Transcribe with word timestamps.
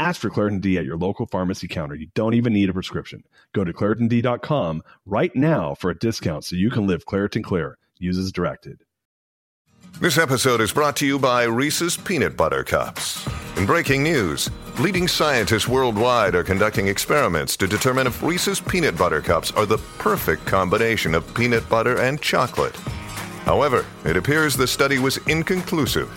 Ask 0.00 0.20
for 0.20 0.30
Claritin 0.30 0.60
D 0.60 0.78
at 0.78 0.84
your 0.84 0.96
local 0.96 1.26
pharmacy 1.26 1.66
counter. 1.66 1.96
You 1.96 2.06
don't 2.14 2.34
even 2.34 2.52
need 2.52 2.70
a 2.70 2.72
prescription. 2.72 3.24
Go 3.52 3.64
to 3.64 3.72
ClaritinD.com 3.72 4.82
right 5.06 5.34
now 5.34 5.74
for 5.74 5.90
a 5.90 5.98
discount 5.98 6.44
so 6.44 6.54
you 6.54 6.70
can 6.70 6.86
live 6.86 7.04
Claritin 7.04 7.42
Clear. 7.42 7.78
Use 7.98 8.16
as 8.16 8.30
directed. 8.30 8.84
This 10.00 10.16
episode 10.16 10.60
is 10.60 10.72
brought 10.72 10.94
to 10.96 11.06
you 11.06 11.18
by 11.18 11.44
Reese's 11.44 11.96
Peanut 11.96 12.36
Butter 12.36 12.62
Cups. 12.62 13.28
In 13.56 13.66
breaking 13.66 14.04
news, 14.04 14.48
leading 14.78 15.08
scientists 15.08 15.66
worldwide 15.66 16.36
are 16.36 16.44
conducting 16.44 16.86
experiments 16.86 17.56
to 17.56 17.66
determine 17.66 18.06
if 18.06 18.22
Reese's 18.22 18.60
Peanut 18.60 18.96
Butter 18.96 19.20
Cups 19.20 19.50
are 19.50 19.66
the 19.66 19.78
perfect 19.98 20.46
combination 20.46 21.12
of 21.12 21.34
peanut 21.34 21.68
butter 21.68 21.98
and 22.00 22.22
chocolate. 22.22 22.76
However, 23.46 23.84
it 24.04 24.16
appears 24.16 24.54
the 24.54 24.68
study 24.68 25.00
was 25.00 25.16
inconclusive, 25.26 26.08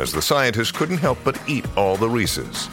as 0.00 0.10
the 0.10 0.22
scientists 0.22 0.72
couldn't 0.72 0.96
help 0.96 1.18
but 1.22 1.38
eat 1.46 1.66
all 1.76 1.98
the 1.98 2.08
Reese's. 2.08 2.70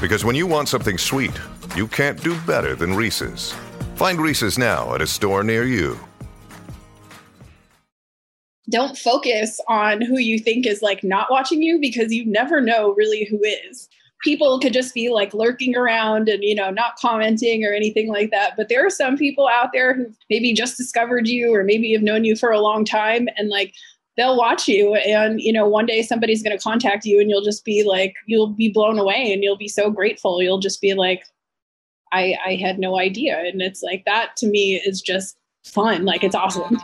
Because 0.00 0.24
when 0.24 0.36
you 0.36 0.46
want 0.46 0.68
something 0.68 0.98
sweet, 0.98 1.32
you 1.76 1.86
can't 1.86 2.22
do 2.22 2.38
better 2.40 2.74
than 2.74 2.94
Reese's. 2.94 3.54
Find 3.96 4.20
Reese's 4.20 4.58
now 4.58 4.94
at 4.94 5.02
a 5.02 5.06
store 5.06 5.44
near 5.44 5.64
you. 5.64 5.98
Don't 8.70 8.96
focus 8.96 9.60
on 9.68 10.00
who 10.00 10.18
you 10.18 10.38
think 10.38 10.66
is 10.66 10.82
like 10.82 11.04
not 11.04 11.30
watching 11.30 11.62
you 11.62 11.78
because 11.78 12.12
you 12.12 12.24
never 12.24 12.60
know 12.60 12.94
really 12.94 13.24
who 13.24 13.40
is. 13.42 13.88
People 14.22 14.60
could 14.60 14.72
just 14.72 14.94
be 14.94 15.10
like 15.10 15.34
lurking 15.34 15.76
around 15.76 16.28
and, 16.28 16.42
you 16.42 16.54
know, 16.54 16.70
not 16.70 16.96
commenting 16.96 17.64
or 17.64 17.72
anything 17.72 18.08
like 18.08 18.30
that. 18.30 18.52
But 18.56 18.68
there 18.68 18.86
are 18.86 18.90
some 18.90 19.16
people 19.16 19.48
out 19.48 19.70
there 19.72 19.94
who 19.94 20.06
maybe 20.30 20.52
just 20.52 20.76
discovered 20.76 21.26
you 21.26 21.52
or 21.52 21.64
maybe 21.64 21.92
have 21.92 22.02
known 22.02 22.24
you 22.24 22.36
for 22.36 22.50
a 22.50 22.60
long 22.60 22.84
time 22.84 23.28
and 23.36 23.48
like 23.48 23.74
they'll 24.16 24.36
watch 24.36 24.68
you 24.68 24.94
and 24.94 25.40
you 25.40 25.52
know 25.52 25.66
one 25.66 25.86
day 25.86 26.02
somebody's 26.02 26.42
going 26.42 26.56
to 26.56 26.62
contact 26.62 27.04
you 27.04 27.20
and 27.20 27.30
you'll 27.30 27.44
just 27.44 27.64
be 27.64 27.82
like 27.82 28.14
you'll 28.26 28.48
be 28.48 28.68
blown 28.68 28.98
away 28.98 29.32
and 29.32 29.42
you'll 29.42 29.56
be 29.56 29.68
so 29.68 29.90
grateful 29.90 30.42
you'll 30.42 30.58
just 30.58 30.80
be 30.80 30.94
like 30.94 31.24
i 32.12 32.36
i 32.46 32.54
had 32.54 32.78
no 32.78 32.98
idea 32.98 33.38
and 33.38 33.62
it's 33.62 33.82
like 33.82 34.04
that 34.04 34.36
to 34.36 34.46
me 34.46 34.74
is 34.84 35.00
just 35.00 35.36
fun 35.64 36.04
like 36.04 36.22
it's 36.22 36.34
awesome 36.34 36.78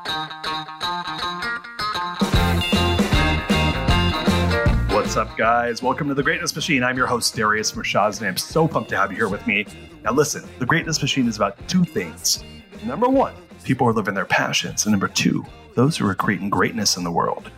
What's 4.91 5.17
up, 5.17 5.37
guys? 5.39 5.83
Welcome 5.83 6.09
to 6.09 6.15
the 6.15 6.23
Greatness 6.23 6.55
Machine. 6.55 6.83
I'm 6.83 6.97
your 6.97 7.07
host, 7.07 7.35
Darius 7.35 7.73
Mirshahzadeh, 7.73 8.19
and 8.19 8.27
I'm 8.29 8.37
so 8.37 8.69
pumped 8.69 8.91
to 8.91 8.97
have 8.97 9.11
you 9.11 9.17
here 9.17 9.29
with 9.29 9.47
me. 9.47 9.65
Now, 10.03 10.13
listen, 10.13 10.47
the 10.59 10.67
Greatness 10.67 11.01
Machine 11.01 11.29
is 11.29 11.37
about 11.37 11.57
two 11.67 11.85
things. 11.85 12.45
Number 12.85 13.09
one, 13.09 13.33
people 13.65 13.87
are 13.87 13.93
living 13.95 14.13
their 14.13 14.27
passions, 14.27 14.85
and 14.85 14.91
number 14.91 15.09
two, 15.09 15.47
those 15.79 15.97
who 15.97 16.09
are 16.09 16.15
creating 16.15 16.51
greatness 16.51 16.97
in 16.97 17.05
the 17.05 17.11
world. 17.13 17.53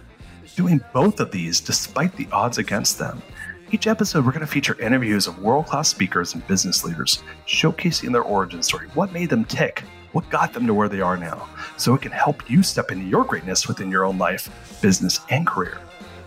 Doing 0.54 0.84
both 0.92 1.20
of 1.20 1.30
these 1.30 1.58
despite 1.58 2.14
the 2.16 2.28
odds 2.32 2.58
against 2.58 2.98
them. 2.98 3.22
Each 3.70 3.86
episode, 3.86 4.26
we're 4.26 4.32
going 4.32 4.40
to 4.42 4.46
feature 4.46 4.78
interviews 4.78 5.26
of 5.26 5.38
world 5.38 5.64
class 5.64 5.88
speakers 5.88 6.34
and 6.34 6.46
business 6.46 6.84
leaders, 6.84 7.22
showcasing 7.46 8.12
their 8.12 8.20
origin 8.20 8.62
story, 8.62 8.88
what 8.88 9.14
made 9.14 9.30
them 9.30 9.46
tick, 9.46 9.84
what 10.12 10.28
got 10.28 10.52
them 10.52 10.66
to 10.66 10.74
where 10.74 10.90
they 10.90 11.00
are 11.00 11.16
now, 11.16 11.48
so 11.78 11.94
it 11.94 12.02
can 12.02 12.12
help 12.12 12.50
you 12.50 12.62
step 12.62 12.92
into 12.92 13.06
your 13.06 13.24
greatness 13.24 13.66
within 13.66 13.90
your 13.90 14.04
own 14.04 14.18
life, 14.18 14.50
business, 14.82 15.20
and 15.30 15.46
career. 15.46 15.80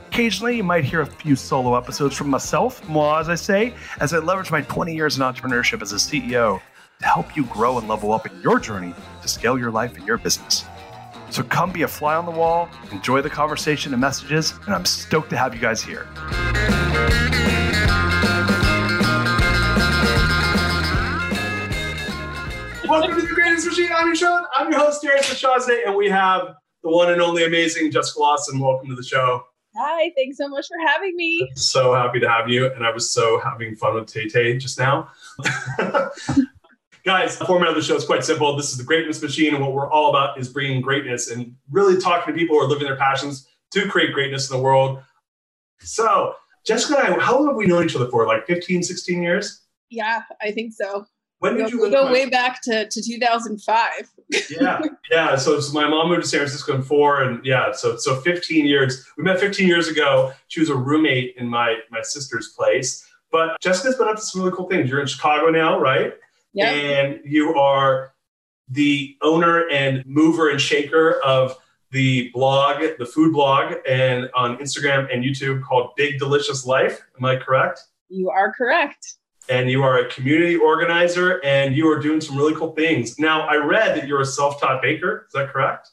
Occasionally, 0.08 0.58
you 0.58 0.64
might 0.64 0.86
hear 0.86 1.02
a 1.02 1.06
few 1.06 1.36
solo 1.36 1.78
episodes 1.78 2.18
from 2.18 2.32
myself, 2.32 2.90
moi, 2.90 3.20
as 3.20 3.30
I 3.30 3.36
say, 3.36 3.76
as 4.00 4.16
I 4.16 4.18
leverage 4.18 4.50
my 4.50 4.62
20 4.62 4.96
years 4.96 5.18
in 5.18 5.22
entrepreneurship 5.22 5.84
as 5.84 5.94
a 5.94 5.98
CEO 5.98 6.60
to 6.98 7.06
help 7.06 7.38
you 7.38 7.46
grow 7.46 7.78
and 7.78 7.88
level 7.88 8.14
up 8.14 8.26
in 8.26 8.42
your 8.42 8.60
journey 8.60 8.96
to 9.22 9.28
scale 9.28 9.60
your 9.60 9.70
life 9.70 9.96
and 9.96 10.08
your 10.08 10.18
business. 10.18 10.66
So 11.34 11.42
come 11.42 11.72
be 11.72 11.82
a 11.82 11.88
fly 11.88 12.14
on 12.16 12.28
the 12.28 12.32
wall, 12.32 12.70
enjoy 12.92 13.24
the 13.24 13.30
conversation 13.30 13.92
and 13.92 14.00
messages, 14.00 14.54
and 14.68 14.76
I'm 14.76 14.86
stoked 14.86 15.32
to 15.32 15.36
have 15.36 15.56
you 15.56 15.60
guys 15.60 15.82
here. 15.82 16.08
Welcome 22.88 23.20
to 23.20 23.26
the 23.26 23.32
Greatest 23.34 23.66
Machine. 23.66 23.90
I'm 23.96 24.06
your 24.06 24.16
show. 24.16 24.46
I'm 24.56 24.72
your 24.72 24.80
host, 24.80 25.02
Darius 25.02 25.28
Mirshahzadeh, 25.34 25.88
and 25.88 25.96
we 25.96 26.08
have 26.08 26.54
the 26.84 26.92
one 26.92 27.12
and 27.12 27.20
only 27.20 27.46
amazing 27.46 27.90
Jessica 27.90 28.20
Lawson. 28.20 28.60
Welcome 28.60 28.90
to 28.90 28.96
the 28.96 29.02
show. 29.02 29.44
hi 29.76 30.12
thanks 30.16 30.38
so 30.38 30.48
much 30.48 30.68
for 30.68 30.88
having 30.88 31.16
me 31.16 31.50
So 31.56 31.96
happy 31.96 32.20
to 32.20 32.30
have 32.30 32.48
you, 32.48 32.72
and 32.72 32.86
I 32.86 32.92
was 32.92 33.10
so 33.10 33.40
having 33.40 33.76
fun 33.76 33.96
with 33.96 34.06
Tay 34.06 34.28
Tay 34.28 34.60
just 34.60 34.78
now. 34.78 35.10
Guys, 37.06 37.38
the 37.38 37.46
format 37.46 37.70
of 37.70 37.76
the 37.76 37.82
show 37.82 37.96
is 37.96 38.06
quite 38.06 38.24
simple. 38.24 38.56
This 38.56 38.72
is 38.72 38.78
the 38.78 38.84
Greatness 38.84 39.22
Machine, 39.22 39.54
and 39.54 39.64
what 39.64 39.74
we're 39.74 39.92
all 39.92 40.10
about 40.10 40.40
is 40.40 40.48
bringing 40.48 40.82
greatness 40.82 41.30
and 41.30 41.54
really 41.70 42.00
talking 42.00 42.34
to 42.34 42.40
people 42.40 42.56
who 42.58 42.64
are 42.64 42.68
living 42.68 42.88
their 42.88 42.96
passions 42.96 43.48
to 43.72 43.88
create 43.90 44.14
greatness 44.14 44.50
in 44.50 44.56
the 44.56 44.64
world. 44.64 45.02
So, 45.82 46.36
Jessica 46.66 47.00
and 47.00 47.16
I, 47.16 47.20
how 47.20 47.38
long 47.38 47.48
have 47.48 47.58
we 47.58 47.66
known 47.66 47.84
each 47.84 47.96
other 47.96 48.08
for? 48.08 48.26
Like 48.26 48.48
15, 48.48 48.84
16 48.84 49.22
years? 49.22 49.64
yeah 49.94 50.24
i 50.42 50.52
think 50.52 50.74
so 50.74 51.06
When 51.40 51.56
did 51.58 51.72
you 51.72 51.78
we 51.78 51.90
live 51.90 51.94
go 51.94 52.12
way 52.12 52.28
back 52.30 52.62
to, 52.64 52.88
to 52.90 53.02
2005 53.02 53.92
yeah, 54.50 54.82
yeah. 55.12 55.36
So, 55.36 55.60
so 55.60 55.74
my 55.74 55.88
mom 55.88 56.10
moved 56.10 56.24
to 56.24 56.28
San 56.28 56.40
Francisco 56.40 56.74
in 56.74 56.82
four, 56.82 57.22
and 57.22 57.46
yeah, 57.46 57.72
so 57.72 57.98
so 57.98 58.20
15 58.22 58.66
years. 58.66 59.06
We 59.16 59.24
met 59.24 59.40
15 59.40 59.68
years 59.68 59.88
ago. 59.88 60.32
She 60.48 60.60
was 60.60 60.70
a 60.70 60.76
roommate 60.76 61.36
in 61.38 61.48
my 61.48 61.76
my 61.92 62.02
sister's 62.02 62.48
place. 62.58 63.06
But 63.32 63.60
Jessica's 63.62 63.96
been 63.96 64.08
up 64.08 64.16
to 64.16 64.22
some 64.22 64.42
really 64.42 64.56
cool 64.56 64.68
things. 64.68 64.90
You're 64.90 65.02
in 65.02 65.08
Chicago 65.08 65.52
now, 65.52 65.80
right? 65.80 66.14
Yeah 66.54 66.72
And 66.72 67.20
you 67.26 67.56
are 67.56 68.14
the 68.70 69.18
owner 69.22 69.68
and 69.70 70.06
mover 70.06 70.50
and 70.50 70.60
shaker 70.60 71.20
of 71.24 71.58
the 71.92 72.32
blog, 72.34 72.82
the 72.98 73.06
food 73.06 73.34
blog, 73.34 73.76
and 73.88 74.30
on 74.34 74.58
Instagram 74.58 75.14
and 75.14 75.24
YouTube 75.24 75.62
called 75.64 75.92
Big 75.96 76.18
Delicious 76.18 76.66
Life. 76.66 77.02
Am 77.20 77.26
I 77.26 77.36
correct? 77.36 77.82
you 78.14 78.30
are 78.30 78.54
correct 78.54 79.16
and 79.50 79.70
you 79.70 79.84
are 79.84 79.98
a 79.98 80.10
community 80.10 80.56
organizer 80.56 81.44
and 81.44 81.76
you 81.76 81.90
are 81.90 82.00
doing 82.00 82.22
some 82.22 82.38
really 82.38 82.56
cool 82.56 82.74
things. 82.74 83.20
Now, 83.20 83.42
I 83.48 83.56
read 83.56 83.98
that 83.98 84.08
you're 84.08 84.22
a 84.22 84.26
self 84.26 84.62
taught 84.62 84.82
baker. 84.82 85.26
Is 85.28 85.34
that 85.34 85.50
correct? 85.50 85.90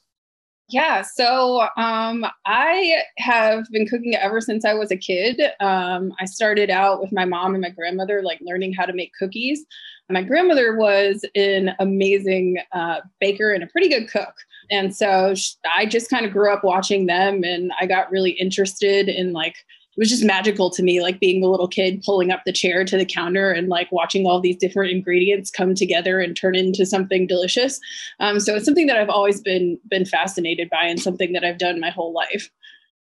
Yeah, 0.73 1.03
so 1.03 1.67
um, 1.77 2.25
I 2.47 3.03
have 3.19 3.67
been 3.73 3.89
cooking 3.89 4.15
ever 4.15 4.41
since 4.41 4.65
I 4.65 4.73
was 4.73 4.93
a 4.93 4.97
kid. 4.97 5.41
Um, 5.59 6.13
I 6.21 6.27
started 6.27 6.71
out 6.71 7.01
with 7.01 7.11
my 7.13 7.25
mom 7.25 7.55
and 7.55 7.63
my 7.63 7.71
grandmother, 7.71 8.23
like 8.23 8.39
learning 8.41 8.75
how 8.75 8.87
to 8.87 8.93
make 8.93 9.11
cookies. 9.19 9.65
My 10.09 10.23
grandmother 10.23 10.77
was 10.77 11.25
an 11.35 11.73
amazing 11.81 12.59
uh, 12.73 13.01
baker 13.21 13.53
and 13.53 13.65
a 13.65 13.67
pretty 13.67 13.89
good 13.89 14.09
cook. 14.09 14.35
And 14.71 14.95
so 14.95 15.35
I 15.75 15.87
just 15.87 16.09
kind 16.09 16.25
of 16.25 16.33
grew 16.33 16.53
up 16.53 16.63
watching 16.63 17.07
them 17.07 17.43
and 17.43 17.73
I 17.81 17.87
got 17.87 18.11
really 18.11 18.33
interested 18.33 19.09
in 19.09 19.33
like, 19.33 19.57
was 20.01 20.09
just 20.09 20.25
magical 20.25 20.71
to 20.71 20.83
me, 20.83 21.03
like 21.03 21.21
being 21.21 21.45
a 21.45 21.47
little 21.47 21.69
kid 21.69 22.03
pulling 22.05 22.31
up 22.31 22.41
the 22.47 22.53
chair 22.53 22.85
to 22.87 22.97
the 22.97 23.05
counter 23.05 23.53
and 23.53 23.69
like 23.69 23.93
watching 23.93 24.27
all 24.27 24.41
these 24.41 24.57
different 24.57 24.91
ingredients 24.91 25.51
come 25.51 25.75
together 25.75 26.21
and 26.21 26.35
turn 26.35 26.57
into 26.57 26.87
something 26.87 27.27
delicious. 27.27 27.79
Um, 28.19 28.41
so 28.41 28.57
it's 28.57 28.65
something 28.65 28.87
that 28.87 28.97
I've 28.97 29.11
always 29.11 29.43
been 29.43 29.79
been 29.89 30.07
fascinated 30.07 30.71
by, 30.71 30.85
and 30.85 30.99
something 30.99 31.35
that 31.35 31.45
I've 31.45 31.59
done 31.59 31.79
my 31.79 31.91
whole 31.91 32.15
life. 32.15 32.51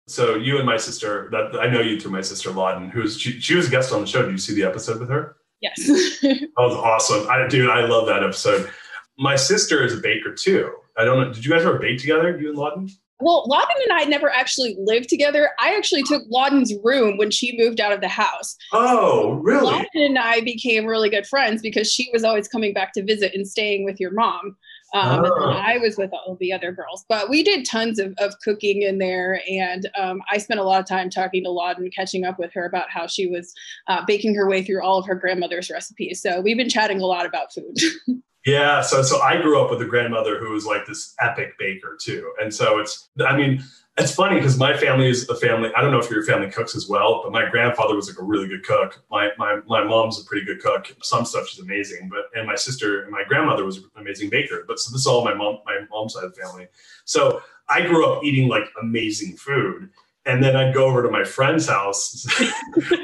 So 0.09 0.37
you 0.37 0.57
and 0.57 0.65
my 0.65 0.79
sister, 0.79 1.29
that 1.33 1.61
I 1.61 1.69
know 1.69 1.81
you 1.81 2.01
through 2.01 2.13
my 2.13 2.23
sister 2.23 2.51
Lawden, 2.51 2.91
who's 2.91 3.21
she, 3.21 3.41
she 3.41 3.55
was 3.55 3.69
a 3.69 3.71
guest 3.71 3.93
on 3.93 4.01
the 4.01 4.07
show. 4.07 4.23
Did 4.23 4.33
you 4.33 4.39
see 4.39 4.55
the 4.55 4.67
episode 4.67 4.99
with 4.99 5.11
her? 5.11 5.37
Yes. 5.61 5.87
That 6.23 6.49
was 6.57 6.75
awesome. 6.75 7.29
I 7.29 7.47
dude, 7.47 7.69
I 7.69 7.85
love 7.85 8.07
that 8.07 8.23
episode. 8.23 8.71
My 9.19 9.37
sister 9.37 9.85
is 9.85 9.93
a 9.93 9.99
baker 9.99 10.33
too. 10.33 10.73
I 10.97 11.05
don't 11.05 11.21
know. 11.21 11.33
Did 11.35 11.45
you 11.45 11.51
guys 11.51 11.61
ever 11.61 11.79
bake 11.79 11.99
together, 12.01 12.39
you 12.39 12.49
and 12.49 12.57
Lawden? 12.57 12.91
Well, 13.21 13.47
Lawden 13.49 13.83
and 13.85 13.93
I 13.93 14.05
never 14.05 14.31
actually 14.31 14.77
lived 14.79 15.09
together. 15.09 15.51
I 15.59 15.75
actually 15.75 16.03
took 16.03 16.23
Lawden's 16.31 16.75
room 16.85 17.17
when 17.17 17.31
she 17.31 17.57
moved 17.59 17.81
out 17.81 17.93
of 17.93 18.01
the 18.01 18.09
house. 18.09 18.57
Oh, 18.73 19.35
really? 19.43 19.65
Lawden 19.67 19.87
and 20.07 20.19
I 20.19 20.41
became 20.43 20.85
really 20.87 21.09
good 21.09 21.27
friends 21.27 21.63
because 21.63 21.91
she 21.93 22.11
was 22.13 22.25
always 22.25 22.47
coming 22.49 22.75
back 22.75 22.93
to 22.95 23.03
visit 23.05 23.33
and 23.35 23.47
staying 23.49 23.85
with 23.85 23.99
your 23.99 24.11
mom. 24.13 24.57
Um, 24.95 25.25
And 25.25 25.27
Oh. 25.27 25.51
then 25.51 25.57
I 25.59 25.79
was 25.79 25.97
with 25.97 26.13
all 26.13 26.37
the 26.41 26.53
other 26.53 26.71
girls. 26.73 27.05
But 27.09 27.29
we 27.29 27.43
did 27.43 27.65
tons 27.67 27.99
of, 27.99 28.15
of 28.19 28.35
cooking 28.45 28.83
in 28.83 28.99
there. 28.99 29.41
And 29.51 29.89
um, 29.99 30.21
I 30.31 30.39
spent 30.39 30.61
a 30.61 30.63
lot 30.63 30.79
of 30.81 30.87
time 30.87 31.11
talking 31.11 31.43
to 31.45 31.51
Lawden, 31.51 31.91
catching 31.95 32.25
up 32.25 32.39
with 32.39 32.53
her 32.55 32.67
about 32.67 32.91
how 32.91 33.07
she 33.07 33.27
was 33.27 33.53
uh, 33.89 34.05
baking 34.07 34.35
her 34.35 34.49
way 34.49 34.63
through 34.63 34.83
all 34.85 34.99
of 34.99 35.07
her 35.07 35.15
grandmother's 35.17 35.71
recipes. 35.71 36.21
So 36.23 36.41
we've 36.41 36.57
been 36.57 36.69
chatting 36.69 37.01
a 37.01 37.07
lot 37.07 37.27
about 37.27 37.53
food. 37.53 37.77
Yeah, 38.47 38.81
so 38.83 39.03
so 39.03 39.21
I 39.23 39.43
grew 39.43 39.61
up 39.61 39.71
with 39.71 39.83
a 39.83 39.87
grandmother 39.87 40.39
who 40.39 40.53
was 40.53 40.65
like 40.65 40.87
this 40.87 41.15
epic 41.21 41.59
baker 41.59 41.99
too, 42.01 42.33
and 42.41 42.55
so 42.55 42.79
it's 42.79 43.09
I 43.27 43.37
mean 43.37 43.63
It's 43.99 44.15
funny 44.15 44.37
because 44.37 44.59
my 44.59 44.77
family 44.77 45.09
is 45.11 45.29
a 45.31 45.35
family. 45.37 45.71
I 45.77 45.81
don't 45.83 45.91
know 45.91 45.99
if 45.99 46.11
your 46.11 46.25
family 46.25 46.51
cooks 46.51 46.77
as 46.77 46.89
well, 46.89 47.23
but 47.25 47.33
my 47.33 47.49
grandfather 47.51 47.97
was 47.97 48.09
like 48.09 48.19
a 48.21 48.25
really 48.25 48.49
good 48.49 48.65
cook. 48.65 49.03
My 49.11 49.31
my 49.39 49.61
my 49.67 49.85
mom's 49.85 50.21
a 50.21 50.25
pretty 50.27 50.47
good 50.47 50.61
cook. 50.63 50.95
Some 51.03 51.25
stuff 51.27 51.49
she's 51.49 51.61
amazing, 51.65 52.09
but 52.11 52.27
and 52.35 52.47
my 52.47 52.57
sister 52.57 53.03
and 53.03 53.13
my 53.13 53.25
grandmother 53.29 53.65
was 53.65 53.79
an 53.79 53.85
amazing 53.97 54.31
baker. 54.31 54.65
But 54.69 54.79
so 54.81 54.93
this 54.93 55.01
is 55.03 55.07
all 55.09 55.25
my 55.25 55.35
mom 55.35 55.59
my 55.67 55.81
mom's 55.91 56.15
side 56.15 56.25
of 56.25 56.35
the 56.35 56.41
family. 56.43 56.69
So 57.07 57.43
I 57.71 57.83
grew 57.83 58.07
up 58.07 58.25
eating 58.25 58.49
like 58.49 58.67
amazing 58.83 59.37
food 59.39 59.91
and 60.27 60.43
then 60.43 60.57
I'd 60.57 60.75
go 60.75 60.87
over 60.87 61.03
to 61.03 61.11
my 61.11 61.25
friend's 61.25 61.69
house. 61.69 62.27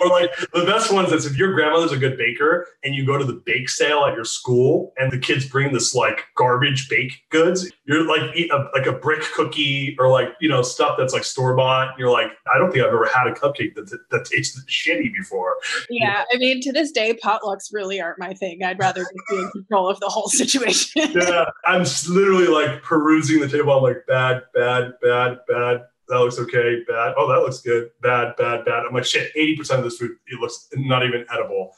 or 0.03 0.09
like 0.09 0.37
the 0.53 0.65
best 0.67 0.93
ones 0.93 1.13
is 1.13 1.25
if 1.25 1.39
your 1.39 1.55
grandmother's 1.55 1.93
a 1.93 1.97
good 1.97 2.19
baker 2.19 2.67
and 2.83 2.95
you 2.95 3.07
go 3.07 3.17
to 3.17 3.25
the 3.25 3.41
bake 3.47 3.69
sale 3.69 4.05
at 4.05 4.15
your 4.15 4.25
school 4.25 4.93
and 4.99 5.11
the 5.13 5.19
kids 5.19 5.47
bring 5.47 5.73
this 5.73 5.95
like 5.95 6.25
garbage 6.37 6.89
baked 6.89 7.19
goods, 7.31 7.71
you're 7.85 8.07
like 8.07 8.35
eat 8.35 8.51
a, 8.51 8.69
like 8.75 8.87
a 8.87 8.93
brick 8.93 9.23
cookie 9.35 9.97
or 9.99 10.09
like 10.09 10.31
you 10.41 10.49
know 10.49 10.63
stuff 10.63 10.97
that's 10.99 11.13
like 11.13 11.25
store 11.25 11.55
bought. 11.55 11.95
You're 11.97 12.11
like, 12.11 12.33
I 12.53 12.59
don't 12.59 12.73
think 12.73 12.85
I've 12.85 12.93
ever 12.93 13.07
had 13.07 13.29
a 13.29 13.33
cupcake 13.33 13.77
that 13.77 13.97
that 14.11 14.25
tasted 14.25 14.67
shitty 14.67 15.13
before. 15.15 15.57
Yeah, 15.89 16.25
I 16.33 16.37
mean, 16.39 16.61
to 16.63 16.73
this 16.73 16.91
day, 16.91 17.15
potlucks 17.15 17.73
really 17.73 18.01
aren't 18.01 18.19
my 18.19 18.35
thing. 18.35 18.65
I'd 18.65 18.79
rather 18.81 19.03
just 19.03 19.15
be 19.31 19.37
in 19.37 19.51
control 19.51 19.89
of 19.89 20.01
the 20.01 20.09
whole 20.09 20.29
situation. 20.29 21.11
yeah, 21.15 21.45
I'm 21.65 21.85
literally 22.09 22.49
like 22.49 22.83
perusing 22.83 23.41
the 23.41 23.49
table. 23.49 23.73
I'm 23.73 23.83
like, 23.83 24.05
bad, 24.09 24.43
bad, 24.55 24.95
bad, 25.01 25.39
bad 25.49 25.83
that 26.13 26.19
looks 26.19 26.39
okay, 26.39 26.83
bad. 26.87 27.15
Oh, 27.17 27.27
that 27.27 27.41
looks 27.41 27.61
good, 27.61 27.91
bad, 28.03 28.37
bad, 28.37 28.67
bad. 28.67 28.85
I'm 28.87 28.93
like, 28.93 29.07
shit, 29.07 29.35
80% 29.35 29.79
of 29.79 29.85
this 29.85 29.97
food, 29.97 30.11
it 30.27 30.39
looks 30.39 30.69
not 30.75 31.07
even 31.07 31.25
edible. 31.33 31.75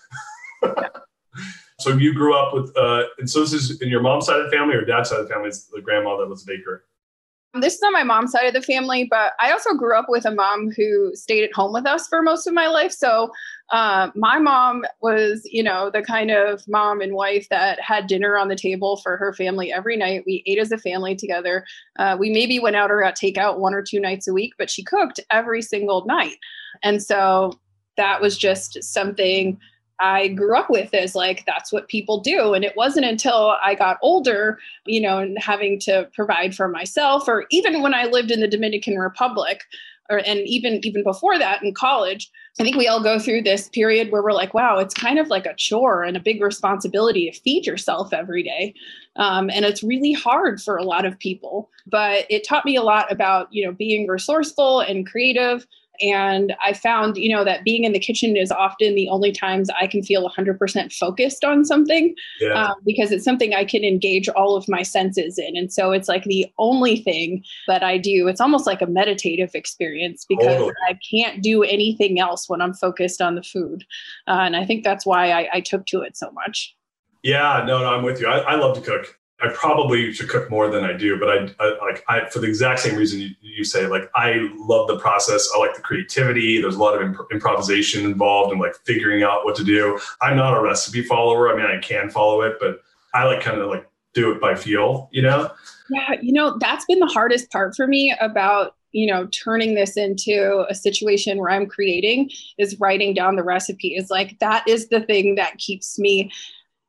so 1.79 1.91
you 1.91 2.13
grew 2.13 2.37
up 2.37 2.53
with, 2.53 2.77
uh, 2.77 3.05
and 3.19 3.31
so 3.31 3.41
this 3.41 3.53
is 3.53 3.81
in 3.81 3.89
your 3.89 4.03
mom's 4.03 4.27
side 4.27 4.41
of 4.41 4.51
the 4.51 4.57
family 4.57 4.75
or 4.75 4.85
dad's 4.85 5.11
side 5.11 5.21
of 5.21 5.29
the 5.29 5.33
family, 5.33 5.51
is 5.51 5.69
the 5.73 5.81
grandma 5.81 6.17
that 6.17 6.29
was 6.29 6.43
a 6.43 6.47
baker? 6.47 6.85
This 7.61 7.75
is 7.75 7.83
on 7.83 7.93
my 7.93 8.03
mom's 8.03 8.33
side 8.33 8.47
of 8.47 8.53
the 8.53 8.61
family, 8.61 9.07
but 9.09 9.35
I 9.41 9.53
also 9.53 9.75
grew 9.75 9.97
up 9.97 10.07
with 10.09 10.25
a 10.25 10.33
mom 10.33 10.73
who 10.77 11.15
stayed 11.15 11.45
at 11.45 11.53
home 11.53 11.73
with 11.73 11.87
us 11.87 12.09
for 12.09 12.21
most 12.21 12.49
of 12.49 12.55
my 12.55 12.67
life. 12.67 12.91
So 12.91 13.31
uh, 13.71 14.11
my 14.17 14.41
mom 14.41 14.85
was, 15.01 15.43
you 15.45 15.63
know, 15.63 15.89
the 15.89 16.03
kind 16.03 16.33
of 16.33 16.67
mom 16.67 17.01
and 17.01 17.15
wife 17.15 17.49
that 17.51 17.81
had 17.81 18.09
dinner 18.09 18.37
on 18.37 18.49
the 18.49 18.57
table 18.57 18.97
for 18.97 19.17
her 19.17 19.33
family 19.33 19.73
every 19.73 19.97
night. 19.97 20.25
We 20.27 20.43
ate 20.47 20.59
as 20.59 20.73
a 20.73 20.79
family 20.79 21.15
together. 21.15 21.65
Uh, 21.97 22.17
we 22.19 22.31
maybe 22.31 22.59
went 22.59 22.75
out 22.75 22.91
or 22.91 23.01
got 23.01 23.15
takeout 23.15 23.61
one 23.61 23.73
or 23.73 23.83
two 23.83 24.01
nights 24.01 24.27
a 24.27 24.33
week, 24.33 24.55
but 24.59 24.69
she 24.69 24.83
cooked 24.83 25.21
every 25.31 25.63
single 25.63 26.05
night. 26.07 26.37
And 26.83 27.01
so 27.01 27.53
that 27.97 28.21
was 28.21 28.37
just 28.37 28.83
something 28.83 29.61
I 30.01 30.29
grew 30.29 30.57
up 30.57 30.71
with 30.71 30.93
is 30.93 31.15
like 31.15 31.45
that's 31.47 31.73
what 31.73 31.89
people 31.89 32.21
do. 32.21 32.55
And 32.55 32.65
it 32.65 32.77
wasn't 32.77 33.07
until 33.07 33.57
I 33.63 33.75
got 33.75 33.99
older, 34.03 34.59
you 34.87 35.01
know, 35.01 35.19
and 35.19 35.39
having 35.39 35.79
to 35.81 36.09
provide 36.15 36.55
for 36.55 36.69
myself, 36.69 37.29
or 37.29 37.47
even 37.51 37.83
when 37.83 37.95
I 37.95 38.05
lived 38.05 38.31
in 38.31 38.41
the 38.41 38.49
Dominican 38.49 38.99
Republic, 38.99 39.63
or 40.11 40.19
and 40.19 40.41
even 40.41 40.81
even 40.85 41.03
before 41.03 41.39
that 41.39 41.63
in 41.63 41.73
college, 41.73 42.31
I 42.59 42.63
think 42.63 42.77
we 42.77 42.89
all 42.89 43.03
go 43.03 43.19
through 43.19 43.43
this 43.43 43.69
period 43.69 44.11
where 44.11 44.23
we're 44.23 44.33
like, 44.33 44.53
wow, 44.53 44.79
it's 44.79 44.95
kind 44.95 45.19
of 45.19 45.29
like 45.29 45.47
a 45.47 45.55
chore 45.57 46.03
and 46.03 46.17
a 46.17 46.21
big 46.21 46.43
responsibility 46.43 47.31
to 47.31 47.41
feed 47.41 47.67
yourself 47.67 48.13
every 48.13 48.43
day. 48.43 48.75
Um, 49.17 49.49
and 49.51 49.65
it's 49.65 49.83
really 49.83 50.13
hard 50.13 50.61
for 50.61 50.77
a 50.77 50.85
lot 50.85 51.05
of 51.05 51.19
people. 51.19 51.71
But 51.87 52.27
it 52.31 52.47
taught 52.47 52.65
me 52.65 52.77
a 52.77 52.83
lot 52.83 53.11
about, 53.11 53.49
you 53.51 53.65
know, 53.65 53.73
being 53.73 54.07
resourceful 54.07 54.81
and 54.81 55.07
creative 55.07 55.67
and 56.01 56.55
I 56.63 56.73
found, 56.73 57.17
you 57.17 57.35
know, 57.35 57.45
that 57.45 57.65
being 57.65 57.85
in 57.85 57.93
the 57.93 57.99
kitchen 57.99 58.37
is 58.37 58.51
often 58.51 58.95
the 58.95 59.09
only 59.09 59.33
times 59.33 59.69
I 59.81 59.87
can 59.87 60.03
feel 60.03 60.29
100% 60.29 60.93
focused 60.93 61.45
on 61.45 61.65
something 61.65 62.15
yeah. 62.41 62.71
um, 62.71 62.75
because 62.85 63.13
it's 63.13 63.25
something 63.25 63.55
I 63.55 63.65
can 63.65 63.85
engage 63.85 64.29
all 64.31 64.57
of 64.57 64.69
my 64.69 64.83
senses 64.83 65.39
in. 65.39 65.57
And 65.57 65.73
so 65.73 65.93
it's 65.93 66.09
like 66.09 66.25
the 66.25 66.47
only 66.59 66.97
thing 66.97 67.45
that 67.69 67.83
I 67.83 67.99
do. 67.99 68.29
It's 68.29 68.41
almost 68.41 68.67
like 68.67 68.83
a 68.83 68.87
meditative 68.87 69.51
experience 69.55 70.25
because 70.29 70.47
totally. 70.47 70.73
I 70.89 70.99
can't 71.11 71.43
do 71.43 71.63
anything 71.63 72.19
else 72.19 72.49
when 72.49 72.61
I'm 72.61 72.75
focused 72.75 73.23
on 73.23 73.37
the 73.37 73.43
food. 73.43 73.85
Uh, 74.27 74.41
and 74.41 74.57
I 74.57 74.65
think 74.65 74.85
that's 74.85 75.07
why 75.07 75.31
I, 75.31 75.49
I, 75.55 75.61
took 75.61 75.87
to 75.87 76.03
it 76.03 76.17
so 76.17 76.31
much. 76.33 76.77
Yeah, 77.23 77.65
no, 77.67 77.79
no, 77.79 77.95
I'm 77.95 78.03
with 78.03 78.21
you. 78.21 78.27
I, 78.27 78.39
I 78.39 78.55
love 78.57 78.77
to 78.77 78.83
cook. 78.83 79.19
I 79.43 79.49
probably 79.53 80.13
should 80.13 80.29
cook 80.29 80.49
more 80.49 80.71
than 80.71 80.85
I 80.85 80.93
do, 80.93 81.19
but 81.19 81.29
I, 81.29 81.55
I 81.59 81.79
like 81.81 82.05
I 82.09 82.29
for 82.29 82.39
the 82.39 82.47
exact 82.47 82.81
same 82.81 82.97
reason 82.97 83.21
you, 83.21 83.31
you, 83.41 83.65
say. 83.65 83.87
Like 83.87 84.11
I 84.15 84.49
love 84.57 84.87
the 84.87 84.99
process. 84.99 85.49
I 85.55 85.59
like 85.59 85.75
the 85.75 85.83
creativity. 85.83 86.61
There's 86.61 86.77
a 86.77 86.79
lot 86.79 86.95
of 86.95 87.03
imp- 87.03 87.33
improvisation 87.33 88.05
involved 88.05 88.53
and 88.53 88.61
like 88.61 88.75
figuring 88.85 89.23
out 89.23 89.45
what 89.45 89.57
to 89.57 89.65
do. 89.65 89.99
I'm 90.23 90.37
not 90.37 90.57
a 90.57 90.63
recipe 90.63 91.03
follower. 91.03 91.53
I 91.53 91.57
mean, 91.57 91.67
I 91.67 91.81
can 91.81 92.11
follow 92.11 92.43
it, 92.43 92.57
but 92.61 92.81
I 93.13 93.25
like 93.25 93.41
kind 93.41 93.61
of 93.61 93.69
like 93.69 93.89
do 94.15 94.31
it 94.33 94.41
by 94.41 94.55
feel. 94.55 95.09
You 95.13 95.23
know? 95.23 95.51
Yeah, 95.91 96.15
you 96.23 96.33
know 96.33 96.57
that's 96.59 96.85
been 96.87 97.01
the 97.01 97.07
hardest 97.07 97.51
part 97.51 97.75
for 97.77 97.87
me 97.87 98.15
about 98.21 98.77
you 98.93 99.13
know 99.13 99.27
turning 99.27 99.75
this 99.75 99.97
into 99.97 100.65
a 100.71 100.75
situation 100.75 101.39
where 101.39 101.51
i'm 101.51 101.67
creating 101.67 102.31
is 102.59 102.79
writing 102.79 103.13
down 103.13 103.37
the 103.37 103.43
recipe 103.43 103.89
is 103.89 104.09
like 104.09 104.39
that 104.39 104.67
is 104.67 104.89
the 104.89 105.01
thing 105.01 105.35
that 105.35 105.59
keeps 105.59 105.99
me 105.99 106.31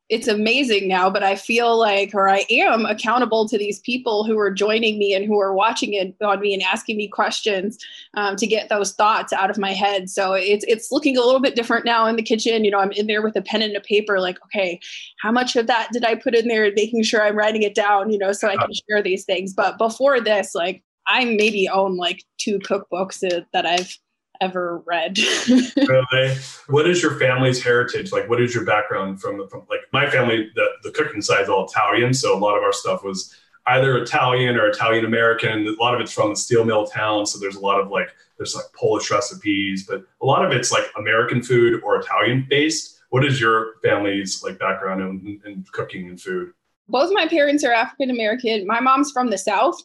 it's 0.07 0.28
amazing 0.28 0.88
now, 0.88 1.10
but 1.10 1.24
I 1.24 1.36
feel 1.36 1.80
like, 1.80 2.13
or 2.13 2.30
I 2.30 2.46
am 2.50 2.86
accountable 2.86 3.48
to 3.50 3.57
these 3.57 3.80
people 3.80 4.24
who 4.24 4.38
are 4.38 4.52
joining 4.52 5.00
me 5.00 5.16
and 5.16 5.25
who 5.25 5.40
are 5.40 5.54
watching 5.54 5.94
it 5.94 6.16
on 6.22 6.40
me 6.42 6.54
and 6.54 6.62
asking 6.62 6.98
me 6.98 7.07
questions 7.07 7.80
um, 8.13 8.36
to 8.36 8.46
get 8.46 8.69
those 8.69 8.94
thoughts 8.94 9.34
out 9.34 9.50
of 9.50 9.57
my 9.57 9.74
head. 9.74 10.10
So 10.10 10.34
it's 10.34 10.63
it's 10.68 10.92
looking 10.92 11.18
a 11.18 11.22
little 11.22 11.42
bit 11.42 11.56
different 11.56 11.86
now 11.86 12.06
in 12.06 12.18
the 12.18 12.22
kitchen. 12.22 12.63
You 12.63 12.69
know, 12.69 12.80
I'm 12.80 12.92
in 12.92 13.07
there 13.07 13.24
with 13.24 13.36
a 13.36 13.42
pen 13.42 13.63
and 13.63 13.75
a 13.75 13.81
paper, 13.81 14.19
like, 14.19 14.38
okay, 14.46 14.80
how 15.22 15.31
much 15.31 15.56
of 15.56 15.66
that 15.68 15.90
did 15.92 16.06
I 16.06 16.13
put 16.13 16.36
in 16.36 16.48
there, 16.48 16.66
and 16.66 16.75
making 16.75 17.01
sure 17.01 17.24
I'm 17.24 17.36
writing 17.36 17.63
it 17.63 17.74
down, 17.74 18.12
you 18.12 18.19
know, 18.19 18.31
so 18.31 18.48
I 18.48 18.58
can 18.58 18.69
share 18.88 19.01
these 19.01 19.25
things. 19.25 19.54
But 19.54 19.80
before 19.80 20.22
this, 20.22 20.54
like, 20.54 20.84
I 21.08 21.25
maybe 21.25 21.68
own 21.68 21.98
like 21.98 22.24
two 22.38 22.60
cookbooks 22.60 23.22
that 23.54 23.66
I've 23.66 23.98
ever 24.42 24.80
read. 24.86 25.18
really? 25.50 26.36
What 26.68 26.90
is 26.90 27.02
your 27.02 27.18
family's 27.20 27.62
heritage? 27.64 28.12
Like, 28.12 28.30
what 28.30 28.42
is 28.42 28.54
your 28.54 28.66
background 28.66 29.22
from, 29.22 29.48
from 29.50 29.64
like 29.70 29.82
my 29.94 30.10
family, 30.10 30.50
the, 30.56 30.68
the 30.84 30.92
cooking 30.92 31.22
side 31.22 31.42
is 31.42 31.50
all 31.50 31.66
Italian. 31.66 32.14
So 32.14 32.38
a 32.38 32.40
lot 32.40 32.58
of 32.58 32.64
our 32.64 32.74
stuff 32.74 33.04
was 33.04 33.36
either 33.68 33.98
Italian 33.98 34.58
or 34.58 34.68
Italian 34.68 35.06
American. 35.06 35.68
A 35.68 35.82
lot 35.82 35.96
of 35.96 36.02
it's 36.02 36.12
from 36.12 36.30
the 36.30 36.36
steel 36.36 36.66
mill 36.66 36.86
town. 36.86 37.26
So 37.26 37.40
there's 37.40 37.56
a 37.56 37.62
lot 37.62 37.80
of 37.80 37.90
like, 37.90 38.10
there's 38.38 38.56
like 38.56 38.66
Polish 38.74 39.10
recipes, 39.10 39.86
but 39.88 40.04
a 40.22 40.26
lot 40.26 40.46
of 40.46 40.52
it's 40.52 40.72
like 40.72 40.86
American 40.98 41.42
food 41.42 41.82
or 41.84 42.00
Italian 42.00 42.46
based. 42.50 43.00
What 43.10 43.26
is 43.26 43.40
your 43.40 43.76
family's 43.84 44.44
like 44.44 44.60
background 44.60 45.02
in, 45.02 45.42
in 45.46 45.66
cooking 45.72 46.10
and 46.10 46.20
food? 46.20 46.54
Both 46.88 47.12
my 47.14 47.28
parents 47.28 47.64
are 47.64 47.72
African 47.72 48.12
American. 48.12 48.68
My 48.68 48.80
mom's 48.80 49.12
from 49.12 49.30
the 49.30 49.38
South. 49.38 49.82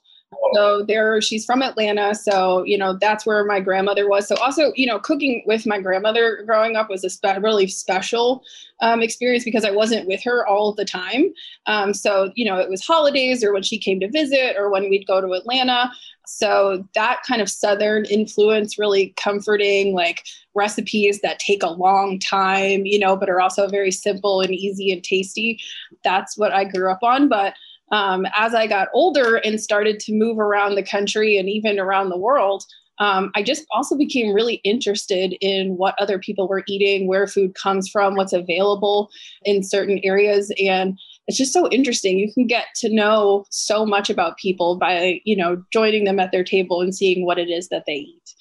So 0.54 0.84
there, 0.86 1.20
she's 1.20 1.44
from 1.44 1.62
Atlanta. 1.62 2.14
So, 2.14 2.62
you 2.64 2.78
know, 2.78 2.96
that's 3.00 3.26
where 3.26 3.44
my 3.44 3.60
grandmother 3.60 4.08
was. 4.08 4.28
So 4.28 4.36
also, 4.36 4.72
you 4.76 4.86
know, 4.86 4.98
cooking 4.98 5.42
with 5.46 5.66
my 5.66 5.80
grandmother 5.80 6.42
growing 6.46 6.76
up 6.76 6.88
was 6.88 7.04
a 7.04 7.10
spe- 7.10 7.42
really 7.42 7.66
special 7.66 8.44
um, 8.80 9.02
experience 9.02 9.44
because 9.44 9.64
I 9.64 9.70
wasn't 9.70 10.06
with 10.06 10.22
her 10.24 10.46
all 10.46 10.72
the 10.72 10.84
time. 10.84 11.32
Um, 11.66 11.92
so, 11.94 12.32
you 12.34 12.44
know, 12.44 12.58
it 12.58 12.70
was 12.70 12.84
holidays 12.84 13.42
or 13.42 13.52
when 13.52 13.62
she 13.62 13.78
came 13.78 14.00
to 14.00 14.10
visit 14.10 14.56
or 14.56 14.70
when 14.70 14.88
we'd 14.88 15.06
go 15.06 15.20
to 15.20 15.32
Atlanta. 15.32 15.90
So 16.26 16.87
that 16.94 17.22
kind 17.26 17.42
of 17.42 17.50
Southern 17.50 18.04
influence, 18.04 18.78
really 18.78 19.12
comforting, 19.16 19.94
like 19.94 20.25
recipes 20.54 21.20
that 21.22 21.40
take 21.40 21.62
a 21.62 21.70
long 21.70 22.20
time, 22.20 22.87
you 22.87 23.00
know, 23.00 23.16
but 23.16 23.28
are 23.28 23.40
also 23.40 23.68
very 23.68 23.90
simple 23.90 24.40
and 24.40 24.52
easy 24.52 24.92
and 24.92 25.02
tasty. 25.02 25.60
That's 26.04 26.38
what 26.38 26.52
I 26.52 26.64
grew 26.64 26.90
up 26.90 27.02
on. 27.02 27.28
But 27.28 27.54
um, 27.90 28.26
as 28.35 28.54
I 28.54 28.66
got 28.66 28.88
older 28.94 29.37
and 29.37 29.61
started 29.61 29.99
to 30.00 30.12
move 30.12 30.38
around 30.38 30.75
the 30.75 30.82
country 30.82 31.37
and 31.37 31.49
even 31.49 31.78
around 31.78 32.11
the 32.11 32.18
world, 32.18 32.64
um, 33.00 33.30
I 33.35 33.42
just 33.42 33.64
also 33.73 33.97
became 33.97 34.35
really 34.35 34.56
interested 34.56 35.35
in 35.40 35.78
what 35.78 35.99
other 35.99 36.18
people 36.18 36.47
were 36.47 36.62
eating, 36.68 37.09
where 37.09 37.26
food 37.26 37.54
comes 37.54 37.88
from, 37.88 38.14
what's 38.14 38.35
available 38.35 39.09
in 39.42 39.62
certain 39.62 40.00
areas. 40.04 40.52
And 40.62 40.99
it's 41.26 41.38
just 41.38 41.54
so 41.54 41.68
interesting. 41.70 42.18
You 42.18 42.32
can 42.32 42.47
get 42.47 42.66
to 42.76 42.94
know 42.94 43.47
so 43.50 43.87
much 43.87 44.11
about 44.11 44.37
people 44.37 44.76
by, 44.76 45.20
you 45.25 45.35
know, 45.35 45.62
joining 45.73 46.04
them 46.04 46.20
at 46.20 46.30
their 46.30 46.44
table 46.44 46.82
and 46.82 46.94
seeing 46.94 47.25
what 47.25 47.38
it 47.38 47.49
is 47.49 47.70
that 47.70 47.85
they 47.87 47.94
eat. 47.94 48.35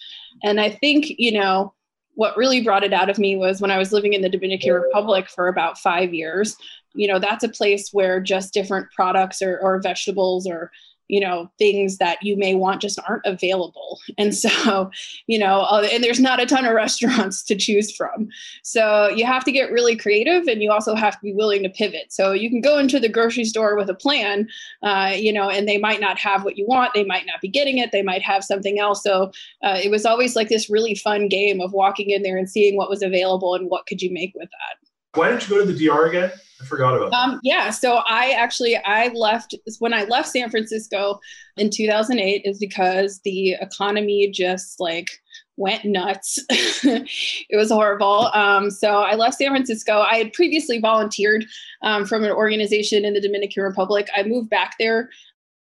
And 0.44 0.60
I 0.60 0.72
think, 0.72 1.06
you 1.18 1.32
know, 1.32 1.74
what 2.16 2.36
really 2.36 2.62
brought 2.62 2.84
it 2.84 2.92
out 2.92 3.10
of 3.10 3.18
me 3.18 3.38
was 3.38 3.62
when 3.62 3.72
I 3.72 3.78
was 3.78 3.94
living 3.94 4.12
in 4.12 4.22
the 4.22 4.28
Dominican 4.28 4.74
Republic 4.74 5.30
for 5.30 5.48
about 5.48 5.78
five 5.78 6.14
years 6.14 6.58
you 6.94 7.08
know 7.08 7.20
that's 7.20 7.44
a 7.44 7.50
place 7.50 7.90
where 7.92 8.20
just 8.20 8.54
different 8.54 8.88
products 8.92 9.42
or, 9.42 9.60
or 9.60 9.80
vegetables 9.82 10.48
or 10.48 10.72
you 11.10 11.20
know 11.20 11.52
things 11.58 11.98
that 11.98 12.20
you 12.22 12.38
may 12.38 12.56
want 12.56 12.82
just 12.82 13.00
aren't 13.08 13.26
available. 13.26 14.00
And 14.18 14.36
so 14.36 14.92
you 15.28 15.40
know 15.40 15.62
uh, 15.62 15.88
and 15.92 16.04
there's 16.04 16.20
not 16.20 16.42
a 16.42 16.46
ton 16.46 16.66
of 16.66 16.74
restaurants 16.86 17.44
to 17.44 17.56
choose 17.56 17.96
from. 17.96 18.30
So 18.64 19.10
you 19.10 19.26
have 19.26 19.44
to 19.46 19.52
get 19.52 19.72
really 19.72 19.96
creative 19.96 20.48
and 20.48 20.62
you 20.62 20.72
also 20.72 20.96
have 20.96 21.14
to 21.14 21.22
be 21.22 21.34
willing 21.34 21.64
to 21.64 21.70
pivot. 21.70 22.12
So 22.12 22.32
you 22.32 22.50
can 22.50 22.62
go 22.62 22.78
into 22.78 23.00
the 23.00 23.10
grocery 23.10 23.46
store 23.46 23.76
with 23.76 23.90
a 23.90 23.94
plan 23.94 24.48
uh, 24.84 25.14
you 25.16 25.34
know 25.34 25.50
and 25.50 25.68
they 25.68 25.78
might 25.78 26.00
not 26.00 26.20
have 26.20 26.44
what 26.44 26.58
you 26.58 26.66
want. 26.68 26.94
They 26.94 27.06
might 27.06 27.26
not 27.26 27.42
be 27.42 27.48
getting 27.48 27.80
it. 27.80 27.92
They 27.92 28.04
might 28.04 28.22
have 28.22 28.44
something 28.44 28.80
else. 28.80 29.04
So 29.04 29.32
uh, 29.64 29.80
it 29.84 29.90
was 29.90 30.06
always 30.06 30.36
like 30.36 30.50
this 30.50 30.70
really 30.70 30.96
fun 30.96 31.28
game 31.28 31.60
of 31.60 31.74
walking 31.74 32.12
in 32.12 32.22
there 32.22 32.38
and 32.38 32.50
seeing 32.50 32.78
what 32.78 32.90
was 32.90 33.02
available 33.02 33.56
and 33.56 33.70
what 33.70 33.88
could 33.88 34.02
you 34.02 34.14
make 34.14 34.34
with 34.36 34.50
that 34.52 34.89
Why 35.14 35.30
did 35.30 35.44
you 35.44 35.50
go 35.50 35.66
to 35.66 35.72
the 35.72 35.88
DR 35.88 36.06
again? 36.08 36.32
I 36.62 36.66
forgot 36.66 36.96
about 36.96 37.12
that. 37.12 37.18
Um, 37.18 37.40
yeah, 37.42 37.70
so 37.70 38.02
I 38.08 38.32
actually 38.32 38.76
I 38.78 39.08
left 39.10 39.56
when 39.80 39.94
I 39.94 40.04
left 40.04 40.30
San 40.30 40.50
Francisco 40.50 41.20
in 41.58 41.70
2008 41.70 42.42
is 42.44 42.60
because 42.60 43.22
the 43.24 43.52
economy 43.62 44.30
just 44.30 44.80
like 44.80 45.10
went 45.56 45.86
nuts. 45.86 46.40
it 46.50 47.56
was 47.56 47.70
horrible. 47.70 48.30
Um, 48.34 48.70
so 48.70 49.02
I 49.02 49.16
left 49.16 49.38
San 49.38 49.52
Francisco. 49.52 50.00
I 50.00 50.16
had 50.16 50.34
previously 50.34 50.80
volunteered 50.80 51.46
um, 51.82 52.06
from 52.06 52.24
an 52.24 52.32
organization 52.32 53.06
in 53.06 53.14
the 53.14 53.22
Dominican 53.22 53.64
Republic. 53.64 54.08
I 54.16 54.24
moved 54.24 54.50
back 54.50 54.76
there 54.80 55.10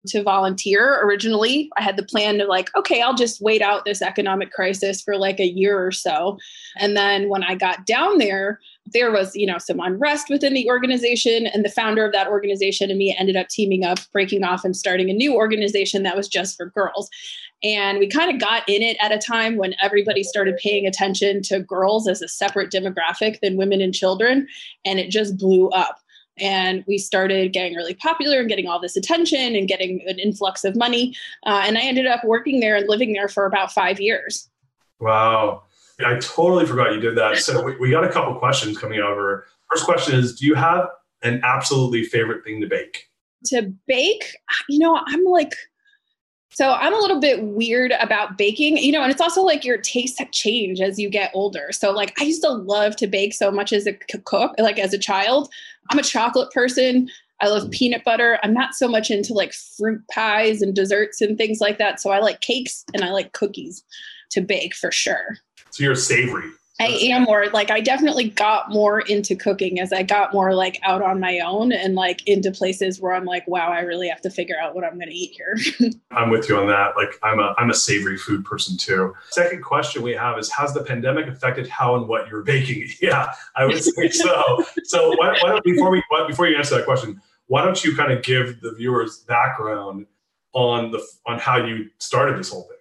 to 0.09 0.23
volunteer 0.23 1.01
originally. 1.03 1.71
I 1.77 1.83
had 1.83 1.97
the 1.97 2.03
plan 2.03 2.39
to 2.39 2.47
like, 2.47 2.71
okay, 2.77 3.03
I'll 3.03 3.15
just 3.15 3.41
wait 3.41 3.63
out 3.63 3.85
this 3.85 4.03
economic 4.03 4.51
crisis 4.51 5.03
for 5.03 5.17
like 5.17 5.41
a 5.41 5.47
year 5.47 5.85
or 5.85 5.93
so. 5.93 6.39
And 6.79 6.97
then 6.97 7.29
when 7.29 7.43
I 7.43 7.55
got 7.55 7.87
down 7.87 8.19
there, 8.19 8.61
there 8.93 9.11
was, 9.11 9.37
you 9.37 9.47
know, 9.47 9.59
some 9.59 9.81
unrest 9.81 10.31
within 10.31 10.55
the 10.55 10.69
organization 10.69 11.47
and 11.47 11.65
the 11.65 11.71
founder 11.71 12.05
of 12.05 12.13
that 12.13 12.29
organization 12.29 12.91
and 12.91 12.99
me 12.99 13.15
ended 13.19 13.37
up 13.37 13.49
teaming 13.49 13.85
up, 13.85 13.99
breaking 14.13 14.45
off 14.45 14.65
and 14.65 14.77
starting 14.77 15.11
a 15.11 15.15
new 15.15 15.35
organization 15.35 16.03
that 16.03 16.17
was 16.17 16.29
just 16.29 16.57
for 16.57 16.67
girls. 16.67 17.11
And 17.63 17.99
we 17.99 18.07
kind 18.07 18.33
of 18.33 18.41
got 18.41 18.69
in 18.69 18.83
it 18.83 18.97
at 19.01 19.13
a 19.13 19.19
time 19.19 19.57
when 19.57 19.75
everybody 19.83 20.23
started 20.23 20.57
paying 20.63 20.87
attention 20.87 21.43
to 21.43 21.61
girls 21.61 22.09
as 22.09 22.23
a 22.23 22.29
separate 22.29 22.71
demographic 22.71 23.41
than 23.41 23.57
women 23.57 23.81
and 23.81 23.95
children. 23.95 24.47
And 24.85 24.99
it 24.99 25.11
just 25.11 25.37
blew 25.37 25.69
up 25.71 25.99
and 26.41 26.85
we 26.87 26.99
started 26.99 27.53
getting 27.53 27.75
really 27.75 27.95
popular 27.95 28.41
and 28.41 28.49
getting 28.49 28.69
all 28.69 28.81
this 28.81 28.97
attention 28.97 29.55
and 29.55 29.69
getting 29.69 30.01
an 30.07 30.19
influx 30.19 30.65
of 30.65 30.77
money. 30.77 31.15
Uh, 31.47 31.63
and 31.65 31.79
I 31.79 31.83
ended 31.83 32.07
up 32.07 32.25
working 32.25 32.61
there 32.61 32.77
and 32.77 32.89
living 32.89 33.13
there 33.13 33.29
for 33.29 33.47
about 33.47 33.73
five 33.73 34.01
years. 34.01 34.49
Wow. 35.01 35.63
I 36.05 36.19
totally 36.21 36.67
forgot 36.67 36.93
you 36.93 37.01
did 37.01 37.17
that. 37.17 37.39
So 37.39 37.63
we, 37.63 37.77
we 37.77 37.91
got 37.91 38.05
a 38.05 38.09
couple 38.09 38.35
questions 38.37 38.79
coming 38.79 39.01
over. 39.01 39.47
First 39.71 39.85
question 39.85 40.19
is 40.19 40.39
Do 40.39 40.47
you 40.47 40.55
have 40.55 40.89
an 41.23 41.41
absolutely 41.43 42.05
favorite 42.05 42.45
thing 42.45 42.61
to 42.61 42.67
bake? 42.67 43.09
To 43.47 43.73
bake, 43.87 44.37
you 44.69 44.79
know, 44.79 45.01
I'm 45.07 45.25
like, 45.25 45.55
so 46.51 46.73
I'm 46.73 46.95
a 46.95 46.99
little 46.99 47.21
bit 47.21 47.43
weird 47.43 47.93
about 48.01 48.39
baking, 48.39 48.79
you 48.79 48.93
know, 48.93 49.03
and 49.03 49.11
it's 49.11 49.21
also 49.21 49.43
like 49.43 49.65
your 49.65 49.79
tastes 49.79 50.21
change 50.33 50.81
as 50.81 50.99
you 50.99 51.11
get 51.11 51.31
older. 51.35 51.69
So 51.73 51.93
like 51.93 52.19
I 52.21 52.25
used 52.25 52.43
to 52.43 52.51
love 52.51 52.97
to 52.97 53.07
bake 53.07 53.35
so 53.35 53.51
much 53.51 53.73
as 53.73 53.87
a 53.87 53.93
cook, 53.93 54.55
like 54.59 54.79
as 54.79 54.93
a 54.93 54.99
child. 54.99 55.51
I'm 55.91 55.99
a 55.99 56.03
chocolate 56.03 56.51
person. 56.51 57.09
I 57.41 57.49
love 57.49 57.65
mm. 57.65 57.71
peanut 57.71 58.05
butter. 58.05 58.39
I'm 58.43 58.53
not 58.53 58.75
so 58.75 58.89
much 58.89 59.11
into 59.11 59.33
like 59.35 59.53
fruit 59.53 60.03
pies 60.13 60.63
and 60.63 60.75
desserts 60.75 61.21
and 61.21 61.37
things 61.39 61.61
like 61.61 61.79
that. 61.79 62.01
So 62.01 62.11
I 62.11 62.19
like 62.19 62.41
cakes 62.41 62.85
and 62.95 63.05
I 63.05 63.11
like 63.11 63.33
cookies 63.33 63.85
to 64.31 64.41
bake 64.41 64.75
for 64.75 64.91
sure. 64.91 65.37
So 65.71 65.85
you're 65.85 65.95
savory. 65.95 66.51
I 66.81 66.87
am 66.87 67.23
more 67.23 67.47
like 67.53 67.73
I 67.73 67.81
definitely 67.81 68.31
got 68.31 68.71
more 68.71 69.01
into 69.01 69.35
cooking 69.35 69.81
as 69.81 69.93
I 69.93 70.05
got 70.05 70.33
more 70.33 70.55
like 70.55 70.79
out 70.85 71.03
on 71.03 71.19
my 71.19 71.41
own 71.41 71.73
and 71.73 71.97
like 71.97 72.27
into 72.29 72.53
places 72.53 73.01
where 73.01 73.15
I'm 73.15 73.25
like, 73.25 73.47
wow, 73.49 73.71
I 73.73 73.81
really 73.81 74.09
have 74.09 74.21
to 74.21 74.31
figure 74.31 74.55
out 74.63 74.77
what 74.77 74.85
I'm 74.85 74.95
going 74.95 75.09
to 75.09 75.15
eat 75.15 75.33
here. 75.37 75.91
I'm 76.13 76.31
with 76.31 76.49
you 76.49 76.57
on 76.57 76.69
that. 76.69 76.93
Like 76.97 77.19
I'm 77.25 77.41
a 77.41 77.53
I'm 77.59 77.71
a 77.71 77.75
savory 77.75 78.17
food 78.17 78.45
person 78.45 78.77
too. 78.77 79.13
Second 79.31 79.63
question 79.63 80.03
we 80.03 80.13
have 80.13 80.39
is 80.39 80.53
has 80.53 80.73
the 80.73 80.85
pandemic 80.85 81.27
affected 81.27 81.67
how 81.67 81.97
and 81.97 82.07
what 82.07 82.29
you're 82.29 82.43
baking? 82.43 82.89
Yeah, 83.01 83.33
I 83.57 83.65
would 83.65 83.83
say 83.83 84.09
so. 84.11 84.65
So 84.85 85.11
why, 85.17 85.37
why 85.41 85.51
don't, 85.51 85.65
before 85.65 85.91
we 85.91 86.03
before 86.27 86.47
you 86.47 86.57
answer 86.57 86.77
that 86.77 86.85
question, 86.85 87.21
why 87.47 87.65
don't 87.65 87.83
you 87.85 87.97
kind 87.97 88.13
of 88.13 88.23
give 88.23 88.61
the 88.61 88.73
viewers 88.73 89.19
background 89.21 90.07
on 90.53 90.91
the 90.91 91.05
on 91.27 91.39
how 91.39 91.57
you 91.57 91.89
started 91.99 92.39
this 92.39 92.51
whole 92.51 92.63
thing? 92.63 92.77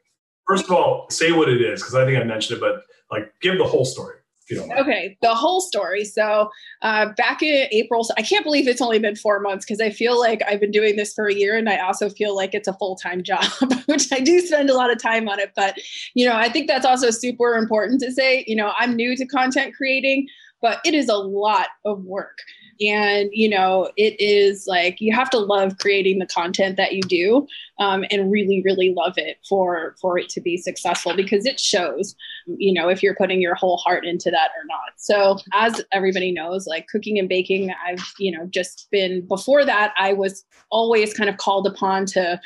First 0.48 0.66
of 0.66 0.72
all, 0.72 1.08
say 1.10 1.32
what 1.32 1.50
it 1.50 1.62
is 1.62 1.82
because 1.82 1.96
I 1.96 2.06
think 2.06 2.20
I 2.20 2.24
mentioned 2.24 2.58
it, 2.58 2.62
but 2.62 2.84
like, 3.12 3.34
give 3.42 3.58
the 3.58 3.66
whole 3.66 3.86
story. 3.86 4.18
Okay, 4.50 5.18
the 5.22 5.36
whole 5.36 5.60
story. 5.60 6.06
So, 6.06 6.50
uh, 6.82 7.10
back 7.18 7.42
in 7.42 7.68
April, 7.72 8.06
so 8.06 8.14
I 8.18 8.22
can't 8.22 8.46
believe 8.46 8.68
it's 8.68 8.82
only 8.82 8.98
been 8.98 9.16
four 9.16 9.42
months 9.42 9.66
because 9.66 9.82
I 9.82 9.90
feel 9.90 10.18
like 10.18 10.42
I've 10.48 10.62
been 10.62 10.72
doing 10.72 10.96
this 10.96 11.14
for 11.14 11.28
a 11.28 11.34
year, 11.34 11.58
and 11.58 11.68
I 11.68 11.80
also 11.80 12.10
feel 12.10 12.34
like 12.34 12.54
it's 12.54 12.68
a 12.68 12.74
full 12.74 12.96
time 12.96 13.24
job, 13.26 13.44
which 13.88 14.12
I 14.12 14.20
do 14.20 14.40
spend 14.40 14.70
a 14.70 14.74
lot 14.74 14.90
of 14.90 15.02
time 15.02 15.28
on 15.28 15.40
it. 15.40 15.52
But 15.56 15.78
you 16.14 16.26
know, 16.26 16.36
I 16.36 16.50
think 16.50 16.68
that's 16.68 16.86
also 16.86 17.10
super 17.12 17.56
important 17.56 18.00
to 18.02 18.12
say. 18.12 18.46
You 18.48 18.56
know, 18.56 18.72
I'm 18.78 18.96
new 18.96 19.18
to 19.18 19.26
content 19.26 19.76
creating, 19.76 20.28
but 20.62 20.80
it 20.86 20.94
is 20.94 21.10
a 21.10 21.18
lot 21.18 21.68
of 21.84 22.04
work 22.06 22.38
and 22.82 23.30
you 23.34 23.50
know 23.50 23.92
it 23.98 24.16
is 24.20 24.66
like 24.68 24.98
you 25.00 25.14
have 25.14 25.30
to 25.30 25.40
love 25.40 25.78
creating 25.80 26.20
the 26.20 26.28
content 26.28 26.78
that 26.78 26.94
you 26.94 27.02
do 27.02 27.48
um, 27.80 28.06
and 28.12 28.32
really 28.32 28.62
really 28.64 28.94
love 28.96 29.14
it 29.18 29.38
for 29.48 29.96
for 30.02 30.18
it 30.18 30.30
to 30.30 30.42
be 30.42 30.58
successful 30.58 31.16
because 31.16 31.46
it 31.46 31.60
shows 31.60 32.16
you 32.58 32.74
know 32.74 32.90
if 32.90 33.02
you're 33.02 33.16
putting 33.16 33.42
your 33.42 33.56
whole 33.56 33.78
heart 33.78 34.06
into 34.06 34.30
that 34.32 34.50
or 34.58 34.66
not. 34.66 34.94
So 34.98 35.38
as 35.54 35.84
everybody 35.92 36.32
knows 36.32 36.68
like 36.68 36.88
cooking 36.88 37.20
and 37.20 37.30
baking 37.30 37.72
i've 37.86 38.14
you 38.18 38.36
know 38.36 38.46
just 38.48 38.88
been 38.92 39.26
before 39.28 39.66
that 39.66 39.94
i 39.98 40.14
was 40.14 40.46
always 40.72 41.14
kind 41.14 41.30
of 41.30 41.38
called 41.38 41.68
upon 41.68 42.06
to 42.06 42.40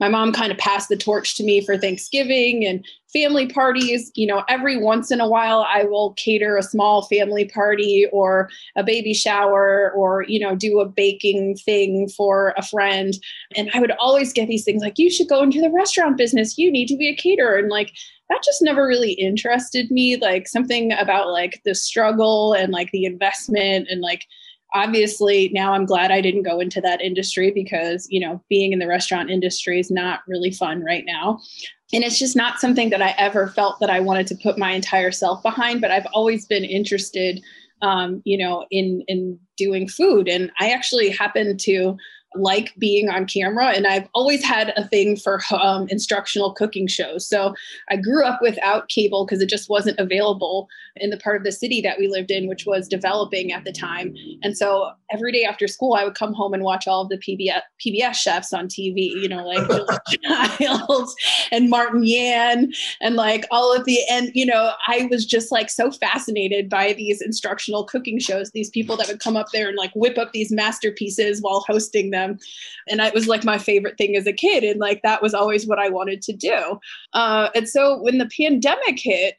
my 0.00 0.08
mom 0.08 0.32
kind 0.32 0.52
of 0.52 0.58
passed 0.58 0.88
the 0.88 0.96
torch 0.96 1.36
to 1.36 1.44
me 1.44 1.60
for 1.60 1.76
Thanksgiving 1.76 2.64
and 2.64 2.84
family 3.12 3.48
parties. 3.48 4.12
You 4.14 4.26
know, 4.26 4.44
every 4.48 4.76
once 4.76 5.10
in 5.10 5.20
a 5.20 5.28
while, 5.28 5.66
I 5.68 5.84
will 5.84 6.12
cater 6.14 6.56
a 6.56 6.62
small 6.62 7.02
family 7.02 7.46
party 7.46 8.06
or 8.12 8.48
a 8.76 8.84
baby 8.84 9.14
shower 9.14 9.92
or, 9.96 10.24
you 10.28 10.38
know, 10.38 10.54
do 10.54 10.80
a 10.80 10.88
baking 10.88 11.56
thing 11.56 12.08
for 12.08 12.54
a 12.56 12.62
friend. 12.62 13.14
And 13.56 13.70
I 13.74 13.80
would 13.80 13.92
always 13.92 14.32
get 14.32 14.48
these 14.48 14.64
things 14.64 14.82
like, 14.82 14.98
you 14.98 15.10
should 15.10 15.28
go 15.28 15.42
into 15.42 15.60
the 15.60 15.70
restaurant 15.70 16.16
business. 16.16 16.58
You 16.58 16.70
need 16.70 16.86
to 16.88 16.96
be 16.96 17.08
a 17.08 17.16
caterer. 17.16 17.56
And 17.56 17.68
like, 17.68 17.92
that 18.28 18.42
just 18.44 18.62
never 18.62 18.86
really 18.86 19.12
interested 19.12 19.90
me. 19.90 20.16
Like, 20.16 20.46
something 20.46 20.92
about 20.92 21.28
like 21.28 21.62
the 21.64 21.74
struggle 21.74 22.52
and 22.52 22.72
like 22.72 22.90
the 22.90 23.04
investment 23.04 23.88
and 23.90 24.00
like, 24.00 24.26
obviously 24.74 25.50
now 25.52 25.72
i'm 25.72 25.86
glad 25.86 26.10
i 26.10 26.20
didn't 26.20 26.42
go 26.42 26.60
into 26.60 26.80
that 26.80 27.00
industry 27.00 27.50
because 27.50 28.06
you 28.10 28.20
know 28.20 28.42
being 28.48 28.72
in 28.72 28.78
the 28.78 28.86
restaurant 28.86 29.30
industry 29.30 29.80
is 29.80 29.90
not 29.90 30.20
really 30.26 30.50
fun 30.50 30.82
right 30.82 31.04
now. 31.06 31.40
And 31.90 32.04
it's 32.04 32.18
just 32.18 32.36
not 32.36 32.60
something 32.60 32.90
that 32.90 33.02
i 33.02 33.14
ever 33.16 33.48
felt 33.48 33.80
that 33.80 33.90
i 33.90 34.00
wanted 34.00 34.26
to 34.28 34.36
put 34.36 34.58
my 34.58 34.72
entire 34.72 35.10
self 35.10 35.42
behind 35.42 35.80
but 35.80 35.90
i've 35.90 36.06
always 36.12 36.46
been 36.46 36.64
interested 36.64 37.40
um, 37.80 38.20
you 38.24 38.36
know 38.36 38.66
in 38.70 39.04
in 39.08 39.38
doing 39.56 39.88
food. 39.88 40.28
And 40.28 40.50
i 40.60 40.70
actually 40.70 41.10
happened 41.10 41.60
to 41.60 41.96
like 42.34 42.74
being 42.78 43.08
on 43.08 43.26
camera 43.26 43.68
and 43.68 43.86
i've 43.86 44.06
always 44.14 44.44
had 44.44 44.72
a 44.76 44.86
thing 44.88 45.16
for 45.16 45.40
um, 45.52 45.88
instructional 45.88 46.52
cooking 46.52 46.86
shows. 46.86 47.26
So 47.26 47.54
i 47.88 47.96
grew 47.96 48.24
up 48.24 48.40
without 48.42 48.88
cable 48.88 49.24
because 49.24 49.40
it 49.40 49.48
just 49.48 49.70
wasn't 49.70 49.98
available 49.98 50.68
in 50.96 51.10
the 51.10 51.16
part 51.16 51.36
of 51.36 51.44
the 51.44 51.52
city 51.52 51.80
that 51.82 51.98
we 51.98 52.08
lived 52.08 52.30
in 52.30 52.48
which 52.48 52.66
was 52.66 52.88
developing 52.88 53.52
at 53.52 53.64
the 53.64 53.72
time. 53.72 54.14
And 54.42 54.56
so 54.56 54.90
every 55.10 55.32
day 55.32 55.44
after 55.44 55.66
school 55.66 55.94
i 55.94 56.04
would 56.04 56.14
come 56.14 56.34
home 56.34 56.52
and 56.52 56.62
watch 56.62 56.86
all 56.86 57.02
of 57.02 57.08
the 57.08 57.18
pbs, 57.18 57.60
PBS 57.84 58.14
chefs 58.14 58.52
on 58.52 58.68
tv 58.68 58.96
you 58.96 59.28
know 59.28 59.46
like 59.46 59.66
Childs 60.58 61.14
and 61.50 61.70
martin 61.70 62.04
yan 62.04 62.72
and 63.00 63.16
like 63.16 63.46
all 63.50 63.74
of 63.74 63.84
the 63.84 63.98
and 64.10 64.30
you 64.34 64.44
know 64.44 64.72
i 64.86 65.08
was 65.10 65.24
just 65.24 65.50
like 65.50 65.70
so 65.70 65.90
fascinated 65.90 66.68
by 66.68 66.92
these 66.92 67.22
instructional 67.22 67.84
cooking 67.84 68.18
shows 68.18 68.50
these 68.50 68.70
people 68.70 68.96
that 68.96 69.08
would 69.08 69.20
come 69.20 69.36
up 69.36 69.46
there 69.52 69.68
and 69.68 69.76
like 69.76 69.92
whip 69.94 70.18
up 70.18 70.32
these 70.32 70.52
masterpieces 70.52 71.40
while 71.40 71.64
hosting 71.66 72.10
them 72.10 72.17
them. 72.18 72.38
And 72.88 73.00
it 73.00 73.14
was 73.14 73.28
like 73.28 73.44
my 73.44 73.58
favorite 73.58 73.98
thing 73.98 74.16
as 74.16 74.26
a 74.26 74.32
kid. 74.32 74.64
And 74.64 74.80
like 74.80 75.02
that 75.02 75.22
was 75.22 75.34
always 75.34 75.66
what 75.66 75.78
I 75.78 75.88
wanted 75.88 76.22
to 76.22 76.32
do. 76.32 76.78
Uh, 77.12 77.48
and 77.54 77.68
so 77.68 78.00
when 78.02 78.18
the 78.18 78.30
pandemic 78.36 78.98
hit, 78.98 79.36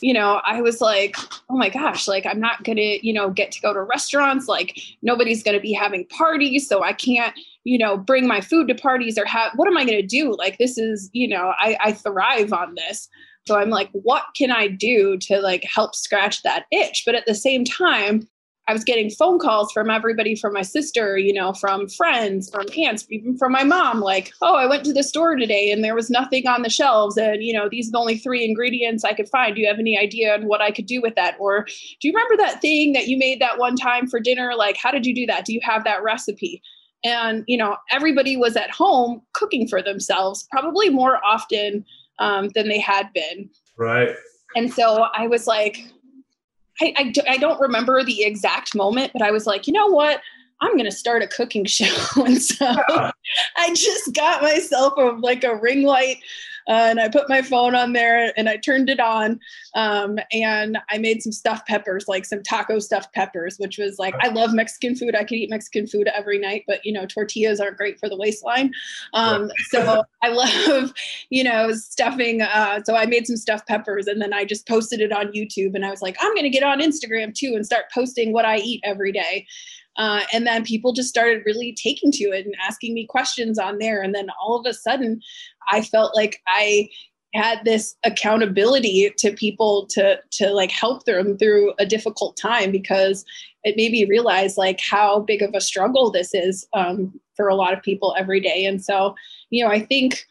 you 0.00 0.12
know, 0.12 0.42
I 0.44 0.60
was 0.60 0.82
like, 0.82 1.16
oh 1.48 1.56
my 1.56 1.70
gosh, 1.70 2.06
like 2.06 2.26
I'm 2.26 2.40
not 2.40 2.64
going 2.64 2.76
to, 2.76 3.06
you 3.06 3.14
know, 3.14 3.30
get 3.30 3.50
to 3.52 3.60
go 3.62 3.72
to 3.72 3.82
restaurants. 3.82 4.46
Like 4.46 4.78
nobody's 5.00 5.42
going 5.42 5.56
to 5.56 5.62
be 5.62 5.72
having 5.72 6.06
parties. 6.08 6.68
So 6.68 6.82
I 6.82 6.92
can't, 6.92 7.34
you 7.64 7.78
know, 7.78 7.96
bring 7.96 8.28
my 8.28 8.42
food 8.42 8.68
to 8.68 8.74
parties 8.74 9.16
or 9.16 9.24
have, 9.24 9.52
what 9.56 9.68
am 9.68 9.78
I 9.78 9.86
going 9.86 10.00
to 10.00 10.06
do? 10.06 10.34
Like 10.36 10.58
this 10.58 10.76
is, 10.76 11.08
you 11.14 11.26
know, 11.26 11.54
I, 11.58 11.78
I 11.80 11.92
thrive 11.92 12.52
on 12.52 12.74
this. 12.74 13.08
So 13.46 13.56
I'm 13.56 13.70
like, 13.70 13.88
what 13.92 14.24
can 14.36 14.50
I 14.50 14.68
do 14.68 15.16
to 15.18 15.40
like 15.40 15.64
help 15.64 15.94
scratch 15.94 16.42
that 16.42 16.66
itch? 16.70 17.04
But 17.06 17.14
at 17.14 17.24
the 17.26 17.34
same 17.34 17.64
time, 17.64 18.28
I 18.68 18.72
was 18.72 18.82
getting 18.82 19.10
phone 19.10 19.38
calls 19.38 19.70
from 19.70 19.90
everybody 19.90 20.34
from 20.34 20.52
my 20.52 20.62
sister, 20.62 21.16
you 21.16 21.32
know, 21.32 21.52
from 21.52 21.88
friends, 21.88 22.50
from 22.50 22.66
aunts, 22.76 23.06
even 23.10 23.38
from 23.38 23.52
my 23.52 23.62
mom, 23.62 24.00
like, 24.00 24.32
oh, 24.42 24.56
I 24.56 24.66
went 24.66 24.84
to 24.86 24.92
the 24.92 25.04
store 25.04 25.36
today 25.36 25.70
and 25.70 25.84
there 25.84 25.94
was 25.94 26.10
nothing 26.10 26.48
on 26.48 26.62
the 26.62 26.68
shelves. 26.68 27.16
And, 27.16 27.44
you 27.44 27.52
know, 27.52 27.68
these 27.68 27.88
are 27.88 27.92
the 27.92 27.98
only 27.98 28.18
three 28.18 28.44
ingredients 28.44 29.04
I 29.04 29.12
could 29.12 29.28
find. 29.28 29.54
Do 29.54 29.60
you 29.60 29.68
have 29.68 29.78
any 29.78 29.96
idea 29.96 30.34
on 30.34 30.46
what 30.48 30.60
I 30.60 30.72
could 30.72 30.86
do 30.86 31.00
with 31.00 31.14
that? 31.14 31.36
Or 31.38 31.64
do 31.64 32.08
you 32.08 32.12
remember 32.12 32.36
that 32.38 32.60
thing 32.60 32.92
that 32.94 33.06
you 33.06 33.16
made 33.16 33.40
that 33.40 33.58
one 33.58 33.76
time 33.76 34.08
for 34.08 34.18
dinner? 34.18 34.52
Like, 34.56 34.76
how 34.76 34.90
did 34.90 35.06
you 35.06 35.14
do 35.14 35.26
that? 35.26 35.44
Do 35.44 35.52
you 35.52 35.60
have 35.62 35.84
that 35.84 36.02
recipe? 36.02 36.60
And, 37.04 37.44
you 37.46 37.56
know, 37.56 37.76
everybody 37.92 38.36
was 38.36 38.56
at 38.56 38.70
home 38.70 39.22
cooking 39.32 39.68
for 39.68 39.80
themselves, 39.80 40.48
probably 40.50 40.88
more 40.88 41.24
often 41.24 41.84
um, 42.18 42.48
than 42.54 42.68
they 42.68 42.80
had 42.80 43.12
been. 43.14 43.48
Right. 43.78 44.16
And 44.56 44.72
so 44.72 45.06
I 45.14 45.26
was 45.26 45.46
like, 45.46 45.78
I, 46.80 46.94
I, 46.96 47.12
I 47.28 47.36
don't 47.36 47.60
remember 47.60 48.02
the 48.02 48.24
exact 48.24 48.74
moment, 48.74 49.12
but 49.12 49.22
I 49.22 49.30
was 49.30 49.46
like, 49.46 49.66
you 49.66 49.72
know 49.72 49.86
what? 49.86 50.20
I'm 50.60 50.72
going 50.72 50.90
to 50.90 50.96
start 50.96 51.22
a 51.22 51.28
cooking 51.28 51.64
show. 51.66 52.24
and 52.24 52.40
so. 52.40 52.74
I 53.56 53.74
just 53.74 54.14
got 54.14 54.42
myself 54.42 54.94
a, 54.96 55.16
like 55.20 55.44
a 55.44 55.56
ring 55.56 55.82
light 55.82 56.18
Uh, 56.68 56.88
and 56.90 57.00
I 57.00 57.08
put 57.08 57.28
my 57.28 57.42
phone 57.42 57.74
on 57.74 57.92
there 57.92 58.32
and 58.36 58.48
I 58.48 58.56
turned 58.56 58.90
it 58.90 59.00
on. 59.00 59.38
Um, 59.74 60.18
and 60.32 60.78
I 60.90 60.98
made 60.98 61.22
some 61.22 61.32
stuffed 61.32 61.66
peppers, 61.66 62.06
like 62.08 62.24
some 62.24 62.42
taco 62.42 62.78
stuffed 62.78 63.14
peppers, 63.14 63.56
which 63.58 63.78
was 63.78 63.98
like, 63.98 64.14
I 64.20 64.28
love 64.28 64.52
Mexican 64.52 64.96
food. 64.96 65.14
I 65.14 65.24
could 65.24 65.38
eat 65.38 65.50
Mexican 65.50 65.86
food 65.86 66.08
every 66.14 66.38
night, 66.38 66.64
but 66.66 66.84
you 66.84 66.92
know, 66.92 67.06
tortillas 67.06 67.60
aren't 67.60 67.76
great 67.76 67.98
for 68.00 68.08
the 68.08 68.16
waistline. 68.16 68.72
Um, 69.14 69.50
so 69.70 70.02
I 70.22 70.28
love, 70.28 70.92
you 71.30 71.44
know, 71.44 71.72
stuffing. 71.72 72.42
Uh, 72.42 72.82
so 72.84 72.96
I 72.96 73.06
made 73.06 73.26
some 73.26 73.36
stuffed 73.36 73.68
peppers 73.68 74.06
and 74.06 74.20
then 74.20 74.32
I 74.32 74.44
just 74.44 74.66
posted 74.66 75.00
it 75.00 75.12
on 75.12 75.32
YouTube 75.32 75.74
and 75.74 75.84
I 75.84 75.90
was 75.90 76.02
like, 76.02 76.16
I'm 76.20 76.32
going 76.34 76.44
to 76.44 76.50
get 76.50 76.62
on 76.62 76.80
Instagram 76.80 77.34
too 77.34 77.52
and 77.54 77.64
start 77.64 77.84
posting 77.92 78.32
what 78.32 78.44
I 78.44 78.58
eat 78.58 78.80
every 78.84 79.12
day. 79.12 79.46
Uh, 79.98 80.22
and 80.32 80.46
then 80.46 80.64
people 80.64 80.92
just 80.92 81.08
started 81.08 81.42
really 81.46 81.74
taking 81.74 82.12
to 82.12 82.24
it 82.24 82.44
and 82.44 82.54
asking 82.66 82.94
me 82.94 83.06
questions 83.06 83.58
on 83.58 83.78
there. 83.78 84.02
And 84.02 84.14
then 84.14 84.28
all 84.40 84.58
of 84.58 84.66
a 84.66 84.74
sudden, 84.74 85.20
I 85.70 85.82
felt 85.82 86.14
like 86.14 86.42
I 86.46 86.88
had 87.34 87.64
this 87.64 87.96
accountability 88.04 89.12
to 89.18 89.32
people 89.32 89.86
to 89.90 90.18
to 90.30 90.50
like 90.52 90.70
help 90.70 91.04
them 91.04 91.36
through 91.36 91.74
a 91.78 91.86
difficult 91.86 92.36
time 92.36 92.72
because 92.72 93.24
it 93.64 93.76
made 93.76 93.92
me 93.92 94.06
realize 94.06 94.56
like 94.56 94.80
how 94.80 95.20
big 95.20 95.42
of 95.42 95.54
a 95.54 95.60
struggle 95.60 96.10
this 96.10 96.32
is 96.34 96.66
um, 96.72 97.12
for 97.34 97.48
a 97.48 97.54
lot 97.54 97.72
of 97.72 97.82
people 97.82 98.14
every 98.16 98.40
day. 98.40 98.64
And 98.64 98.82
so, 98.82 99.14
you 99.50 99.64
know, 99.64 99.70
I 99.70 99.80
think 99.80 100.24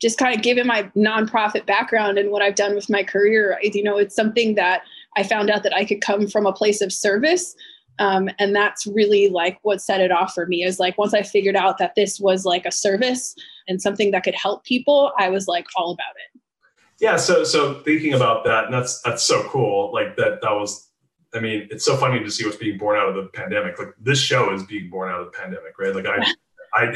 just 0.00 0.18
kind 0.18 0.34
of 0.36 0.42
given 0.42 0.66
my 0.66 0.84
nonprofit 0.96 1.66
background 1.66 2.18
and 2.18 2.30
what 2.30 2.42
I've 2.42 2.54
done 2.54 2.74
with 2.74 2.90
my 2.90 3.02
career, 3.02 3.58
you 3.62 3.82
know, 3.82 3.96
it's 3.96 4.14
something 4.14 4.54
that 4.54 4.82
I 5.16 5.22
found 5.22 5.50
out 5.50 5.62
that 5.62 5.74
I 5.74 5.84
could 5.84 6.00
come 6.00 6.28
from 6.28 6.46
a 6.46 6.52
place 6.52 6.80
of 6.80 6.92
service 6.92 7.56
um, 7.98 8.28
and 8.38 8.54
that's 8.54 8.86
really 8.86 9.28
like 9.28 9.58
what 9.62 9.80
set 9.80 10.00
it 10.00 10.10
off 10.10 10.34
for 10.34 10.46
me 10.46 10.62
is 10.64 10.78
like 10.78 10.96
once 10.98 11.14
i 11.14 11.22
figured 11.22 11.56
out 11.56 11.78
that 11.78 11.94
this 11.96 12.20
was 12.20 12.44
like 12.44 12.66
a 12.66 12.72
service 12.72 13.34
and 13.68 13.80
something 13.80 14.10
that 14.10 14.22
could 14.24 14.34
help 14.34 14.64
people 14.64 15.12
i 15.18 15.28
was 15.28 15.46
like 15.46 15.66
all 15.76 15.92
about 15.92 16.14
it. 16.16 16.40
Yeah 17.00 17.16
so 17.16 17.44
so 17.44 17.80
thinking 17.80 18.14
about 18.14 18.44
that 18.44 18.66
and 18.66 18.74
that's 18.74 19.00
that's 19.02 19.22
so 19.22 19.42
cool. 19.48 19.92
Like 19.92 20.16
that 20.16 20.40
that 20.42 20.52
was 20.52 20.90
i 21.34 21.40
mean 21.40 21.68
it's 21.70 21.84
so 21.84 21.96
funny 21.96 22.22
to 22.22 22.30
see 22.30 22.44
what's 22.44 22.56
being 22.56 22.78
born 22.78 22.98
out 22.98 23.08
of 23.08 23.14
the 23.16 23.30
pandemic. 23.32 23.78
Like 23.78 23.94
this 24.00 24.20
show 24.20 24.52
is 24.52 24.62
being 24.64 24.88
born 24.90 25.10
out 25.10 25.20
of 25.20 25.26
the 25.26 25.38
pandemic 25.38 25.78
right? 25.78 25.94
Like 25.94 26.06
i 26.06 26.32
i 26.74 26.94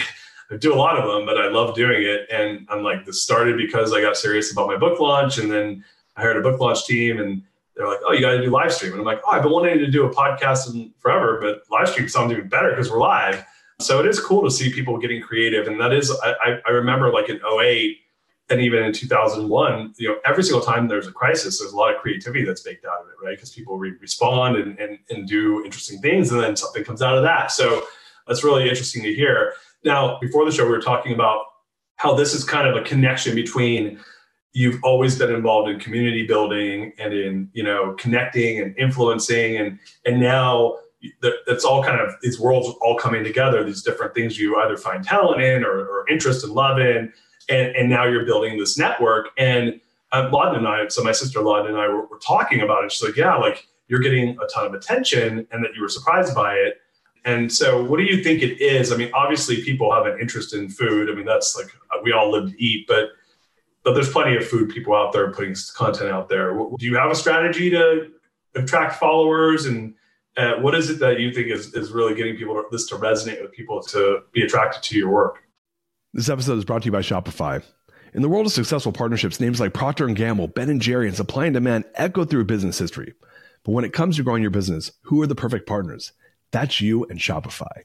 I 0.51 0.57
do 0.57 0.75
a 0.75 0.77
lot 0.77 0.99
of 0.99 1.07
them, 1.07 1.27
but 1.27 1.39
I 1.39 1.49
love 1.49 1.77
doing 1.77 2.03
it. 2.03 2.27
And 2.31 2.67
I'm 2.69 2.83
like, 2.83 3.05
this 3.05 3.23
started 3.23 3.57
because 3.57 3.93
I 3.93 4.01
got 4.01 4.17
serious 4.17 4.51
about 4.51 4.67
my 4.67 4.77
book 4.77 4.99
launch, 4.99 5.39
and 5.39 5.51
then 5.51 5.85
I 6.17 6.23
hired 6.23 6.39
a 6.39 6.41
book 6.41 6.61
launch 6.61 6.87
team, 6.87 7.21
and 7.21 7.43
they're 7.81 7.89
like, 7.89 8.01
oh, 8.07 8.13
you 8.13 8.21
got 8.21 8.33
to 8.33 8.43
do 8.43 8.51
live 8.51 8.73
stream. 8.75 8.93
And 8.93 9.01
I'm 9.01 9.07
like, 9.07 9.23
oh, 9.27 9.31
I've 9.31 9.43
been 9.43 9.53
wanting 9.53 9.79
to 9.79 9.91
do 9.91 10.05
a 10.05 10.15
podcast 10.15 10.71
in 10.71 10.93
forever, 10.99 11.39
but 11.41 11.63
live 11.71 11.89
stream 11.89 12.11
sounds 12.11 12.31
even 12.31 12.47
better 12.47 12.69
because 12.69 12.91
we're 12.91 12.99
live. 12.99 13.43
So 13.81 13.99
it 14.01 14.07
is 14.07 14.21
cool 14.21 14.43
to 14.43 14.51
see 14.51 14.71
people 14.71 14.99
getting 14.99 15.23
creative. 15.23 15.67
And 15.67 15.81
that 15.81 15.95
is, 15.95 16.13
I, 16.23 16.59
I 16.67 16.71
remember 16.71 17.11
like 17.11 17.31
in 17.31 17.41
08 17.43 17.97
and 18.51 18.61
even 18.61 18.83
in 18.83 18.93
2001, 18.93 19.95
you 19.97 20.09
know, 20.09 20.17
every 20.27 20.43
single 20.43 20.61
time 20.61 20.89
there's 20.89 21.07
a 21.07 21.13
crisis, 21.13 21.59
there's 21.59 21.73
a 21.73 21.77
lot 21.77 21.95
of 21.95 22.03
creativity 22.03 22.45
that's 22.45 22.61
baked 22.61 22.85
out 22.85 23.01
of 23.01 23.07
it, 23.07 23.25
right? 23.25 23.35
Because 23.35 23.51
people 23.51 23.79
re- 23.79 23.95
respond 23.99 24.57
and, 24.57 24.79
and, 24.79 24.99
and 25.09 25.27
do 25.27 25.65
interesting 25.65 26.03
things 26.03 26.31
and 26.33 26.41
then 26.43 26.57
something 26.57 26.85
comes 26.85 27.01
out 27.01 27.17
of 27.17 27.23
that. 27.23 27.51
So 27.51 27.85
that's 28.27 28.45
really 28.45 28.69
interesting 28.69 29.03
to 29.05 29.15
hear. 29.15 29.55
Now, 29.85 30.19
before 30.21 30.45
the 30.45 30.53
show, 30.53 30.65
we 30.65 30.71
were 30.73 30.83
talking 30.83 31.15
about 31.15 31.45
how 31.97 32.13
this 32.13 32.35
is 32.35 32.45
kind 32.45 32.69
of 32.69 32.77
a 32.77 32.83
connection 32.83 33.35
between 33.35 33.99
you've 34.53 34.83
always 34.83 35.17
been 35.19 35.33
involved 35.33 35.69
in 35.69 35.79
community 35.79 36.27
building 36.27 36.93
and 36.99 37.13
in 37.13 37.49
you 37.53 37.63
know 37.63 37.95
connecting 37.99 38.61
and 38.61 38.77
influencing 38.79 39.57
and 39.57 39.79
and 40.05 40.21
now 40.21 40.77
that's 41.47 41.65
all 41.65 41.83
kind 41.83 41.99
of 42.01 42.13
these 42.21 42.39
worlds 42.39 42.69
all 42.83 42.97
coming 42.97 43.25
together 43.25 43.65
these 43.65 43.83
different 43.83 44.15
things 44.15 44.39
you 44.39 44.57
either 44.61 44.77
find 44.77 45.03
talent 45.03 45.41
in 45.41 45.65
or, 45.65 45.79
or 45.79 46.09
interest 46.11 46.45
and 46.45 46.53
love 46.53 46.79
in 46.79 47.13
and 47.51 47.75
and 47.77 47.91
now 47.91 48.07
you're 48.07 48.25
building 48.25 48.59
this 48.59 48.79
network. 48.79 49.29
And 49.37 49.81
uh, 50.13 50.31
Lawden 50.31 50.59
and 50.59 50.69
I 50.69 50.89
so 50.89 51.03
my 51.03 51.13
sister 51.13 51.41
Lawden 51.41 51.69
and 51.69 51.77
I 51.77 51.89
were, 51.89 52.07
were 52.07 52.19
talking 52.19 52.63
about 52.63 52.85
it. 52.85 52.93
She's 52.93 53.07
like 53.07 53.17
yeah 53.17 53.37
like 53.37 53.67
you're 53.89 54.01
getting 54.01 54.39
a 54.41 54.47
ton 54.47 54.67
of 54.67 54.75
attention 54.75 55.47
and 55.51 55.65
that 55.65 55.75
you 55.75 55.83
were 55.83 55.89
surprised 55.89 56.35
by 56.35 56.55
it. 56.55 56.81
And 57.25 57.53
so 57.53 57.85
what 57.85 57.99
do 57.99 58.05
you 58.05 58.23
think 58.23 58.43
it 58.43 58.61
is? 58.61 58.93
I 58.93 58.97
mean 58.97 59.11
obviously 59.13 59.63
people 59.63 59.93
have 59.93 60.07
an 60.07 60.19
interest 60.21 60.55
in 60.55 60.69
food. 60.69 61.11
I 61.11 61.15
mean 61.15 61.27
that's 61.27 61.57
like 61.57 61.73
we 62.03 62.13
all 62.13 62.31
live 62.31 62.51
to 62.51 62.63
eat 62.63 62.87
but 62.87 63.11
but 63.83 63.95
there's 63.95 64.11
plenty 64.11 64.37
of 64.37 64.47
food 64.47 64.71
people 64.71 64.95
out 64.95 65.13
there 65.13 65.31
putting 65.33 65.55
content 65.75 66.11
out 66.11 66.29
there. 66.29 66.53
Do 66.55 66.87
you 66.87 66.97
have 66.97 67.11
a 67.11 67.15
strategy 67.15 67.71
to 67.71 68.11
attract 68.55 68.97
followers? 68.97 69.67
And 69.67 69.95
uh, 70.37 70.55
what 70.57 70.75
is 70.75 70.91
it 70.91 70.99
that 71.01 71.21
you 71.21 71.33
think 71.33 71.49
is, 71.49 71.75
is 71.75 71.91
really 71.91 72.15
getting 72.15 72.37
people 72.37 72.55
to, 72.55 72.65
this 72.71 72.87
to 72.89 72.97
resonate 72.97 73.41
with 73.41 73.53
people 73.53 73.83
to 73.85 74.21
be 74.33 74.43
attracted 74.43 74.83
to 74.85 74.99
your 74.99 75.11
work? 75.11 75.43
This 76.13 76.29
episode 76.29 76.59
is 76.59 76.65
brought 76.65 76.83
to 76.83 76.87
you 76.87 76.93
by 76.93 77.01
Shopify. 77.01 77.63
In 78.13 78.23
the 78.23 78.29
world 78.29 78.47
of 78.47 78.53
successful 78.53 78.91
partnerships, 78.91 79.39
names 79.39 79.61
like 79.61 79.73
Procter 79.73 80.07
& 80.07 80.15
Gamble, 80.15 80.49
Ben 80.49 80.79
& 80.79 80.81
Jerry, 80.81 81.07
and 81.07 81.17
Supply 81.17 81.47
and 81.47 81.55
Demand 81.55 81.85
echo 81.95 82.25
through 82.25 82.45
business 82.45 82.79
history. 82.79 83.15
But 83.63 83.73
when 83.73 83.85
it 83.85 83.93
comes 83.93 84.17
to 84.17 84.25
growing 84.25 84.43
your 84.43 84.51
business, 84.51 84.91
who 85.03 85.23
are 85.23 85.27
the 85.29 85.35
perfect 85.37 85.69
partners? 85.69 86.13
That's 86.51 86.81
you 86.81 87.05
and 87.05 87.21
Shopify. 87.21 87.85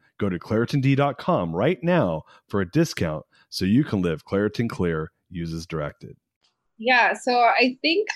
Go 0.19 0.29
to 0.29 0.39
ClaritinD.com 0.39 1.55
right 1.55 1.81
now 1.83 2.23
for 2.47 2.61
a 2.61 2.69
discount 2.69 3.25
so 3.49 3.65
you 3.65 3.83
can 3.83 4.01
live 4.01 4.25
Claritin 4.25 4.69
Clear, 4.69 5.11
uses 5.29 5.65
directed. 5.65 6.15
Yeah, 6.77 7.13
so 7.13 7.33
I 7.39 7.77
think 7.81 8.07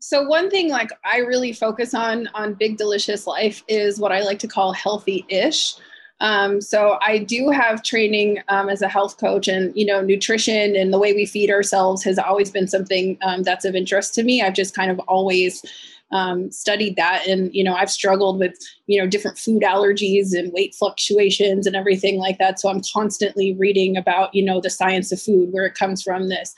so 0.00 0.22
one 0.22 0.50
thing 0.50 0.70
like 0.70 0.90
I 1.04 1.18
really 1.18 1.52
focus 1.52 1.94
on 1.94 2.28
on 2.34 2.54
Big 2.54 2.76
Delicious 2.76 3.26
Life 3.26 3.62
is 3.68 3.98
what 3.98 4.12
I 4.12 4.20
like 4.22 4.38
to 4.40 4.48
call 4.48 4.72
healthy-ish. 4.72 5.74
Um, 6.20 6.60
so 6.60 6.98
I 7.06 7.18
do 7.18 7.50
have 7.50 7.82
training 7.82 8.38
um, 8.48 8.68
as 8.68 8.82
a 8.82 8.88
health 8.88 9.18
coach, 9.18 9.46
and 9.46 9.72
you 9.76 9.86
know, 9.86 10.00
nutrition 10.00 10.74
and 10.74 10.92
the 10.92 10.98
way 10.98 11.12
we 11.12 11.26
feed 11.26 11.50
ourselves 11.50 12.02
has 12.04 12.18
always 12.18 12.50
been 12.50 12.66
something 12.66 13.16
um, 13.22 13.42
that's 13.42 13.64
of 13.64 13.76
interest 13.76 14.14
to 14.14 14.24
me. 14.24 14.42
I've 14.42 14.54
just 14.54 14.74
kind 14.74 14.90
of 14.90 14.98
always 15.00 15.64
um, 16.10 16.50
studied 16.50 16.96
that. 16.96 17.26
And 17.26 17.54
you 17.54 17.62
know 17.62 17.74
i've 17.74 17.90
struggled 17.90 18.38
with 18.38 18.54
you 18.86 19.00
know 19.00 19.06
different 19.06 19.38
food 19.38 19.62
allergies 19.62 20.32
and 20.32 20.52
weight 20.52 20.74
fluctuations 20.74 21.66
and 21.66 21.76
everything 21.76 22.18
like 22.18 22.38
that. 22.38 22.58
So 22.60 22.68
i'm 22.68 22.82
constantly 22.92 23.54
reading 23.54 23.96
about 23.96 24.34
you 24.34 24.44
know 24.44 24.60
the 24.60 24.70
science 24.70 25.12
of 25.12 25.20
food 25.20 25.52
where 25.52 25.66
it 25.66 25.74
comes 25.74 26.02
from 26.02 26.28
this. 26.28 26.54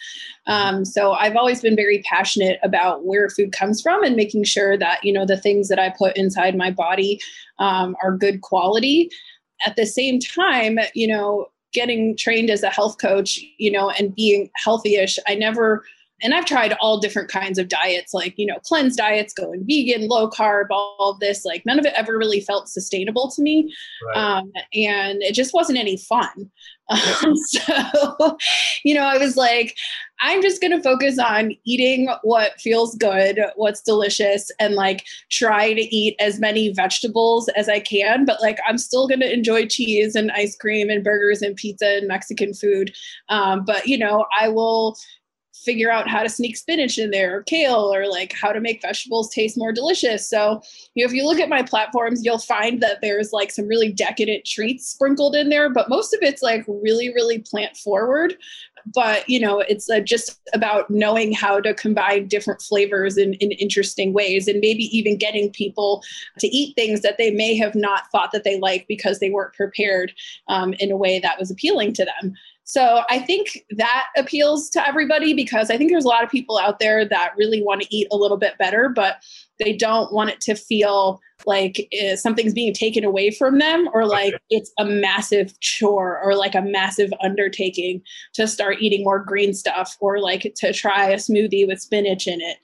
Um, 0.46 0.84
so 0.84 1.12
i've 1.12 1.36
always 1.36 1.60
been 1.60 1.76
very 1.76 2.02
passionate 2.02 2.58
about 2.62 3.04
where 3.04 3.28
food 3.28 3.52
comes 3.52 3.82
from 3.82 4.02
and 4.04 4.16
making 4.16 4.44
sure 4.44 4.76
that 4.78 5.02
you 5.04 5.12
know 5.12 5.26
the 5.26 5.40
things 5.40 5.68
that 5.68 5.78
i 5.78 5.92
put 5.96 6.16
inside 6.16 6.56
my 6.56 6.70
body 6.70 7.20
um, 7.58 7.96
are 8.02 8.16
good 8.16 8.40
quality. 8.40 9.10
At 9.66 9.76
the 9.76 9.86
same 9.86 10.20
time 10.20 10.78
you 10.94 11.06
know 11.06 11.48
getting 11.72 12.16
trained 12.16 12.50
as 12.50 12.62
a 12.62 12.70
health 12.70 12.98
coach 12.98 13.38
you 13.58 13.70
know 13.70 13.90
and 13.90 14.14
being 14.14 14.50
healthy-ish 14.56 15.18
i 15.28 15.34
never 15.34 15.84
and 16.22 16.34
I've 16.34 16.44
tried 16.44 16.74
all 16.80 16.98
different 16.98 17.28
kinds 17.28 17.58
of 17.58 17.68
diets, 17.68 18.14
like, 18.14 18.34
you 18.36 18.46
know, 18.46 18.58
cleanse 18.64 18.96
diets, 18.96 19.32
going 19.32 19.64
vegan, 19.66 20.08
low 20.08 20.28
carb, 20.28 20.66
all 20.70 21.16
this. 21.20 21.44
Like, 21.44 21.64
none 21.66 21.78
of 21.78 21.86
it 21.86 21.94
ever 21.96 22.18
really 22.18 22.40
felt 22.40 22.68
sustainable 22.68 23.30
to 23.30 23.42
me. 23.42 23.74
Right. 24.06 24.16
Um, 24.16 24.52
and 24.74 25.22
it 25.22 25.34
just 25.34 25.54
wasn't 25.54 25.78
any 25.78 25.96
fun. 25.96 26.50
Um, 26.90 27.36
so, 27.36 28.36
you 28.82 28.94
know, 28.94 29.04
I 29.04 29.16
was 29.16 29.36
like, 29.36 29.76
I'm 30.22 30.42
just 30.42 30.60
going 30.60 30.72
to 30.72 30.82
focus 30.82 31.20
on 31.20 31.52
eating 31.64 32.08
what 32.22 32.60
feels 32.60 32.96
good, 32.96 33.38
what's 33.54 33.80
delicious, 33.80 34.50
and 34.58 34.74
like 34.74 35.04
try 35.30 35.72
to 35.72 35.80
eat 35.80 36.16
as 36.18 36.40
many 36.40 36.72
vegetables 36.72 37.48
as 37.50 37.68
I 37.68 37.78
can. 37.78 38.24
But 38.24 38.42
like, 38.42 38.58
I'm 38.66 38.76
still 38.76 39.06
going 39.06 39.20
to 39.20 39.32
enjoy 39.32 39.66
cheese 39.66 40.14
and 40.14 40.32
ice 40.32 40.56
cream 40.56 40.90
and 40.90 41.04
burgers 41.04 41.42
and 41.42 41.54
pizza 41.56 41.98
and 41.98 42.08
Mexican 42.08 42.54
food. 42.54 42.92
Um, 43.28 43.64
but, 43.64 43.86
you 43.86 43.96
know, 43.96 44.26
I 44.38 44.48
will 44.48 44.96
figure 45.64 45.90
out 45.90 46.08
how 46.08 46.22
to 46.22 46.28
sneak 46.28 46.56
spinach 46.56 46.98
in 46.98 47.10
there 47.10 47.38
or 47.38 47.42
kale 47.42 47.92
or 47.94 48.08
like 48.08 48.32
how 48.32 48.52
to 48.52 48.60
make 48.60 48.82
vegetables 48.82 49.30
taste 49.30 49.58
more 49.58 49.72
delicious. 49.72 50.28
So, 50.28 50.62
you 50.94 51.04
know, 51.04 51.08
if 51.08 51.14
you 51.14 51.26
look 51.26 51.38
at 51.38 51.48
my 51.48 51.62
platforms, 51.62 52.24
you'll 52.24 52.38
find 52.38 52.82
that 52.82 53.00
there's 53.02 53.32
like 53.32 53.50
some 53.50 53.66
really 53.66 53.92
decadent 53.92 54.44
treats 54.44 54.88
sprinkled 54.88 55.34
in 55.34 55.48
there, 55.48 55.68
but 55.70 55.88
most 55.88 56.14
of 56.14 56.20
it's 56.22 56.42
like 56.42 56.64
really, 56.66 57.12
really 57.12 57.38
plant 57.38 57.76
forward. 57.76 58.36
But, 58.94 59.28
you 59.28 59.38
know, 59.38 59.60
it's 59.60 59.90
uh, 59.90 60.00
just 60.00 60.40
about 60.54 60.88
knowing 60.88 61.32
how 61.32 61.60
to 61.60 61.74
combine 61.74 62.28
different 62.28 62.62
flavors 62.62 63.18
in, 63.18 63.34
in 63.34 63.52
interesting 63.52 64.14
ways 64.14 64.48
and 64.48 64.58
maybe 64.60 64.84
even 64.96 65.18
getting 65.18 65.50
people 65.50 66.02
to 66.38 66.46
eat 66.46 66.74
things 66.76 67.02
that 67.02 67.18
they 67.18 67.30
may 67.30 67.56
have 67.56 67.74
not 67.74 68.04
thought 68.10 68.32
that 68.32 68.44
they 68.44 68.58
like 68.58 68.86
because 68.88 69.18
they 69.18 69.28
weren't 69.28 69.52
prepared 69.52 70.12
um, 70.48 70.72
in 70.78 70.90
a 70.90 70.96
way 70.96 71.18
that 71.18 71.38
was 71.38 71.50
appealing 71.50 71.92
to 71.92 72.06
them. 72.06 72.34
So 72.70 73.02
I 73.10 73.18
think 73.18 73.64
that 73.70 74.06
appeals 74.16 74.70
to 74.70 74.86
everybody 74.86 75.34
because 75.34 75.72
I 75.72 75.76
think 75.76 75.90
there's 75.90 76.04
a 76.04 76.08
lot 76.08 76.22
of 76.22 76.30
people 76.30 76.56
out 76.56 76.78
there 76.78 77.04
that 77.04 77.32
really 77.36 77.64
want 77.64 77.82
to 77.82 77.92
eat 77.92 78.06
a 78.12 78.16
little 78.16 78.36
bit 78.36 78.58
better, 78.58 78.88
but 78.88 79.16
they 79.58 79.76
don't 79.76 80.12
want 80.12 80.30
it 80.30 80.40
to 80.42 80.54
feel 80.54 81.20
like 81.46 81.88
uh, 82.00 82.14
something's 82.14 82.54
being 82.54 82.72
taken 82.72 83.02
away 83.02 83.32
from 83.32 83.58
them 83.58 83.88
or 83.92 84.06
like 84.06 84.34
okay. 84.34 84.44
it's 84.50 84.70
a 84.78 84.84
massive 84.84 85.58
chore 85.58 86.20
or 86.22 86.36
like 86.36 86.54
a 86.54 86.62
massive 86.62 87.10
undertaking 87.24 88.02
to 88.34 88.46
start 88.46 88.76
eating 88.80 89.02
more 89.02 89.18
green 89.18 89.52
stuff 89.52 89.96
or 89.98 90.20
like 90.20 90.52
to 90.54 90.72
try 90.72 91.08
a 91.08 91.16
smoothie 91.16 91.66
with 91.66 91.80
spinach 91.80 92.28
in 92.28 92.40
it 92.40 92.58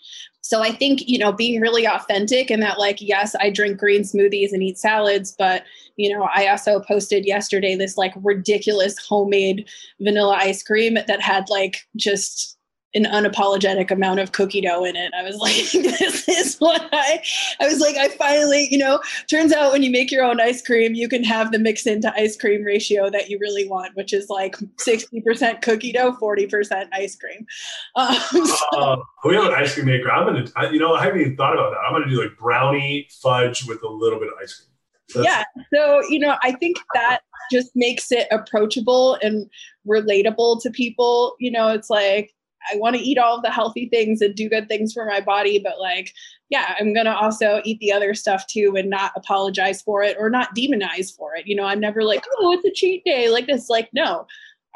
so 0.46 0.62
I 0.62 0.70
think, 0.70 1.08
you 1.08 1.18
know, 1.18 1.32
being 1.32 1.60
really 1.60 1.88
authentic 1.88 2.50
and 2.52 2.62
that, 2.62 2.78
like, 2.78 3.00
yes, 3.00 3.34
I 3.40 3.50
drink 3.50 3.78
green 3.78 4.02
smoothies 4.02 4.52
and 4.52 4.62
eat 4.62 4.78
salads, 4.78 5.34
but, 5.36 5.64
you 5.96 6.16
know, 6.16 6.28
I 6.32 6.46
also 6.46 6.78
posted 6.78 7.26
yesterday 7.26 7.74
this 7.74 7.96
like 7.96 8.14
ridiculous 8.22 8.96
homemade 9.08 9.68
vanilla 10.00 10.36
ice 10.40 10.62
cream 10.62 10.94
that 10.94 11.20
had 11.20 11.48
like 11.50 11.78
just 11.96 12.55
an 12.96 13.04
unapologetic 13.04 13.90
amount 13.90 14.20
of 14.20 14.32
cookie 14.32 14.62
dough 14.62 14.84
in 14.84 14.96
it. 14.96 15.12
I 15.16 15.22
was 15.22 15.36
like, 15.46 15.70
this 15.72 16.28
is 16.28 16.56
what 16.56 16.88
I, 16.92 17.22
I 17.60 17.66
was 17.66 17.78
like, 17.78 17.96
I 17.96 18.08
finally, 18.08 18.68
you 18.70 18.78
know, 18.78 19.00
turns 19.30 19.52
out 19.52 19.72
when 19.72 19.82
you 19.82 19.90
make 19.90 20.10
your 20.10 20.24
own 20.24 20.40
ice 20.40 20.62
cream, 20.62 20.94
you 20.94 21.08
can 21.08 21.22
have 21.22 21.52
the 21.52 21.58
mix 21.58 21.86
into 21.86 22.12
ice 22.14 22.36
cream 22.36 22.62
ratio 22.62 23.10
that 23.10 23.28
you 23.28 23.38
really 23.38 23.68
want, 23.68 23.94
which 23.94 24.12
is 24.12 24.28
like 24.30 24.56
60% 24.56 25.62
cookie 25.62 25.92
dough, 25.92 26.16
40% 26.20 26.88
ice 26.92 27.16
cream. 27.16 27.46
Um, 27.94 28.14
so. 28.46 28.78
uh, 28.78 28.96
we 29.24 29.34
have 29.34 29.44
an 29.44 29.54
ice 29.54 29.74
cream 29.74 29.86
maker. 29.86 30.10
I'm 30.10 30.26
going 30.26 30.46
to, 30.46 30.72
you 30.72 30.78
know, 30.78 30.94
I 30.94 31.04
haven't 31.04 31.20
even 31.20 31.36
thought 31.36 31.54
about 31.54 31.70
that. 31.70 31.78
I'm 31.86 31.92
going 31.92 32.04
to 32.04 32.10
do 32.10 32.20
like 32.20 32.36
brownie 32.38 33.08
fudge 33.22 33.66
with 33.66 33.82
a 33.82 33.88
little 33.88 34.18
bit 34.18 34.28
of 34.28 34.34
ice 34.42 34.54
cream. 34.54 34.70
That's- 35.14 35.24
yeah. 35.24 35.62
So, 35.72 36.02
you 36.08 36.18
know, 36.18 36.36
I 36.42 36.52
think 36.52 36.78
that 36.94 37.20
just 37.52 37.70
makes 37.74 38.10
it 38.10 38.26
approachable 38.32 39.18
and 39.22 39.48
relatable 39.86 40.62
to 40.62 40.70
people. 40.70 41.36
You 41.38 41.52
know, 41.52 41.68
it's 41.68 41.90
like, 41.90 42.32
I 42.72 42.76
want 42.76 42.96
to 42.96 43.02
eat 43.02 43.18
all 43.18 43.36
of 43.36 43.42
the 43.42 43.50
healthy 43.50 43.88
things 43.88 44.20
and 44.20 44.34
do 44.34 44.48
good 44.48 44.68
things 44.68 44.92
for 44.92 45.06
my 45.06 45.20
body, 45.20 45.58
but 45.58 45.78
like, 45.80 46.12
yeah, 46.50 46.74
I'm 46.78 46.94
going 46.94 47.06
to 47.06 47.16
also 47.16 47.60
eat 47.64 47.80
the 47.80 47.92
other 47.92 48.14
stuff 48.14 48.46
too 48.46 48.74
and 48.76 48.88
not 48.90 49.12
apologize 49.16 49.82
for 49.82 50.02
it 50.02 50.16
or 50.18 50.30
not 50.30 50.54
demonize 50.54 51.14
for 51.16 51.34
it. 51.34 51.46
You 51.46 51.56
know, 51.56 51.64
I'm 51.64 51.80
never 51.80 52.02
like, 52.02 52.24
oh, 52.38 52.52
it's 52.52 52.64
a 52.64 52.70
cheat 52.72 53.04
day 53.04 53.30
like 53.30 53.46
this. 53.46 53.68
Like, 53.68 53.88
no, 53.92 54.26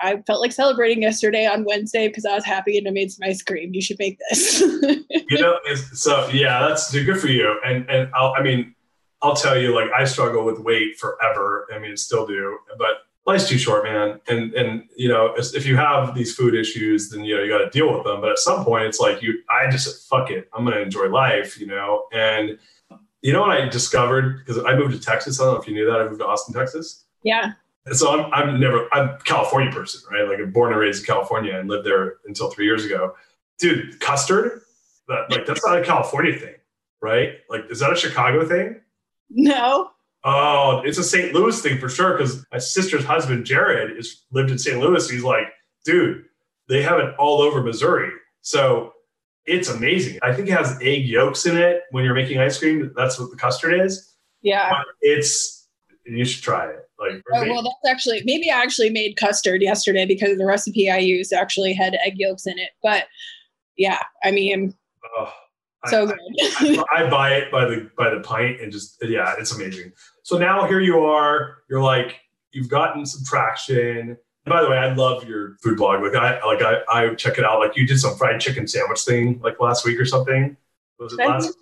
I 0.00 0.22
felt 0.26 0.40
like 0.40 0.53
celebrating 0.53 1.03
yesterday 1.03 1.46
on 1.46 1.64
Wednesday 1.64 2.09
because 2.09 2.24
I 2.24 2.35
was 2.35 2.44
happy 2.44 2.79
and 2.79 2.88
I 2.88 2.90
made 2.90 3.12
some 3.12 3.29
ice 3.29 3.42
cream. 3.42 3.74
You 3.74 3.83
should 3.83 3.98
make 3.98 4.18
this. 4.31 4.61
you 4.61 5.38
know, 5.38 5.59
so 5.92 6.29
yeah, 6.29 6.66
that's 6.66 6.92
good 6.92 7.20
for 7.20 7.29
you. 7.29 7.61
And 7.64 7.88
and 7.90 8.11
I'll, 8.14 8.35
I 8.37 8.42
mean, 8.42 8.74
I'll 9.22 9.37
tell 9.37 9.59
you, 9.59 9.74
like 9.74 9.90
I 9.96 10.05
struggle 10.05 10.44
with 10.44 10.59
weight 10.59 10.98
forever. 10.98 11.66
I 11.72 11.79
mean, 11.79 11.96
still 11.96 12.26
do, 12.26 12.59
but 12.79 13.03
life's 13.30 13.48
too 13.48 13.58
short, 13.58 13.84
man. 13.84 14.20
And 14.28 14.52
and 14.54 14.88
you 14.96 15.08
know, 15.08 15.34
if 15.36 15.66
you 15.66 15.76
have 15.76 16.14
these 16.14 16.34
food 16.34 16.54
issues, 16.54 17.10
then 17.10 17.24
you 17.24 17.36
know 17.36 17.42
you 17.42 17.50
got 17.50 17.58
to 17.58 17.70
deal 17.70 17.92
with 17.92 18.04
them. 18.04 18.20
But 18.20 18.30
at 18.30 18.38
some 18.38 18.64
point, 18.64 18.84
it's 18.84 19.00
like 19.00 19.22
you, 19.22 19.42
I 19.50 19.70
just 19.70 19.84
said, 19.84 19.94
fuck 20.08 20.30
it, 20.30 20.48
I'm 20.52 20.64
gonna 20.64 20.80
enjoy 20.80 21.08
life, 21.08 21.58
you 21.58 21.66
know. 21.66 22.06
And 22.12 22.58
you 23.22 23.32
know 23.32 23.40
what 23.40 23.50
I 23.50 23.68
discovered 23.68 24.38
because 24.38 24.62
I 24.64 24.74
moved 24.74 24.94
to 24.94 25.00
Texas. 25.00 25.40
I 25.40 25.44
don't 25.44 25.54
know 25.54 25.60
if 25.60 25.68
you 25.68 25.74
knew 25.74 25.86
that. 25.86 26.00
I 26.00 26.04
moved 26.04 26.20
to 26.20 26.26
Austin, 26.26 26.54
Texas. 26.54 27.04
Yeah. 27.22 27.52
And 27.86 27.96
so 27.96 28.10
I'm 28.12 28.32
I'm 28.32 28.60
never 28.60 28.88
I'm 28.92 29.10
a 29.10 29.18
California 29.18 29.72
person, 29.72 30.00
right? 30.10 30.28
Like 30.28 30.38
I'm 30.38 30.52
born 30.52 30.72
and 30.72 30.80
raised 30.80 31.00
in 31.00 31.06
California 31.06 31.58
and 31.58 31.68
lived 31.68 31.86
there 31.86 32.16
until 32.26 32.50
three 32.50 32.64
years 32.64 32.84
ago. 32.84 33.14
Dude, 33.58 34.00
custard, 34.00 34.62
that 35.08 35.30
like 35.30 35.46
that's 35.46 35.64
not 35.64 35.78
a 35.78 35.84
California 35.84 36.38
thing, 36.38 36.54
right? 37.00 37.38
Like, 37.48 37.66
is 37.70 37.80
that 37.80 37.92
a 37.92 37.96
Chicago 37.96 38.46
thing? 38.46 38.80
No. 39.32 39.92
Oh, 40.24 40.83
it's 40.85 40.98
a 40.98 41.04
St. 41.04 41.33
Louis 41.33 41.61
thing 41.61 41.78
for 41.78 41.88
sure. 41.88 42.16
Because 42.16 42.44
my 42.52 42.59
sister's 42.59 43.04
husband 43.04 43.44
Jared 43.46 43.96
is 43.96 44.24
lived 44.30 44.50
in 44.50 44.59
St. 44.59 44.78
Louis. 44.78 45.09
He's 45.09 45.24
like, 45.24 45.46
dude, 45.85 46.24
they 46.68 46.83
have 46.83 46.98
it 46.98 47.14
all 47.18 47.40
over 47.40 47.62
Missouri. 47.62 48.11
So 48.42 48.92
it's 49.46 49.68
amazing. 49.68 50.18
I 50.22 50.33
think 50.33 50.48
it 50.48 50.52
has 50.52 50.78
egg 50.83 51.06
yolks 51.06 51.46
in 51.46 51.56
it 51.56 51.83
when 51.90 52.04
you're 52.04 52.14
making 52.14 52.38
ice 52.38 52.59
cream. 52.59 52.92
That's 52.96 53.18
what 53.18 53.30
the 53.30 53.37
custard 53.37 53.80
is. 53.80 54.14
Yeah, 54.42 54.70
but 54.70 54.87
it's 55.00 55.68
you 56.06 56.24
should 56.24 56.42
try 56.42 56.66
it. 56.66 56.88
Like, 56.98 57.22
oh, 57.35 57.48
well, 57.48 57.62
that's 57.62 57.92
actually 57.92 58.22
maybe 58.24 58.50
I 58.50 58.61
actually 58.61 58.90
made 58.90 59.16
custard 59.16 59.62
yesterday 59.62 60.06
because 60.06 60.37
the 60.38 60.46
recipe 60.46 60.90
I 60.90 60.98
used 60.98 61.33
actually 61.33 61.72
had 61.72 61.94
egg 62.04 62.14
yolks 62.16 62.46
in 62.46 62.59
it. 62.59 62.70
But 62.83 63.04
yeah, 63.76 64.02
I 64.22 64.30
mean, 64.30 64.74
oh, 65.18 65.33
so 65.86 66.08
I, 66.08 66.84
I, 66.92 67.04
I, 67.04 67.10
buy 67.10 67.34
it 67.34 67.50
by 67.50 67.64
the 67.64 67.90
by 67.96 68.10
the 68.10 68.20
pint 68.20 68.60
and 68.60 68.70
just 68.70 68.98
yeah, 69.02 69.34
it's 69.38 69.52
amazing. 69.52 69.92
So 70.22 70.36
now 70.36 70.66
here 70.66 70.80
you 70.80 71.00
are. 71.00 71.58
You're 71.70 71.82
like 71.82 72.20
you've 72.52 72.68
gotten 72.68 73.06
some 73.06 73.24
traction. 73.24 74.16
By 74.44 74.62
the 74.62 74.70
way, 74.70 74.76
I 74.76 74.92
love 74.94 75.24
your 75.24 75.56
food 75.62 75.76
blog. 75.76 76.02
Like 76.02 76.14
I 76.14 76.44
like 76.44 76.62
I, 76.62 76.80
I 76.88 77.14
check 77.14 77.38
it 77.38 77.44
out. 77.44 77.60
Like 77.60 77.76
you 77.76 77.86
did 77.86 77.98
some 77.98 78.16
fried 78.16 78.40
chicken 78.40 78.66
sandwich 78.66 79.00
thing 79.02 79.40
like 79.42 79.60
last 79.60 79.84
week 79.84 79.98
or 79.98 80.04
something. 80.04 80.56
Was 80.98 81.14
it 81.14 81.18
last? 81.18 81.56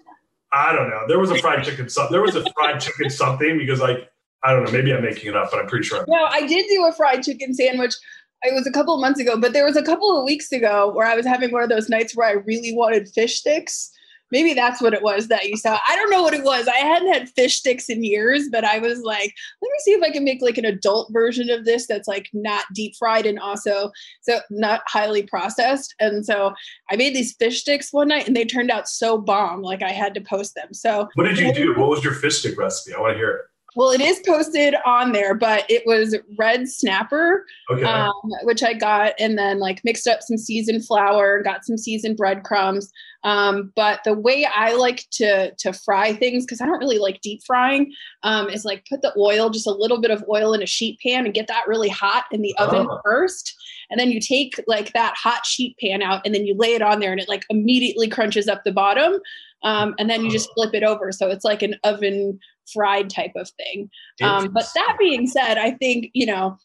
I 0.52 0.72
don't 0.72 0.88
know. 0.88 1.04
There 1.06 1.18
was 1.18 1.30
a 1.30 1.38
fried 1.38 1.62
chicken 1.64 1.88
something. 1.88 2.12
There 2.12 2.22
was 2.22 2.34
a 2.34 2.44
fried 2.54 2.80
chicken 2.80 3.10
something 3.10 3.58
because 3.58 3.80
like 3.80 4.10
I 4.42 4.52
don't 4.52 4.64
know. 4.64 4.72
Maybe 4.72 4.92
I'm 4.92 5.02
making 5.02 5.28
it 5.28 5.36
up, 5.36 5.50
but 5.50 5.60
I'm 5.60 5.66
pretty 5.66 5.86
sure. 5.86 5.98
I'm 5.98 6.04
No, 6.08 6.24
I 6.24 6.46
did 6.46 6.66
do 6.68 6.86
a 6.86 6.92
fried 6.92 7.22
chicken 7.22 7.54
sandwich. 7.54 7.94
It 8.42 8.54
was 8.54 8.66
a 8.66 8.72
couple 8.72 8.94
of 8.94 9.00
months 9.00 9.20
ago, 9.20 9.38
but 9.38 9.52
there 9.52 9.64
was 9.64 9.76
a 9.76 9.82
couple 9.82 10.16
of 10.16 10.24
weeks 10.24 10.52
ago 10.52 10.92
where 10.94 11.06
I 11.06 11.16
was 11.16 11.26
having 11.26 11.50
one 11.50 11.62
of 11.62 11.68
those 11.68 11.88
nights 11.88 12.16
where 12.16 12.28
I 12.28 12.32
really 12.32 12.72
wanted 12.74 13.08
fish 13.08 13.40
sticks. 13.40 13.90
Maybe 14.30 14.54
that's 14.54 14.80
what 14.82 14.94
it 14.94 15.02
was 15.02 15.28
that 15.28 15.48
you 15.48 15.56
saw. 15.56 15.78
I 15.88 15.96
don't 15.96 16.10
know 16.10 16.22
what 16.22 16.34
it 16.34 16.44
was. 16.44 16.68
I 16.68 16.76
hadn't 16.76 17.12
had 17.12 17.28
fish 17.30 17.56
sticks 17.56 17.88
in 17.88 18.04
years, 18.04 18.48
but 18.50 18.64
I 18.64 18.78
was 18.78 19.00
like, 19.02 19.34
let 19.62 19.68
me 19.68 19.78
see 19.80 19.92
if 19.92 20.02
I 20.02 20.10
can 20.10 20.24
make 20.24 20.42
like 20.42 20.58
an 20.58 20.64
adult 20.64 21.12
version 21.12 21.50
of 21.50 21.64
this 21.64 21.86
that's 21.86 22.08
like 22.08 22.28
not 22.32 22.64
deep 22.74 22.94
fried 22.98 23.26
and 23.26 23.38
also 23.38 23.90
so 24.22 24.40
not 24.50 24.82
highly 24.86 25.22
processed. 25.22 25.94
And 26.00 26.24
so 26.26 26.52
I 26.90 26.96
made 26.96 27.14
these 27.14 27.34
fish 27.34 27.60
sticks 27.60 27.92
one 27.92 28.08
night 28.08 28.26
and 28.26 28.36
they 28.36 28.44
turned 28.44 28.70
out 28.70 28.88
so 28.88 29.18
bomb, 29.18 29.62
like 29.62 29.82
I 29.82 29.92
had 29.92 30.14
to 30.14 30.20
post 30.20 30.54
them. 30.54 30.74
So 30.74 31.08
What 31.14 31.24
did 31.24 31.38
you 31.38 31.52
do? 31.52 31.74
What 31.80 31.88
was 31.88 32.04
your 32.04 32.14
fish 32.14 32.38
stick 32.38 32.58
recipe? 32.58 32.94
I 32.94 33.00
want 33.00 33.12
to 33.12 33.18
hear 33.18 33.30
it. 33.30 33.40
well, 33.76 33.90
it 33.90 34.00
is 34.00 34.20
posted 34.26 34.74
on 34.84 35.12
there, 35.12 35.34
but 35.34 35.64
it 35.68 35.82
was 35.86 36.16
red 36.36 36.68
snapper, 36.68 37.44
Okay. 37.70 37.84
um, 37.84 38.12
which 38.42 38.62
I 38.62 38.72
got, 38.72 39.12
and 39.20 39.38
then 39.38 39.60
like 39.60 39.80
mixed 39.84 40.08
up 40.08 40.20
some 40.22 40.36
seasoned 40.38 40.84
flour, 40.86 41.36
and 41.36 41.44
got 41.44 41.64
some 41.64 41.76
seasoned 41.78 42.16
breadcrumbs. 42.16 42.90
Um, 43.24 43.72
but 43.74 44.00
the 44.04 44.14
way 44.14 44.44
I 44.46 44.74
like 44.74 45.04
to 45.12 45.52
to 45.56 45.72
fry 45.72 46.12
things, 46.12 46.44
because 46.44 46.60
I 46.60 46.66
don't 46.66 46.78
really 46.78 46.98
like 46.98 47.20
deep 47.20 47.40
frying, 47.46 47.92
um, 48.22 48.48
is 48.48 48.64
like 48.64 48.86
put 48.88 49.02
the 49.02 49.12
oil, 49.18 49.50
just 49.50 49.66
a 49.66 49.72
little 49.72 50.00
bit 50.00 50.10
of 50.10 50.24
oil 50.30 50.52
in 50.54 50.62
a 50.62 50.66
sheet 50.66 50.98
pan, 51.04 51.24
and 51.24 51.34
get 51.34 51.48
that 51.48 51.66
really 51.66 51.88
hot 51.88 52.24
in 52.30 52.42
the 52.42 52.54
oven 52.58 52.86
Oh. 52.88 53.00
first. 53.04 53.54
And 53.90 53.98
then 53.98 54.10
you 54.10 54.20
take 54.20 54.60
like 54.66 54.92
that 54.92 55.14
hot 55.16 55.46
sheet 55.46 55.76
pan 55.82 56.02
out, 56.02 56.22
and 56.24 56.34
then 56.34 56.46
you 56.46 56.54
lay 56.56 56.74
it 56.74 56.82
on 56.82 57.00
there, 57.00 57.10
and 57.12 57.20
it 57.20 57.28
like 57.28 57.44
immediately 57.50 58.08
crunches 58.08 58.46
up 58.48 58.62
the 58.64 58.72
bottom. 58.72 59.18
Um, 59.64 59.96
and 59.98 60.08
then 60.08 60.24
you 60.24 60.30
just 60.30 60.52
flip 60.54 60.72
it 60.72 60.84
over, 60.84 61.10
so 61.10 61.28
it's 61.28 61.44
like 61.44 61.62
an 61.62 61.74
oven 61.82 62.38
fried 62.72 63.10
type 63.10 63.32
of 63.34 63.50
thing. 63.50 63.90
Um, 64.22 64.52
but 64.52 64.66
that 64.76 64.96
being 65.00 65.26
said, 65.26 65.58
I 65.58 65.72
think, 65.72 66.10
you 66.12 66.26
know, 66.26 66.56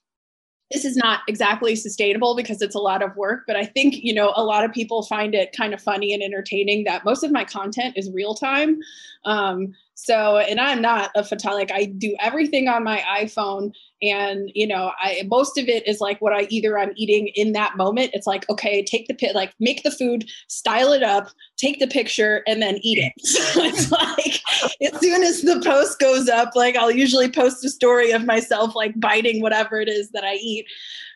this 0.71 0.85
is 0.85 0.95
not 0.95 1.21
exactly 1.27 1.75
sustainable 1.75 2.35
because 2.35 2.61
it's 2.61 2.75
a 2.75 2.79
lot 2.79 3.03
of 3.03 3.15
work, 3.15 3.43
but 3.45 3.55
I 3.55 3.65
think, 3.65 4.03
you 4.03 4.13
know, 4.13 4.33
a 4.35 4.43
lot 4.43 4.63
of 4.63 4.71
people 4.71 5.03
find 5.03 5.35
it 5.35 5.55
kind 5.55 5.73
of 5.73 5.81
funny 5.81 6.13
and 6.13 6.23
entertaining 6.23 6.83
that 6.85 7.05
most 7.05 7.23
of 7.23 7.31
my 7.31 7.43
content 7.43 7.95
is 7.97 8.09
real 8.11 8.33
time. 8.33 8.79
Um, 9.25 9.73
so, 10.03 10.37
and 10.37 10.59
I'm 10.59 10.81
not 10.81 11.11
a 11.15 11.25
like 11.45 11.71
I 11.71 11.85
do 11.85 12.13
everything 12.19 12.67
on 12.67 12.83
my 12.83 13.01
iPhone 13.21 13.71
and, 14.01 14.51
you 14.53 14.67
know, 14.67 14.91
I, 15.01 15.21
most 15.27 15.57
of 15.57 15.69
it 15.69 15.87
is 15.87 16.01
like 16.01 16.19
what 16.19 16.33
I 16.33 16.41
either 16.49 16.77
I'm 16.77 16.91
eating 16.97 17.29
in 17.35 17.53
that 17.53 17.77
moment. 17.77 18.11
It's 18.13 18.27
like, 18.27 18.49
okay, 18.49 18.83
take 18.83 19.07
the 19.07 19.13
pit, 19.13 19.33
like 19.33 19.53
make 19.61 19.81
the 19.83 19.91
food, 19.91 20.29
style 20.49 20.91
it 20.91 21.03
up, 21.03 21.29
take 21.55 21.79
the 21.79 21.87
picture 21.87 22.43
and 22.45 22.61
then 22.61 22.79
eat 22.81 22.97
it. 22.97 23.13
So 23.53 23.61
it's 23.63 23.91
like, 23.91 24.41
as 24.81 24.99
soon 24.99 25.23
as 25.23 25.41
the 25.41 25.61
post 25.63 25.99
goes 25.99 26.27
up, 26.27 26.51
like 26.53 26.75
I'll 26.75 26.91
usually 26.91 27.29
post 27.29 27.63
a 27.63 27.69
story 27.69 28.11
of 28.11 28.25
myself 28.25 28.75
like 28.75 28.99
biting 28.99 29.41
whatever 29.41 29.79
it 29.79 29.87
is 29.87 30.09
that 30.11 30.25
I 30.25 30.33
eat. 30.33 30.65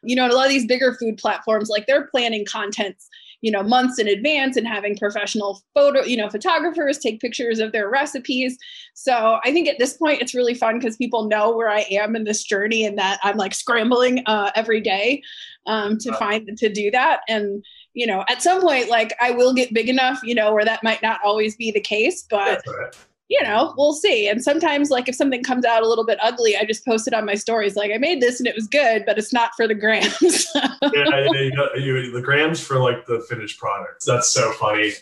You 0.03 0.15
know, 0.15 0.27
a 0.27 0.31
lot 0.31 0.45
of 0.45 0.51
these 0.51 0.65
bigger 0.65 0.93
food 0.93 1.17
platforms, 1.17 1.69
like 1.69 1.87
they're 1.87 2.07
planning 2.07 2.45
contents, 2.45 3.09
you 3.41 3.51
know, 3.51 3.63
months 3.63 3.99
in 3.99 4.07
advance 4.07 4.57
and 4.57 4.67
having 4.67 4.97
professional 4.97 5.61
photo, 5.75 6.03
you 6.03 6.17
know, 6.17 6.29
photographers 6.29 6.97
take 6.97 7.19
pictures 7.19 7.59
of 7.59 7.71
their 7.71 7.89
recipes. 7.89 8.57
So 8.93 9.39
I 9.43 9.51
think 9.51 9.67
at 9.67 9.77
this 9.77 9.93
point 9.97 10.21
it's 10.21 10.33
really 10.33 10.55
fun 10.55 10.79
because 10.79 10.97
people 10.97 11.27
know 11.27 11.55
where 11.55 11.69
I 11.69 11.85
am 11.91 12.15
in 12.15 12.23
this 12.23 12.43
journey 12.43 12.85
and 12.85 12.97
that 12.97 13.19
I'm 13.23 13.37
like 13.37 13.53
scrambling 13.53 14.23
uh, 14.25 14.51
every 14.55 14.81
day 14.81 15.21
um, 15.67 15.97
to 15.99 16.13
find 16.13 16.57
to 16.57 16.69
do 16.69 16.89
that. 16.91 17.21
And 17.27 17.63
you 17.93 18.05
know, 18.05 18.23
at 18.29 18.41
some 18.41 18.61
point, 18.61 18.89
like 18.89 19.15
I 19.21 19.31
will 19.31 19.53
get 19.53 19.73
big 19.73 19.89
enough, 19.89 20.19
you 20.23 20.35
know, 20.35 20.53
where 20.53 20.65
that 20.65 20.83
might 20.83 21.01
not 21.01 21.19
always 21.23 21.55
be 21.55 21.71
the 21.71 21.81
case, 21.81 22.25
but 22.29 22.45
That's 22.45 22.67
all 22.67 22.77
right. 22.77 23.06
You 23.29 23.43
know, 23.43 23.73
we'll 23.77 23.93
see. 23.93 24.29
And 24.29 24.41
sometimes, 24.41 24.89
like, 24.89 25.09
if 25.09 25.15
something 25.15 25.43
comes 25.43 25.65
out 25.65 25.83
a 25.83 25.87
little 25.87 26.05
bit 26.05 26.17
ugly, 26.21 26.55
I 26.55 26.63
just 26.63 26.85
post 26.85 27.07
it 27.07 27.13
on 27.13 27.25
my 27.25 27.35
stories. 27.35 27.75
Like, 27.75 27.91
I 27.91 27.97
made 27.97 28.21
this 28.21 28.39
and 28.39 28.47
it 28.47 28.55
was 28.55 28.67
good, 28.67 29.03
but 29.05 29.17
it's 29.17 29.33
not 29.33 29.51
for 29.57 29.67
the 29.67 29.75
grams. 29.75 30.47
yeah, 30.55 31.27
you 31.33 31.51
know, 31.53 31.69
you, 31.75 32.11
the 32.11 32.21
grams 32.21 32.61
for 32.61 32.79
like 32.79 33.05
the 33.05 33.25
finished 33.29 33.59
product. 33.59 34.05
That's 34.05 34.29
so 34.29 34.51
funny. 34.53 34.93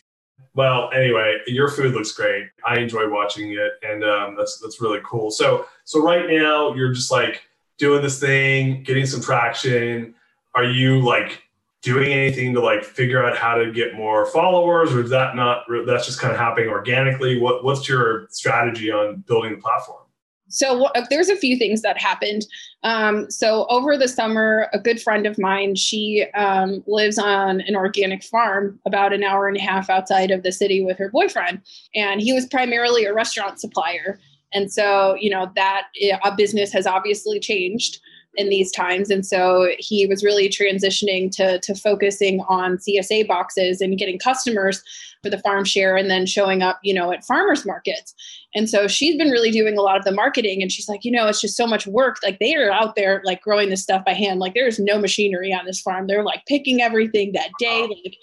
Well, 0.55 0.89
anyway, 0.93 1.39
your 1.47 1.69
food 1.69 1.93
looks 1.93 2.13
great. 2.13 2.47
I 2.65 2.79
enjoy 2.79 3.09
watching 3.09 3.51
it, 3.51 3.73
and 3.83 4.03
um, 4.03 4.35
that's 4.35 4.59
that's 4.59 4.81
really 4.81 5.01
cool. 5.03 5.29
So, 5.29 5.67
so 5.83 6.01
right 6.01 6.27
now 6.27 6.73
you're 6.73 6.93
just 6.93 7.11
like 7.11 7.43
doing 7.77 8.01
this 8.01 8.19
thing, 8.19 8.83
getting 8.83 9.05
some 9.05 9.21
traction. 9.21 10.15
Are 10.55 10.63
you 10.63 11.01
like 11.01 11.43
doing 11.85 12.11
anything 12.11 12.53
to 12.53 12.59
like 12.59 12.83
figure 12.83 13.23
out 13.23 13.37
how 13.37 13.55
to 13.55 13.71
get 13.71 13.93
more 13.93 14.25
followers, 14.25 14.91
or 14.93 15.03
is 15.03 15.09
that 15.11 15.35
not? 15.35 15.63
That's 15.85 16.05
just 16.05 16.19
kind 16.19 16.33
of 16.33 16.39
happening 16.39 16.69
organically. 16.69 17.39
What 17.39 17.63
what's 17.63 17.87
your 17.87 18.27
strategy 18.31 18.91
on 18.91 19.23
building 19.27 19.55
the 19.55 19.61
platform? 19.61 20.05
so 20.47 20.89
there's 21.09 21.29
a 21.29 21.35
few 21.35 21.57
things 21.57 21.81
that 21.81 21.97
happened. 21.97 22.45
Um, 22.83 23.29
so 23.29 23.65
over 23.69 23.97
the 23.97 24.07
summer, 24.07 24.69
a 24.73 24.79
good 24.79 25.01
friend 25.01 25.25
of 25.25 25.39
mine, 25.39 25.75
she 25.75 26.25
um, 26.35 26.83
lives 26.87 27.17
on 27.17 27.61
an 27.61 27.75
organic 27.75 28.23
farm 28.23 28.79
about 28.85 29.13
an 29.13 29.23
hour 29.23 29.47
and 29.47 29.57
a 29.57 29.61
half 29.61 29.89
outside 29.89 30.31
of 30.31 30.43
the 30.43 30.51
city 30.51 30.83
with 30.83 30.97
her 30.97 31.09
boyfriend, 31.09 31.61
and 31.95 32.21
he 32.21 32.31
was 32.31 32.45
primarily 32.45 33.05
a 33.05 33.13
restaurant 33.13 33.59
supplier. 33.59 34.19
And 34.53 34.71
so, 34.71 35.15
you 35.19 35.29
know, 35.29 35.51
that 35.55 35.87
eh, 36.01 36.17
a 36.23 36.33
business 36.35 36.71
has 36.71 36.87
obviously 36.87 37.39
changed 37.39 37.99
in 38.37 38.49
these 38.49 38.71
times, 38.71 39.09
and 39.09 39.25
so 39.25 39.69
he 39.77 40.05
was 40.05 40.23
really 40.23 40.49
transitioning 40.49 41.31
to 41.31 41.59
to 41.59 41.75
focusing 41.75 42.41
on 42.47 42.77
CSA 42.77 43.27
boxes 43.27 43.81
and 43.81 43.97
getting 43.97 44.19
customers 44.19 44.81
for 45.23 45.29
the 45.29 45.39
farm 45.39 45.65
share, 45.65 45.95
and 45.95 46.09
then 46.09 46.25
showing 46.25 46.61
up, 46.61 46.79
you 46.83 46.93
know, 46.93 47.11
at 47.11 47.25
farmers 47.25 47.65
markets. 47.65 48.13
And 48.55 48.69
so 48.69 48.87
she's 48.87 49.17
been 49.17 49.31
really 49.31 49.51
doing 49.51 49.77
a 49.77 49.81
lot 49.81 49.97
of 49.97 50.05
the 50.05 50.13
marketing 50.13 50.61
and 50.61 50.71
she's 50.71 50.87
like, 50.87 51.03
you 51.03 51.11
know, 51.11 51.27
it's 51.27 51.41
just 51.41 51.57
so 51.57 51.67
much 51.67 51.85
work. 51.85 52.17
Like 52.23 52.39
they 52.39 52.55
are 52.55 52.71
out 52.71 52.95
there 52.95 53.21
like 53.25 53.41
growing 53.41 53.69
this 53.69 53.83
stuff 53.83 54.05
by 54.05 54.13
hand. 54.13 54.39
Like 54.39 54.53
there's 54.53 54.79
no 54.79 54.97
machinery 54.97 55.53
on 55.53 55.65
this 55.65 55.81
farm. 55.81 56.07
They're 56.07 56.23
like 56.23 56.43
picking 56.47 56.81
everything 56.81 57.33
that 57.33 57.49
day. 57.59 57.81
Like 57.81 58.15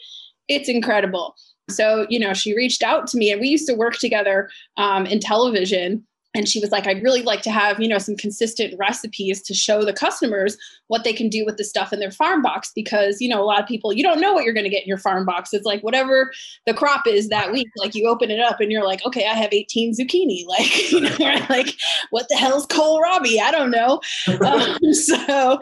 it's 0.49 0.71
incredible. 0.71 1.37
So, 1.69 2.07
you 2.09 2.19
know, 2.19 2.33
she 2.33 2.57
reached 2.57 2.83
out 2.83 3.07
to 3.09 3.19
me 3.19 3.31
and 3.31 3.41
we 3.41 3.49
used 3.49 3.69
to 3.69 3.75
work 3.75 3.95
together 3.99 4.49
um, 4.79 5.07
in 5.07 5.21
television. 5.21 6.05
And 6.35 6.49
she 6.49 6.61
was 6.61 6.71
like, 6.71 6.87
I'd 6.87 7.03
really 7.03 7.23
like 7.23 7.43
to 7.43 7.51
have, 7.51 7.81
you 7.81 7.89
know, 7.89 7.99
some 7.99 8.17
consistent 8.17 8.75
recipes 8.79 9.43
to 9.43 9.55
show 9.55 9.85
the 9.85 9.93
customers 9.93 10.57
what 10.87 11.05
they 11.05 11.13
can 11.13 11.29
do 11.29 11.45
with 11.45 11.57
the 11.57 11.65
stuff 11.65 11.93
in 11.93 12.01
their 12.01 12.11
farm 12.11 12.43
box 12.43 12.73
because, 12.75 13.21
you 13.21 13.29
know, 13.29 13.43
a 13.43 13.45
lot 13.45 13.61
of 13.61 13.67
people, 13.67 13.93
you 13.93 14.03
don't 14.03 14.21
know 14.21 14.33
what 14.33 14.45
you're 14.45 14.55
going 14.55 14.65
to 14.65 14.71
get 14.71 14.83
in 14.83 14.89
your 14.89 14.99
farm 14.99 15.27
box. 15.27 15.53
It's 15.53 15.67
like 15.67 15.83
whatever 15.83 16.33
the 16.67 16.75
crop 16.75 17.07
is 17.07 17.29
that 17.29 17.53
week. 17.53 17.69
Like 17.77 17.95
you 17.95 18.09
open 18.09 18.31
it 18.31 18.41
up 18.41 18.61
and 18.61 18.73
you're 18.73 18.85
like, 18.85 19.05
okay, 19.05 19.27
I 19.27 19.35
have 19.35 19.53
18 19.53 19.95
zucchini. 19.95 20.45
Like, 20.53 20.93
you 20.93 21.01
know, 21.01 21.47
like 21.49 21.75
what 22.11 22.29
the 22.29 22.37
hell's 22.37 22.67
kohlrabi? 22.67 23.41
I 23.41 23.51
don't 23.51 23.71
know. 23.71 24.01
um, 24.47 24.93
so 24.93 25.59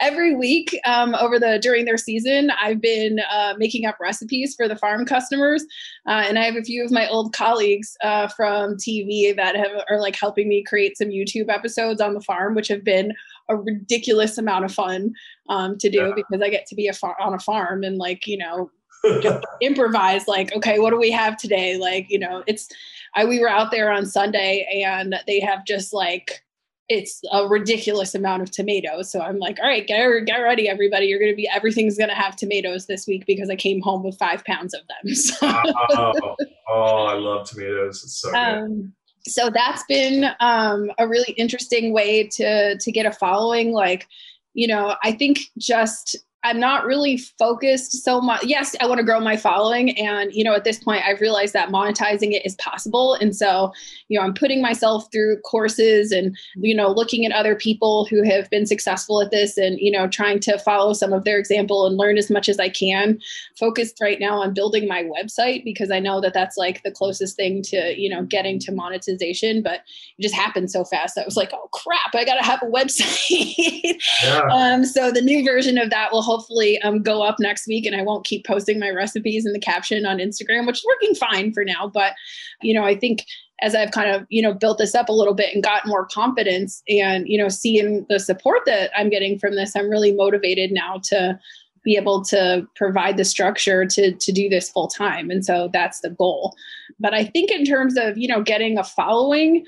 every 0.00 0.34
week 0.34 0.76
um, 0.84 1.14
over 1.14 1.38
the 1.38 1.58
during 1.62 1.84
their 1.84 1.96
season, 1.96 2.50
I've 2.60 2.80
been 2.80 3.20
uh, 3.30 3.54
making 3.56 3.86
up 3.86 3.96
recipes 4.00 4.54
for 4.56 4.66
the 4.66 4.76
farm 4.76 5.06
customers, 5.06 5.62
uh, 6.06 6.24
and 6.26 6.38
I 6.38 6.44
have 6.44 6.56
a 6.56 6.62
few 6.62 6.84
of 6.84 6.90
my 6.90 7.06
old 7.08 7.32
colleagues 7.32 7.96
uh, 8.02 8.28
from 8.28 8.76
TV 8.76 9.34
that 9.36 9.54
have 9.54 9.70
are 9.88 10.00
like 10.00 10.11
helping 10.16 10.48
me 10.48 10.62
create 10.62 10.96
some 10.96 11.08
YouTube 11.08 11.48
episodes 11.48 12.00
on 12.00 12.14
the 12.14 12.20
farm, 12.20 12.54
which 12.54 12.68
have 12.68 12.84
been 12.84 13.12
a 13.48 13.56
ridiculous 13.56 14.38
amount 14.38 14.64
of 14.64 14.72
fun 14.72 15.12
um, 15.48 15.76
to 15.78 15.90
do 15.90 15.98
Yeah. 15.98 16.12
because 16.14 16.40
I 16.42 16.48
get 16.48 16.66
to 16.66 16.74
be 16.74 16.86
a 16.88 16.92
far- 16.92 17.20
on 17.20 17.34
a 17.34 17.38
farm 17.38 17.82
and 17.82 17.98
like 17.98 18.26
you 18.26 18.38
know 18.38 18.70
improvise 19.60 20.28
like 20.28 20.54
okay 20.54 20.78
what 20.78 20.90
do 20.90 20.96
we 20.98 21.10
have 21.10 21.36
today 21.36 21.76
like 21.76 22.06
you 22.08 22.18
know 22.18 22.44
it's 22.46 22.68
i 23.16 23.24
we 23.24 23.40
were 23.40 23.48
out 23.48 23.72
there 23.72 23.90
on 23.90 24.06
sunday 24.06 24.64
and 24.84 25.16
they 25.26 25.40
have 25.40 25.64
just 25.66 25.92
like 25.92 26.44
it's 26.88 27.20
a 27.32 27.48
ridiculous 27.48 28.14
amount 28.14 28.42
of 28.42 28.50
tomatoes 28.52 29.10
so 29.10 29.20
i'm 29.20 29.38
like 29.38 29.58
all 29.60 29.66
right 29.68 29.88
get, 29.88 30.08
get 30.26 30.36
ready 30.36 30.68
everybody 30.68 31.06
you're 31.06 31.18
going 31.18 31.32
to 31.32 31.36
be 31.36 31.48
everything's 31.52 31.98
going 31.98 32.10
to 32.10 32.14
have 32.14 32.36
tomatoes 32.36 32.86
this 32.86 33.04
week 33.08 33.24
because 33.26 33.50
i 33.50 33.56
came 33.56 33.80
home 33.80 34.04
with 34.04 34.16
five 34.18 34.44
pounds 34.44 34.72
of 34.72 34.82
them 34.86 35.14
so, 35.14 35.36
oh, 35.42 36.36
oh, 36.68 37.04
I 37.06 37.14
love 37.14 37.48
tomatoes. 37.48 38.02
It's 38.04 38.20
so 38.20 38.30
good. 38.30 38.36
um, 38.38 38.92
so 39.26 39.50
that's 39.50 39.84
been 39.88 40.26
um, 40.40 40.90
a 40.98 41.06
really 41.06 41.32
interesting 41.34 41.92
way 41.92 42.26
to 42.28 42.76
to 42.78 42.92
get 42.92 43.06
a 43.06 43.12
following. 43.12 43.72
Like 43.72 44.08
you 44.54 44.66
know 44.66 44.94
i 45.02 45.12
think 45.12 45.40
just 45.58 46.16
i'm 46.44 46.58
not 46.58 46.84
really 46.84 47.16
focused 47.16 48.04
so 48.04 48.20
much 48.20 48.44
yes 48.44 48.74
i 48.80 48.86
want 48.86 48.98
to 48.98 49.04
grow 49.04 49.20
my 49.20 49.36
following 49.36 49.96
and 49.98 50.32
you 50.32 50.42
know 50.42 50.54
at 50.54 50.64
this 50.64 50.78
point 50.78 51.02
i've 51.06 51.20
realized 51.20 51.52
that 51.52 51.68
monetizing 51.68 52.32
it 52.32 52.44
is 52.44 52.54
possible 52.56 53.14
and 53.14 53.34
so 53.34 53.72
you 54.08 54.18
know 54.18 54.24
i'm 54.24 54.34
putting 54.34 54.60
myself 54.60 55.06
through 55.12 55.38
courses 55.40 56.12
and 56.12 56.36
you 56.56 56.74
know 56.74 56.90
looking 56.90 57.24
at 57.24 57.32
other 57.32 57.54
people 57.54 58.06
who 58.06 58.22
have 58.22 58.48
been 58.50 58.66
successful 58.66 59.20
at 59.20 59.30
this 59.30 59.56
and 59.56 59.78
you 59.80 59.90
know 59.90 60.08
trying 60.08 60.40
to 60.40 60.58
follow 60.58 60.92
some 60.92 61.12
of 61.12 61.24
their 61.24 61.38
example 61.38 61.86
and 61.86 61.96
learn 61.96 62.18
as 62.18 62.30
much 62.30 62.48
as 62.48 62.58
i 62.58 62.68
can 62.68 63.18
focused 63.58 63.98
right 64.00 64.20
now 64.20 64.40
on 64.40 64.54
building 64.54 64.88
my 64.88 65.04
website 65.04 65.64
because 65.64 65.90
i 65.90 65.98
know 65.98 66.20
that 66.20 66.34
that's 66.34 66.56
like 66.56 66.82
the 66.82 66.90
closest 66.90 67.36
thing 67.36 67.62
to 67.62 67.94
you 67.96 68.08
know 68.08 68.22
getting 68.24 68.58
to 68.58 68.72
monetization 68.72 69.62
but 69.62 69.80
it 70.18 70.22
just 70.22 70.34
happened 70.34 70.70
so 70.70 70.84
fast 70.84 71.18
i 71.18 71.24
was 71.24 71.36
like 71.36 71.50
oh 71.52 71.68
crap 71.72 72.14
i 72.14 72.24
gotta 72.24 72.44
have 72.44 72.62
a 72.62 72.66
website 72.66 73.12
Yeah. 74.22 74.48
um, 74.50 74.84
so 74.84 75.10
the 75.10 75.20
new 75.20 75.44
version 75.44 75.78
of 75.78 75.90
that 75.90 76.12
will 76.12 76.22
hopefully 76.32 76.80
um, 76.80 77.02
go 77.02 77.22
up 77.22 77.36
next 77.38 77.66
week 77.66 77.84
and 77.84 77.94
I 77.94 78.02
won't 78.02 78.24
keep 78.24 78.46
posting 78.46 78.78
my 78.78 78.90
recipes 78.90 79.44
in 79.44 79.52
the 79.52 79.60
caption 79.60 80.06
on 80.06 80.16
Instagram, 80.16 80.66
which 80.66 80.78
is 80.78 80.86
working 80.86 81.14
fine 81.14 81.52
for 81.52 81.64
now. 81.64 81.90
But, 81.92 82.14
you 82.62 82.72
know, 82.72 82.84
I 82.84 82.96
think 82.96 83.26
as 83.60 83.74
I've 83.74 83.90
kind 83.90 84.10
of, 84.10 84.26
you 84.30 84.42
know, 84.42 84.54
built 84.54 84.78
this 84.78 84.94
up 84.94 85.08
a 85.08 85.12
little 85.12 85.34
bit 85.34 85.54
and 85.54 85.62
got 85.62 85.86
more 85.86 86.06
confidence 86.06 86.82
and, 86.88 87.28
you 87.28 87.36
know, 87.36 87.48
seeing 87.48 88.06
the 88.08 88.18
support 88.18 88.62
that 88.64 88.90
I'm 88.96 89.10
getting 89.10 89.38
from 89.38 89.56
this, 89.56 89.76
I'm 89.76 89.90
really 89.90 90.12
motivated 90.12 90.72
now 90.72 91.00
to 91.04 91.38
be 91.84 91.96
able 91.96 92.24
to 92.24 92.66
provide 92.76 93.16
the 93.16 93.24
structure 93.24 93.84
to 93.84 94.12
to 94.12 94.32
do 94.32 94.48
this 94.48 94.70
full 94.70 94.88
time. 94.88 95.30
And 95.30 95.44
so 95.44 95.68
that's 95.72 96.00
the 96.00 96.10
goal. 96.10 96.54
But 96.98 97.12
I 97.12 97.24
think 97.24 97.50
in 97.50 97.64
terms 97.64 97.96
of, 97.98 98.16
you 98.16 98.28
know, 98.28 98.42
getting 98.42 98.78
a 98.78 98.84
following, 98.84 99.64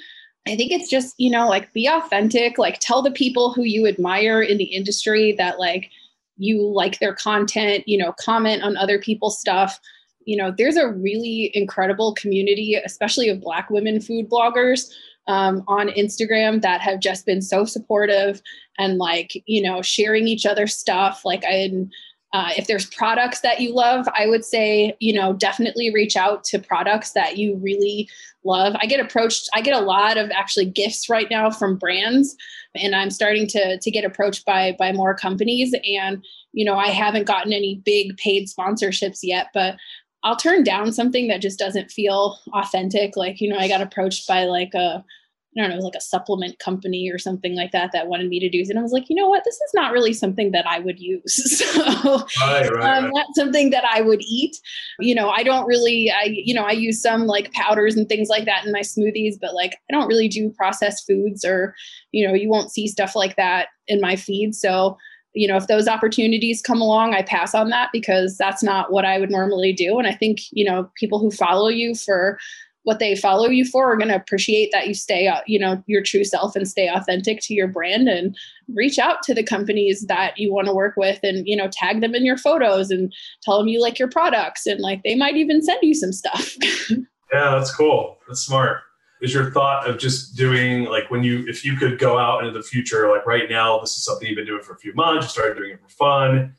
I 0.46 0.57
think 0.57 0.72
it's 0.72 0.88
just, 0.88 1.14
you 1.18 1.31
know, 1.31 1.48
like 1.48 1.72
be 1.72 1.87
authentic, 1.88 2.59
like 2.59 2.79
tell 2.81 3.03
the 3.03 3.11
people 3.11 3.53
who 3.53 3.64
you 3.64 3.87
admire 3.87 4.40
in 4.40 4.59
the 4.59 4.72
industry 4.79 5.35
that 5.38 5.59
like 5.59 5.90
you 6.36 6.62
like 6.62 6.98
their 6.98 7.14
content, 7.14 7.84
you 7.86 7.98
know, 7.98 8.12
comment 8.18 8.62
on 8.62 8.76
other 8.76 8.98
people's 8.98 9.38
stuff. 9.38 9.78
You 10.24 10.36
know, 10.36 10.52
there's 10.56 10.76
a 10.76 10.88
really 10.88 11.50
incredible 11.54 12.14
community, 12.14 12.74
especially 12.82 13.28
of 13.28 13.40
Black 13.40 13.70
women 13.70 14.00
food 14.00 14.28
bloggers 14.28 14.90
um, 15.26 15.62
on 15.68 15.88
Instagram 15.88 16.62
that 16.62 16.80
have 16.80 17.00
just 17.00 17.26
been 17.26 17.42
so 17.42 17.64
supportive 17.64 18.42
and 18.78 18.98
like, 18.98 19.42
you 19.46 19.62
know, 19.62 19.82
sharing 19.82 20.28
each 20.28 20.46
other's 20.46 20.76
stuff. 20.76 21.24
Like, 21.24 21.44
I, 21.46 21.70
uh, 22.32 22.50
if 22.56 22.66
there's 22.66 22.86
products 22.86 23.40
that 23.40 23.60
you 23.60 23.72
love, 23.72 24.08
I 24.18 24.26
would 24.26 24.44
say, 24.44 24.96
you 24.98 25.12
know, 25.12 25.34
definitely 25.34 25.94
reach 25.94 26.16
out 26.16 26.42
to 26.44 26.58
products 26.58 27.12
that 27.12 27.38
you 27.38 27.56
really 27.62 28.08
love. 28.44 28.74
I 28.80 28.86
get 28.86 28.98
approached, 28.98 29.48
I 29.54 29.60
get 29.60 29.80
a 29.80 29.84
lot 29.84 30.18
of 30.18 30.30
actually 30.32 30.66
gifts 30.66 31.08
right 31.08 31.28
now 31.30 31.50
from 31.50 31.78
brands 31.78 32.36
and 32.74 32.94
I'm 32.94 33.10
starting 33.10 33.46
to 33.48 33.78
to 33.78 33.90
get 33.90 34.04
approached 34.04 34.44
by 34.44 34.76
by 34.78 34.92
more 34.92 35.14
companies 35.14 35.74
and 35.84 36.24
you 36.54 36.64
know, 36.64 36.76
I 36.76 36.88
haven't 36.88 37.26
gotten 37.26 37.52
any 37.52 37.82
big 37.84 38.16
paid 38.16 38.48
sponsorships 38.48 39.20
yet, 39.22 39.48
but 39.52 39.76
I'll 40.22 40.37
turn 40.37 40.64
down 40.64 40.92
something 40.92 41.28
that 41.28 41.42
just 41.42 41.58
doesn't 41.58 41.90
feel 41.90 42.38
authentic. 42.54 43.16
Like, 43.16 43.40
you 43.40 43.48
know, 43.48 43.58
I 43.58 43.68
got 43.68 43.82
approached 43.82 44.26
by 44.26 44.44
like 44.44 44.72
a 44.72 45.04
I 45.56 45.60
don't 45.60 45.70
know, 45.70 45.74
it 45.74 45.76
was 45.76 45.84
like 45.84 45.94
a 45.94 46.00
supplement 46.00 46.58
company 46.58 47.10
or 47.12 47.18
something 47.18 47.54
like 47.54 47.70
that 47.72 47.92
that 47.92 48.08
wanted 48.08 48.28
me 48.28 48.40
to 48.40 48.48
do 48.48 48.58
it. 48.58 48.68
And 48.70 48.78
I 48.78 48.82
was 48.82 48.92
like, 48.92 49.08
you 49.08 49.14
know 49.14 49.28
what? 49.28 49.44
This 49.44 49.54
is 49.54 49.70
not 49.74 49.92
really 49.92 50.12
something 50.12 50.50
that 50.50 50.66
I 50.66 50.80
would 50.80 50.98
use. 50.98 51.58
so 51.58 52.26
right, 52.40 52.70
right, 52.70 52.98
um, 52.98 53.04
right. 53.04 53.10
not 53.12 53.26
something 53.34 53.70
that 53.70 53.84
I 53.84 54.00
would 54.00 54.22
eat. 54.22 54.56
You 54.98 55.14
know, 55.14 55.30
I 55.30 55.42
don't 55.42 55.66
really, 55.66 56.10
I, 56.10 56.24
you 56.24 56.54
know, 56.54 56.64
I 56.64 56.72
use 56.72 57.00
some 57.00 57.26
like 57.26 57.52
powders 57.52 57.96
and 57.96 58.08
things 58.08 58.28
like 58.28 58.46
that 58.46 58.66
in 58.66 58.72
my 58.72 58.80
smoothies, 58.80 59.34
but 59.40 59.54
like 59.54 59.76
I 59.90 59.92
don't 59.92 60.08
really 60.08 60.28
do 60.28 60.50
processed 60.50 61.04
foods 61.06 61.44
or, 61.44 61.74
you 62.12 62.26
know, 62.26 62.34
you 62.34 62.48
won't 62.48 62.72
see 62.72 62.88
stuff 62.88 63.14
like 63.14 63.36
that 63.36 63.68
in 63.86 64.00
my 64.00 64.16
feed. 64.16 64.54
So, 64.54 64.96
you 65.34 65.48
know, 65.48 65.56
if 65.56 65.66
those 65.66 65.88
opportunities 65.88 66.62
come 66.62 66.80
along, 66.80 67.12
I 67.12 67.22
pass 67.22 67.54
on 67.54 67.68
that 67.70 67.90
because 67.92 68.36
that's 68.36 68.62
not 68.62 68.92
what 68.92 69.04
I 69.04 69.18
would 69.18 69.30
normally 69.30 69.72
do. 69.72 69.98
And 69.98 70.06
I 70.06 70.14
think, 70.14 70.38
you 70.52 70.64
know, 70.64 70.88
people 70.96 71.18
who 71.18 71.30
follow 71.30 71.68
you 71.68 71.94
for 71.94 72.38
what 72.84 72.98
they 72.98 73.16
follow 73.16 73.48
you 73.48 73.64
for 73.64 73.92
are 73.92 73.96
going 73.96 74.08
to 74.08 74.14
appreciate 74.14 74.70
that 74.72 74.86
you 74.86 74.94
stay 74.94 75.26
uh, 75.26 75.40
you 75.46 75.58
know 75.58 75.82
your 75.86 76.02
true 76.02 76.24
self 76.24 76.54
and 76.54 76.68
stay 76.68 76.88
authentic 76.88 77.40
to 77.40 77.52
your 77.52 77.66
brand 77.66 78.08
and 78.08 78.36
reach 78.72 78.98
out 78.98 79.22
to 79.22 79.34
the 79.34 79.42
companies 79.42 80.06
that 80.06 80.38
you 80.38 80.52
want 80.52 80.66
to 80.66 80.74
work 80.74 80.94
with 80.96 81.18
and 81.22 81.46
you 81.46 81.56
know 81.56 81.68
tag 81.72 82.00
them 82.00 82.14
in 82.14 82.24
your 82.24 82.38
photos 82.38 82.90
and 82.90 83.12
tell 83.42 83.58
them 83.58 83.68
you 83.68 83.80
like 83.80 83.98
your 83.98 84.08
products 84.08 84.66
and 84.66 84.80
like 84.80 85.02
they 85.02 85.14
might 85.14 85.36
even 85.36 85.60
send 85.62 85.80
you 85.82 85.94
some 85.94 86.12
stuff. 86.12 86.56
Yeah 87.32 87.50
that's 87.58 87.74
cool. 87.74 88.18
That's 88.28 88.42
smart. 88.42 88.82
Is 89.20 89.34
your 89.34 89.50
thought 89.50 89.88
of 89.88 89.98
just 89.98 90.36
doing 90.36 90.84
like 90.84 91.10
when 91.10 91.24
you 91.24 91.44
if 91.48 91.64
you 91.64 91.76
could 91.76 91.98
go 91.98 92.16
out 92.16 92.44
into 92.44 92.56
the 92.56 92.62
future 92.62 93.10
like 93.10 93.26
right 93.26 93.50
now 93.50 93.80
this 93.80 93.96
is 93.96 94.04
something 94.04 94.28
you've 94.28 94.36
been 94.36 94.46
doing 94.46 94.62
for 94.62 94.74
a 94.74 94.78
few 94.78 94.94
months 94.94 95.24
you 95.24 95.30
started 95.30 95.56
doing 95.56 95.70
it 95.70 95.80
for 95.80 95.88
fun 95.88 96.54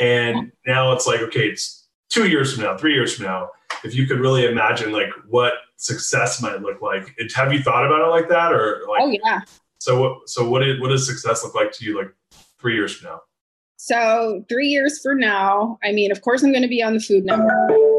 and 0.00 0.50
now 0.66 0.92
it's 0.92 1.06
like 1.06 1.20
okay 1.20 1.48
it's 1.48 1.86
two 2.08 2.26
years 2.26 2.54
from 2.54 2.64
now 2.64 2.76
three 2.76 2.94
years 2.94 3.14
from 3.14 3.26
now 3.26 3.50
if 3.84 3.94
you 3.94 4.06
could 4.06 4.18
really 4.18 4.46
imagine 4.46 4.92
like 4.92 5.10
what 5.28 5.52
success 5.76 6.42
might 6.42 6.60
look 6.62 6.82
like. 6.82 7.14
It, 7.18 7.32
have 7.34 7.52
you 7.52 7.62
thought 7.62 7.86
about 7.86 8.06
it 8.06 8.10
like 8.10 8.28
that, 8.28 8.52
or 8.52 8.82
like? 8.88 9.02
Oh 9.02 9.16
yeah. 9.24 9.40
So 9.78 10.00
what? 10.00 10.28
So 10.28 10.48
what? 10.48 10.62
What 10.80 10.88
does 10.88 11.06
success 11.06 11.44
look 11.44 11.54
like 11.54 11.72
to 11.72 11.84
you, 11.84 11.98
like 11.98 12.12
three 12.58 12.74
years 12.74 12.96
from 12.96 13.10
now? 13.10 13.20
So 13.76 14.44
three 14.48 14.68
years 14.68 15.00
from 15.02 15.18
now, 15.18 15.78
I 15.84 15.92
mean, 15.92 16.10
of 16.10 16.22
course, 16.22 16.42
I'm 16.42 16.50
going 16.50 16.62
to 16.62 16.68
be 16.68 16.82
on 16.82 16.94
the 16.94 17.00
Food 17.00 17.24
Network. 17.24 17.52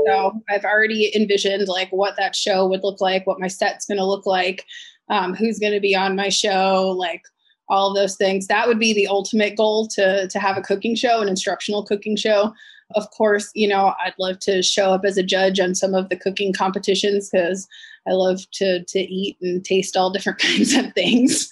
So 0.08 0.42
I've 0.50 0.66
already 0.66 1.16
envisioned 1.16 1.68
like 1.68 1.90
what 1.92 2.16
that 2.18 2.36
show 2.36 2.68
would 2.68 2.84
look 2.84 3.00
like, 3.00 3.28
what 3.28 3.40
my 3.40 3.48
set's 3.48 3.86
going 3.86 4.00
to 4.00 4.06
look 4.06 4.26
like, 4.26 4.66
um, 5.10 5.36
who's 5.36 5.60
going 5.60 5.74
to 5.74 5.80
be 5.80 5.96
on 5.96 6.16
my 6.16 6.30
show, 6.30 6.96
like 6.98 7.22
all 7.70 7.90
of 7.90 7.96
those 7.96 8.16
things. 8.16 8.48
That 8.48 8.68
would 8.68 8.80
be 8.80 8.94
the 8.94 9.08
ultimate 9.08 9.56
goal 9.56 9.88
to 9.90 10.28
to 10.28 10.40
have 10.40 10.58
a 10.58 10.62
cooking 10.62 10.96
show, 10.96 11.22
an 11.22 11.30
instructional 11.30 11.86
cooking 11.86 12.16
show. 12.16 12.54
Of 12.96 13.10
course, 13.12 13.52
you 13.54 13.68
know, 13.68 13.94
I'd 14.04 14.14
love 14.18 14.40
to 14.40 14.64
show 14.64 14.92
up 14.94 15.04
as 15.04 15.18
a 15.18 15.24
judge 15.24 15.60
on 15.60 15.76
some 15.76 15.94
of 15.94 16.10
the 16.10 16.16
cooking 16.16 16.54
competitions 16.54 17.30
because 17.30 17.68
I 18.08 18.14
love 18.14 18.40
to 18.54 18.84
to 18.84 19.00
eat 19.00 19.38
and 19.42 19.64
taste 19.64 19.98
all 19.98 20.10
different 20.10 20.40
kinds 20.42 20.74
of 20.74 20.94
things. 20.94 21.50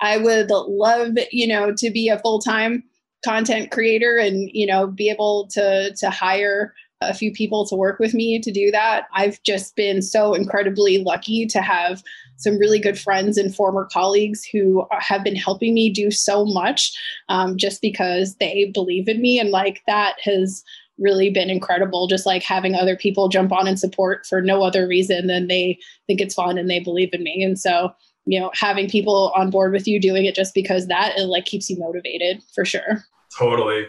I 0.00 0.16
would 0.18 0.50
love, 0.50 1.12
you 1.30 1.46
know, 1.46 1.72
to 1.76 1.90
be 1.90 2.08
a 2.08 2.18
full-time 2.18 2.82
content 3.24 3.70
creator 3.70 4.18
and, 4.18 4.50
you 4.52 4.66
know, 4.66 4.86
be 4.86 5.08
able 5.08 5.48
to 5.52 5.94
to 5.94 6.10
hire 6.10 6.74
a 7.08 7.14
few 7.14 7.32
people 7.32 7.66
to 7.66 7.74
work 7.76 7.98
with 7.98 8.14
me 8.14 8.40
to 8.40 8.50
do 8.50 8.70
that. 8.70 9.06
I've 9.12 9.42
just 9.42 9.76
been 9.76 10.02
so 10.02 10.34
incredibly 10.34 10.98
lucky 10.98 11.46
to 11.46 11.60
have 11.60 12.02
some 12.36 12.58
really 12.58 12.78
good 12.78 12.98
friends 12.98 13.38
and 13.38 13.54
former 13.54 13.88
colleagues 13.92 14.44
who 14.44 14.86
have 14.98 15.24
been 15.24 15.36
helping 15.36 15.74
me 15.74 15.90
do 15.90 16.10
so 16.10 16.44
much 16.44 16.92
um, 17.28 17.56
just 17.56 17.80
because 17.80 18.36
they 18.36 18.70
believe 18.72 19.08
in 19.08 19.20
me. 19.20 19.38
And 19.38 19.50
like 19.50 19.82
that 19.86 20.16
has 20.22 20.64
really 20.98 21.30
been 21.30 21.50
incredible. 21.50 22.06
Just 22.06 22.26
like 22.26 22.42
having 22.42 22.74
other 22.74 22.96
people 22.96 23.28
jump 23.28 23.52
on 23.52 23.66
and 23.66 23.78
support 23.78 24.26
for 24.26 24.40
no 24.40 24.62
other 24.62 24.86
reason 24.86 25.26
than 25.26 25.48
they 25.48 25.78
think 26.06 26.20
it's 26.20 26.34
fun 26.34 26.58
and 26.58 26.70
they 26.70 26.80
believe 26.80 27.10
in 27.12 27.22
me. 27.22 27.42
And 27.42 27.58
so, 27.58 27.92
you 28.26 28.38
know, 28.40 28.50
having 28.54 28.88
people 28.88 29.32
on 29.34 29.50
board 29.50 29.72
with 29.72 29.86
you 29.86 30.00
doing 30.00 30.24
it 30.24 30.34
just 30.34 30.54
because 30.54 30.86
that 30.86 31.16
it 31.16 31.26
like 31.26 31.44
keeps 31.44 31.68
you 31.68 31.78
motivated 31.78 32.42
for 32.54 32.64
sure. 32.64 33.04
Totally. 33.36 33.86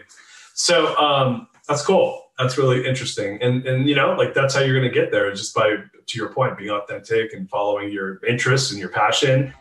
So 0.54 0.96
um, 0.96 1.46
that's 1.68 1.84
cool 1.84 2.25
that's 2.38 2.58
really 2.58 2.86
interesting. 2.86 3.38
And 3.42 3.66
and 3.66 3.88
you 3.88 3.94
know 3.94 4.14
like 4.14 4.34
that's 4.34 4.54
how 4.54 4.60
you're 4.60 4.78
going 4.78 4.90
to 4.90 4.94
get 4.94 5.10
there 5.10 5.30
just 5.32 5.54
by 5.54 5.76
to 6.06 6.18
your 6.18 6.32
point 6.32 6.58
being 6.58 6.70
authentic 6.70 7.32
and 7.32 7.48
following 7.48 7.90
your 7.90 8.20
interests 8.26 8.70
and 8.70 8.78
your 8.78 8.90
passion. 8.90 9.52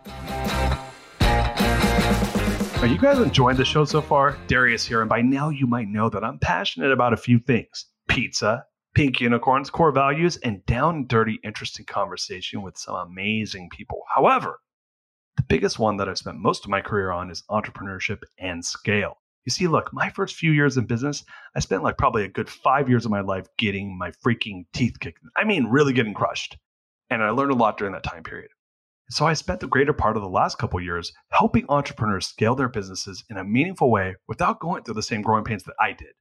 Are 2.82 2.88
you 2.88 3.00
guys 3.00 3.18
enjoying 3.18 3.58
the 3.58 3.66
show 3.66 3.86
so 3.86 4.02
far? 4.02 4.38
Darius 4.48 4.86
here 4.86 5.02
and 5.02 5.10
by 5.10 5.22
now 5.22 5.50
you 5.50 5.66
might 5.66 5.88
know 5.88 6.10
that 6.10 6.24
i'm 6.24 6.38
passionate 6.40 6.92
about 6.92 7.14
a 7.14 7.18
few 7.18 7.40
things. 7.40 7.86
Pizza 8.08 8.66
pink 8.94 9.20
unicorns 9.20 9.70
core 9.70 9.92
values 9.92 10.38
and 10.38 10.66
down 10.66 11.06
dirty 11.08 11.40
interesting 11.44 11.86
conversation 11.86 12.62
with 12.62 12.78
some 12.78 12.96
amazing 12.96 13.70
people. 13.70 14.04
However 14.14 14.60
the 15.38 15.44
biggest 15.44 15.80
one 15.80 15.98
that 15.98 16.08
i've 16.08 16.18
spent 16.18 16.38
most 16.38 16.64
of 16.64 16.70
my 16.72 16.80
career 16.80 17.12
on 17.12 17.30
is 17.30 17.44
entrepreneurship 17.50 18.22
and 18.40 18.64
scale 18.64 19.18
you 19.46 19.52
see, 19.52 19.68
look, 19.68 19.94
my 19.94 20.10
first 20.10 20.36
few 20.36 20.52
years 20.52 20.76
in 20.76 20.86
business, 20.86 21.24
I 21.56 21.60
spent 21.60 21.84
like 21.84 21.98
probably 21.98 22.24
a 22.24 22.30
good 22.30 22.50
five 22.50 22.90
years 22.90 23.06
of 23.06 23.12
my 23.12 23.22
life 23.22 23.48
getting 23.58 23.98
my 23.98 24.12
freaking 24.26 24.66
teeth 24.74 25.00
kicked. 25.00 25.20
I 25.38 25.44
mean, 25.44 25.66
really 25.66 25.94
getting 25.94 26.16
crushed. 26.16 26.58
And 27.10 27.22
I 27.24 27.30
learned 27.30 27.52
a 27.52 27.56
lot 27.56 27.78
during 27.78 27.94
that 27.94 28.04
time 28.04 28.24
period. 28.24 28.50
So 29.12 29.28
I 29.28 29.34
spent 29.34 29.60
the 29.60 29.68
greater 29.68 29.94
part 29.94 30.18
of 30.18 30.24
the 30.24 30.30
last 30.30 30.58
couple 30.58 30.82
years 30.82 31.14
helping 31.30 31.66
entrepreneurs 31.70 32.26
scale 32.26 32.56
their 32.56 32.70
businesses 32.70 33.24
in 33.30 33.38
a 33.38 33.44
meaningful 33.44 33.92
way 33.92 34.16
without 34.28 34.60
going 34.60 34.84
through 34.84 34.96
the 34.96 35.04
same 35.04 35.22
growing 35.22 35.44
pains 35.44 35.64
that 35.66 35.76
I 35.80 35.94
did. 35.94 36.14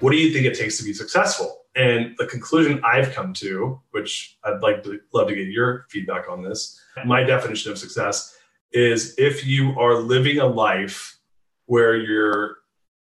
what 0.00 0.10
do 0.10 0.16
you 0.16 0.32
think 0.32 0.46
it 0.46 0.58
takes 0.58 0.78
to 0.78 0.84
be 0.84 0.92
successful? 0.92 1.66
And 1.76 2.16
the 2.18 2.26
conclusion 2.26 2.80
I've 2.84 3.12
come 3.12 3.32
to, 3.34 3.80
which 3.90 4.38
I'd 4.44 4.62
like 4.62 4.82
to 4.84 4.98
love 5.12 5.28
to 5.28 5.34
get 5.34 5.48
your 5.48 5.86
feedback 5.90 6.28
on 6.28 6.42
this, 6.42 6.80
my 7.04 7.22
definition 7.22 7.70
of 7.70 7.78
success 7.78 8.34
is 8.72 9.14
if 9.18 9.46
you 9.46 9.78
are 9.78 9.94
living 9.94 10.38
a 10.38 10.46
life 10.46 11.18
where 11.66 11.96
you're 11.96 12.58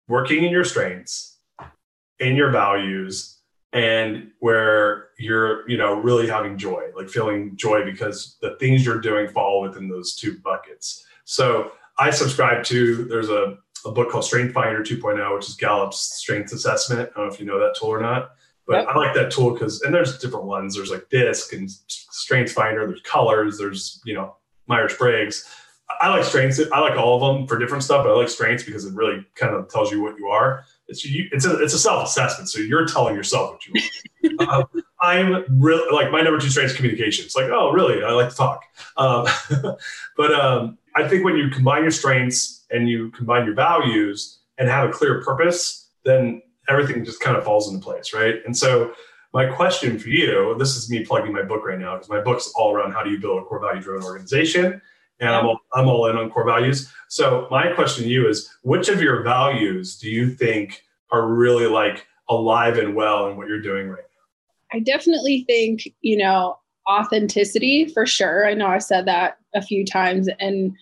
working 0.09 0.44
in 0.44 0.51
your 0.51 0.64
strengths, 0.64 1.38
in 2.18 2.36
your 2.36 2.51
values, 2.51 3.38
and 3.72 4.30
where 4.40 5.11
you're, 5.18 5.68
you 5.68 5.76
know, 5.76 5.94
really 5.94 6.28
having 6.28 6.59
joy, 6.59 6.82
like 6.96 7.09
feeling 7.09 7.57
joy 7.57 7.84
because 7.84 8.36
the 8.42 8.57
things 8.59 8.84
you're 8.84 9.01
doing 9.01 9.28
fall 9.28 9.62
within 9.62 9.88
those 9.88 10.16
two 10.16 10.38
buckets. 10.38 11.07
So 11.24 11.72
I 11.98 12.11
subscribe 12.11 12.64
to 12.64 13.05
there's 13.05 13.28
a, 13.28 13.59
a 13.86 13.92
book 13.92 14.11
called 14.11 14.24
Strength 14.24 14.53
Finder 14.53 14.82
2.0, 14.82 15.36
which 15.36 15.48
is 15.48 15.55
Gallup's 15.55 16.01
strength 16.01 16.53
assessment. 16.53 17.11
I 17.14 17.18
don't 17.18 17.28
know 17.28 17.32
if 17.32 17.38
you 17.38 17.46
know 17.46 17.61
that 17.61 17.76
tool 17.78 17.90
or 17.90 18.01
not. 18.01 18.32
But 18.66 18.84
yep. 18.84 18.88
I 18.88 18.98
like 18.98 19.14
that 19.14 19.30
tool 19.32 19.53
because, 19.53 19.82
and 19.82 19.92
there's 19.92 20.18
different 20.18 20.46
ones. 20.46 20.76
There's 20.76 20.90
like 20.90 21.09
DISC 21.09 21.53
and 21.55 21.70
strength 21.88 22.53
Finder. 22.53 22.86
There's 22.86 23.01
colors. 23.01 23.59
There's 23.59 24.01
you 24.05 24.14
know 24.14 24.36
Myers 24.70 24.96
Briggs. 24.96 25.46
I 26.00 26.08
like 26.08 26.24
strengths. 26.24 26.60
I 26.72 26.80
like 26.80 26.96
all 26.96 27.16
of 27.22 27.36
them 27.36 27.46
for 27.46 27.58
different 27.58 27.82
stuff, 27.82 28.04
but 28.04 28.12
I 28.12 28.16
like 28.16 28.28
strengths 28.28 28.62
because 28.62 28.86
it 28.86 28.94
really 28.94 29.26
kind 29.34 29.54
of 29.54 29.68
tells 29.68 29.90
you 29.90 30.00
what 30.00 30.16
you 30.18 30.28
are. 30.28 30.64
It's 30.88 31.04
you, 31.04 31.28
it's 31.32 31.44
a 31.44 31.60
it's 31.60 31.74
a 31.74 31.78
self 31.78 32.06
assessment, 32.08 32.48
so 32.48 32.60
you're 32.60 32.86
telling 32.86 33.14
yourself 33.14 33.52
what 33.52 33.66
you 33.66 34.38
are. 34.38 34.62
uh, 34.62 34.80
I'm 35.02 35.44
really 35.60 35.92
like 35.92 36.10
my 36.10 36.20
number 36.20 36.38
two 36.38 36.48
strength 36.48 36.70
is 36.70 36.76
communication. 36.76 37.24
It's 37.24 37.36
like, 37.36 37.50
oh, 37.50 37.72
really? 37.72 38.02
I 38.04 38.12
like 38.12 38.30
to 38.30 38.36
talk. 38.36 38.64
Um, 38.96 39.26
but 40.16 40.32
um, 40.32 40.78
I 40.94 41.08
think 41.08 41.24
when 41.24 41.36
you 41.36 41.50
combine 41.50 41.82
your 41.82 41.90
strengths 41.90 42.64
and 42.70 42.88
you 42.88 43.10
combine 43.10 43.44
your 43.44 43.54
values 43.54 44.38
and 44.58 44.68
have 44.68 44.88
a 44.88 44.92
clear 44.92 45.22
purpose, 45.22 45.88
then 46.04 46.40
everything 46.68 47.04
just 47.04 47.20
kind 47.20 47.36
of 47.36 47.44
falls 47.44 47.68
into 47.68 47.82
place, 47.82 48.14
right? 48.14 48.36
And 48.46 48.56
so 48.56 48.92
my 49.33 49.47
question 49.47 49.99
for 49.99 50.09
you, 50.09 50.57
this 50.59 50.76
is 50.76 50.91
me 50.91 51.05
plugging 51.05 51.33
my 51.33 51.43
book 51.43 51.64
right 51.64 51.78
now 51.78 51.95
because 51.95 52.09
my 52.09 52.20
book's 52.20 52.53
all 52.57 52.74
around 52.74 52.93
how 52.93 53.03
do 53.03 53.11
you 53.11 53.18
build 53.18 53.41
a 53.41 53.45
core 53.45 53.61
value 53.61 53.81
driven 53.81 54.05
organization. 54.05 54.81
And 55.20 55.31
I'm 55.31 55.47
all, 55.47 55.61
I'm 55.74 55.89
all 55.89 56.07
in 56.09 56.16
on 56.16 56.31
core 56.31 56.47
values. 56.47 56.93
So 57.09 57.47
my 57.51 57.72
question 57.72 58.05
to 58.05 58.11
you 58.11 58.28
is 58.28 58.51
which 58.62 58.89
of 58.89 59.03
your 59.03 59.22
values 59.22 59.99
do 59.99 60.09
you 60.09 60.31
think 60.31 60.83
are 61.12 61.28
really 61.28 61.66
like 61.66 62.07
alive 62.28 62.78
and 62.78 62.95
well 62.95 63.28
in 63.28 63.37
what 63.37 63.47
you're 63.47 63.61
doing 63.61 63.89
right 63.89 63.99
now? 63.99 64.76
I 64.78 64.81
definitely 64.81 65.45
think, 65.47 65.93
you 66.01 66.16
know, 66.16 66.59
authenticity 66.89 67.87
for 67.87 68.07
sure. 68.07 68.47
I 68.47 68.55
know 68.55 68.66
I've 68.66 68.83
said 68.83 69.07
that 69.07 69.39
a 69.55 69.62
few 69.62 69.85
times 69.85 70.28
and 70.41 70.72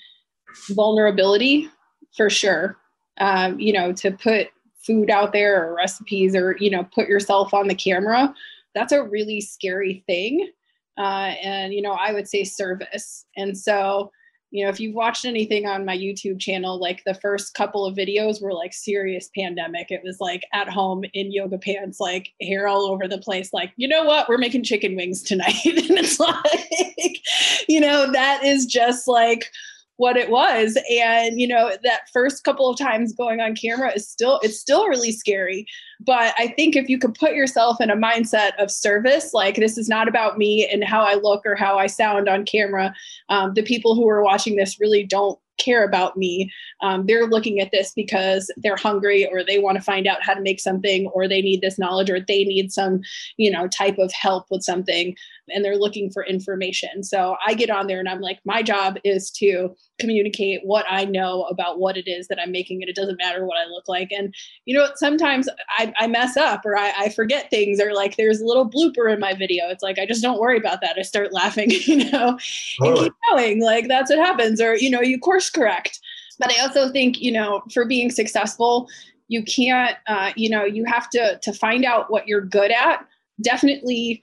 vulnerability 0.70 1.68
for 2.16 2.30
sure. 2.30 2.76
Um, 3.20 3.58
you 3.58 3.72
know, 3.72 3.92
to 3.94 4.12
put 4.12 4.48
food 4.88 5.10
out 5.10 5.32
there 5.32 5.62
or 5.62 5.76
recipes 5.76 6.34
or 6.34 6.56
you 6.58 6.70
know 6.70 6.82
put 6.94 7.06
yourself 7.06 7.54
on 7.54 7.68
the 7.68 7.74
camera 7.74 8.34
that's 8.74 8.92
a 8.92 9.02
really 9.02 9.40
scary 9.40 10.04
thing. 10.06 10.50
Uh, 10.96 11.34
and 11.42 11.72
you 11.72 11.80
know 11.80 11.92
i 11.92 12.12
would 12.12 12.26
say 12.26 12.42
service. 12.42 13.24
And 13.36 13.56
so 13.56 14.10
you 14.50 14.64
know 14.64 14.70
if 14.70 14.80
you've 14.80 14.94
watched 14.94 15.24
anything 15.26 15.66
on 15.66 15.84
my 15.84 15.96
youtube 15.96 16.40
channel 16.40 16.80
like 16.80 17.04
the 17.04 17.12
first 17.12 17.52
couple 17.52 17.84
of 17.84 17.94
videos 17.94 18.42
were 18.42 18.52
like 18.52 18.72
serious 18.72 19.30
pandemic. 19.36 19.90
It 19.90 20.02
was 20.02 20.20
like 20.20 20.42
at 20.52 20.68
home 20.68 21.04
in 21.12 21.30
yoga 21.30 21.58
pants 21.58 22.00
like 22.00 22.32
hair 22.40 22.66
all 22.66 22.90
over 22.90 23.06
the 23.06 23.18
place 23.18 23.52
like 23.52 23.72
you 23.76 23.86
know 23.86 24.04
what? 24.04 24.28
We're 24.28 24.38
making 24.38 24.64
chicken 24.64 24.96
wings 24.96 25.22
tonight. 25.22 25.54
And 25.64 25.98
it's 25.98 26.18
like 26.18 27.20
you 27.68 27.80
know 27.80 28.10
that 28.10 28.42
is 28.44 28.66
just 28.66 29.06
like 29.06 29.52
what 29.98 30.16
it 30.16 30.30
was 30.30 30.78
and 30.90 31.40
you 31.40 31.46
know 31.46 31.72
that 31.82 32.08
first 32.12 32.44
couple 32.44 32.68
of 32.68 32.78
times 32.78 33.12
going 33.12 33.40
on 33.40 33.54
camera 33.54 33.92
is 33.94 34.08
still 34.08 34.40
it's 34.42 34.58
still 34.58 34.86
really 34.86 35.12
scary 35.12 35.66
but 36.00 36.32
i 36.38 36.48
think 36.56 36.76
if 36.76 36.88
you 36.88 36.98
could 36.98 37.14
put 37.14 37.34
yourself 37.34 37.80
in 37.80 37.90
a 37.90 37.96
mindset 37.96 38.52
of 38.58 38.70
service 38.70 39.34
like 39.34 39.56
this 39.56 39.76
is 39.76 39.88
not 39.88 40.08
about 40.08 40.38
me 40.38 40.66
and 40.72 40.84
how 40.84 41.02
i 41.02 41.14
look 41.14 41.44
or 41.44 41.56
how 41.56 41.76
i 41.76 41.86
sound 41.86 42.28
on 42.28 42.44
camera 42.44 42.94
um, 43.28 43.52
the 43.54 43.62
people 43.62 43.94
who 43.94 44.08
are 44.08 44.22
watching 44.22 44.56
this 44.56 44.80
really 44.80 45.04
don't 45.04 45.38
care 45.58 45.84
about 45.84 46.16
me. 46.16 46.50
Um, 46.80 47.06
they're 47.06 47.26
looking 47.26 47.60
at 47.60 47.70
this 47.72 47.92
because 47.94 48.50
they're 48.56 48.76
hungry 48.76 49.26
or 49.30 49.42
they 49.44 49.58
want 49.58 49.76
to 49.76 49.82
find 49.82 50.06
out 50.06 50.22
how 50.22 50.34
to 50.34 50.40
make 50.40 50.60
something 50.60 51.06
or 51.08 51.26
they 51.26 51.42
need 51.42 51.60
this 51.60 51.78
knowledge 51.78 52.10
or 52.10 52.20
they 52.20 52.44
need 52.44 52.72
some, 52.72 53.00
you 53.36 53.50
know, 53.50 53.68
type 53.68 53.98
of 53.98 54.12
help 54.12 54.46
with 54.50 54.62
something 54.62 55.16
and 55.50 55.64
they're 55.64 55.78
looking 55.78 56.10
for 56.10 56.24
information. 56.24 57.02
So 57.02 57.36
I 57.46 57.54
get 57.54 57.70
on 57.70 57.86
there 57.86 57.98
and 57.98 58.08
I'm 58.08 58.20
like, 58.20 58.40
my 58.44 58.62
job 58.62 58.98
is 59.04 59.30
to 59.32 59.74
communicate 59.98 60.60
what 60.64 60.84
I 60.88 61.04
know 61.04 61.44
about 61.44 61.78
what 61.78 61.96
it 61.96 62.08
is 62.08 62.28
that 62.28 62.38
I'm 62.40 62.52
making 62.52 62.82
and 62.82 62.88
it 62.88 62.96
doesn't 62.96 63.18
matter 63.18 63.44
what 63.44 63.58
I 63.58 63.68
look 63.68 63.88
like. 63.88 64.10
And, 64.12 64.34
you 64.64 64.76
know, 64.76 64.88
sometimes 64.94 65.48
I, 65.78 65.92
I 65.98 66.06
mess 66.06 66.36
up 66.36 66.64
or 66.64 66.76
I, 66.76 66.92
I 66.96 67.08
forget 67.08 67.50
things 67.50 67.80
or 67.80 67.92
like 67.94 68.16
there's 68.16 68.40
a 68.40 68.46
little 68.46 68.68
blooper 68.68 69.12
in 69.12 69.20
my 69.20 69.34
video. 69.34 69.68
It's 69.68 69.82
like, 69.82 69.98
I 69.98 70.06
just 70.06 70.22
don't 70.22 70.40
worry 70.40 70.56
about 70.56 70.80
that. 70.82 70.96
I 70.98 71.02
start 71.02 71.32
laughing, 71.32 71.70
you 71.86 72.10
know, 72.10 72.38
and 72.80 72.96
keep 72.96 73.14
going. 73.30 73.62
Like 73.62 73.88
that's 73.88 74.10
what 74.10 74.18
happens. 74.18 74.60
Or, 74.60 74.76
you 74.76 74.90
know, 74.90 75.00
you 75.00 75.18
course 75.18 75.50
correct. 75.50 76.00
But 76.38 76.52
I 76.56 76.62
also 76.62 76.90
think, 76.90 77.20
you 77.20 77.32
know, 77.32 77.62
for 77.72 77.84
being 77.84 78.10
successful, 78.10 78.88
you 79.28 79.42
can't, 79.42 79.96
uh, 80.06 80.32
you 80.36 80.48
know, 80.48 80.64
you 80.64 80.84
have 80.84 81.08
to 81.10 81.38
to 81.42 81.52
find 81.52 81.84
out 81.84 82.10
what 82.10 82.26
you're 82.26 82.40
good 82.40 82.70
at. 82.70 83.06
Definitely 83.42 84.22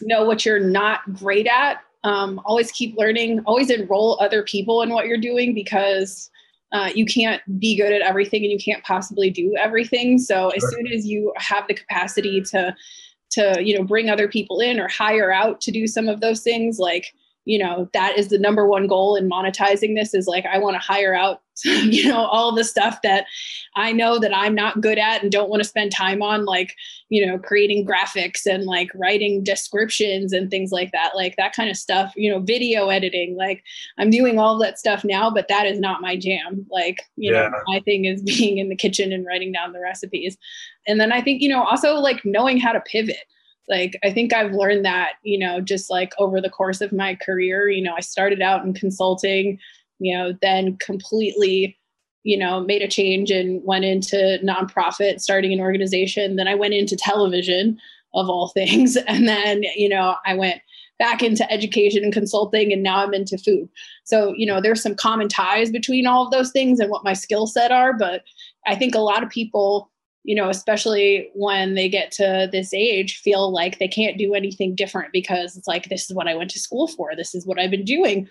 know 0.00 0.24
what 0.24 0.44
you're 0.44 0.60
not 0.60 1.00
great 1.14 1.46
at. 1.46 1.80
Um, 2.04 2.40
always 2.44 2.72
keep 2.72 2.96
learning. 2.96 3.40
Always 3.46 3.70
enroll 3.70 4.18
other 4.20 4.42
people 4.42 4.82
in 4.82 4.90
what 4.90 5.06
you're 5.06 5.18
doing 5.18 5.54
because 5.54 6.30
uh, 6.72 6.90
you 6.94 7.04
can't 7.04 7.42
be 7.60 7.76
good 7.76 7.92
at 7.92 8.02
everything 8.02 8.42
and 8.42 8.50
you 8.50 8.58
can't 8.58 8.82
possibly 8.82 9.30
do 9.30 9.54
everything. 9.58 10.18
So 10.18 10.50
as 10.50 10.68
soon 10.70 10.86
as 10.88 11.06
you 11.06 11.32
have 11.36 11.66
the 11.68 11.74
capacity 11.74 12.40
to 12.42 12.74
to 13.30 13.62
you 13.62 13.78
know 13.78 13.84
bring 13.84 14.10
other 14.10 14.28
people 14.28 14.60
in 14.60 14.78
or 14.78 14.88
hire 14.88 15.32
out 15.32 15.60
to 15.62 15.70
do 15.70 15.86
some 15.86 16.08
of 16.08 16.20
those 16.20 16.42
things, 16.42 16.78
like 16.78 17.14
you 17.44 17.58
know 17.58 17.88
that 17.92 18.16
is 18.16 18.28
the 18.28 18.38
number 18.38 18.66
one 18.66 18.86
goal 18.86 19.16
in 19.16 19.28
monetizing 19.28 19.94
this 19.94 20.14
is 20.14 20.26
like 20.26 20.44
i 20.46 20.58
want 20.58 20.74
to 20.74 20.78
hire 20.78 21.14
out 21.14 21.41
you 21.64 22.08
know 22.08 22.24
all 22.24 22.54
the 22.54 22.64
stuff 22.64 23.00
that 23.02 23.26
i 23.76 23.92
know 23.92 24.18
that 24.18 24.34
i'm 24.34 24.54
not 24.54 24.80
good 24.80 24.98
at 24.98 25.22
and 25.22 25.30
don't 25.30 25.50
want 25.50 25.62
to 25.62 25.68
spend 25.68 25.92
time 25.92 26.22
on 26.22 26.46
like 26.46 26.74
you 27.10 27.24
know 27.24 27.38
creating 27.38 27.86
graphics 27.86 28.46
and 28.46 28.64
like 28.64 28.88
writing 28.94 29.44
descriptions 29.44 30.32
and 30.32 30.50
things 30.50 30.72
like 30.72 30.90
that 30.92 31.12
like 31.14 31.36
that 31.36 31.54
kind 31.54 31.68
of 31.68 31.76
stuff 31.76 32.12
you 32.16 32.30
know 32.30 32.40
video 32.40 32.88
editing 32.88 33.36
like 33.36 33.62
i'm 33.98 34.08
doing 34.08 34.38
all 34.38 34.58
that 34.58 34.78
stuff 34.78 35.04
now 35.04 35.30
but 35.30 35.46
that 35.48 35.66
is 35.66 35.78
not 35.78 36.00
my 36.00 36.16
jam 36.16 36.66
like 36.70 37.02
you 37.16 37.32
yeah. 37.32 37.48
know 37.48 37.58
my 37.66 37.80
thing 37.80 38.06
is 38.06 38.22
being 38.38 38.56
in 38.56 38.70
the 38.70 38.76
kitchen 38.76 39.12
and 39.12 39.26
writing 39.26 39.52
down 39.52 39.72
the 39.72 39.80
recipes 39.80 40.38
and 40.86 40.98
then 40.98 41.12
i 41.12 41.20
think 41.20 41.42
you 41.42 41.48
know 41.48 41.62
also 41.62 41.96
like 41.96 42.24
knowing 42.24 42.58
how 42.58 42.72
to 42.72 42.80
pivot 42.80 43.26
like 43.68 43.98
i 44.02 44.10
think 44.10 44.32
i've 44.32 44.52
learned 44.52 44.84
that 44.84 45.12
you 45.22 45.38
know 45.38 45.60
just 45.60 45.90
like 45.90 46.12
over 46.18 46.40
the 46.40 46.50
course 46.50 46.80
of 46.80 46.92
my 46.92 47.14
career 47.16 47.68
you 47.68 47.82
know 47.82 47.94
i 47.94 48.00
started 48.00 48.40
out 48.40 48.64
in 48.64 48.72
consulting 48.72 49.58
you 50.02 50.16
know 50.16 50.34
then 50.42 50.76
completely 50.78 51.78
you 52.24 52.36
know 52.36 52.60
made 52.60 52.82
a 52.82 52.88
change 52.88 53.30
and 53.30 53.62
went 53.64 53.84
into 53.84 54.38
nonprofit 54.44 55.20
starting 55.20 55.52
an 55.52 55.60
organization. 55.60 56.36
Then 56.36 56.48
i 56.48 56.54
went 56.54 56.74
into 56.74 56.96
television 56.96 57.78
of 58.14 58.28
all 58.28 58.48
things. 58.54 58.96
And 58.96 59.28
then 59.28 59.62
you 59.76 59.88
know 59.88 60.16
i 60.26 60.34
went 60.34 60.60
back 60.98 61.22
into 61.22 61.50
education 61.50 62.04
and 62.04 62.12
consulting 62.12 62.72
and 62.72 62.82
now 62.82 62.98
i'm 62.98 63.14
into 63.14 63.38
food. 63.38 63.68
So 64.04 64.34
you 64.36 64.46
know 64.46 64.60
there's 64.60 64.82
some 64.82 64.94
common 64.94 65.28
ties 65.28 65.70
between 65.70 66.06
all 66.06 66.26
of 66.26 66.32
those 66.32 66.50
things 66.50 66.80
and 66.80 66.90
what 66.90 67.04
my 67.04 67.12
skill 67.14 67.46
set 67.46 67.70
are. 67.70 67.92
But 67.92 68.22
i 68.66 68.74
think 68.74 68.94
a 68.94 69.00
lot 69.00 69.22
of 69.22 69.30
people 69.30 69.90
you 70.24 70.36
know, 70.36 70.48
especially 70.48 71.30
when 71.34 71.74
they 71.74 71.88
get 71.88 72.12
to 72.12 72.48
this 72.52 72.72
age, 72.72 73.18
feel 73.18 73.52
like 73.52 73.80
they 73.80 73.88
can't 73.88 74.16
do 74.16 74.34
anything 74.34 74.72
different 74.72 75.12
because 75.12 75.56
it's 75.56 75.66
like, 75.66 75.88
this 75.88 76.08
is 76.08 76.14
what 76.14 76.28
I 76.28 76.36
went 76.36 76.50
to 76.52 76.60
school 76.60 76.86
for. 76.86 77.16
This 77.16 77.34
is 77.34 77.44
what 77.44 77.58
I've 77.58 77.72
been 77.72 77.84
doing 77.84 78.28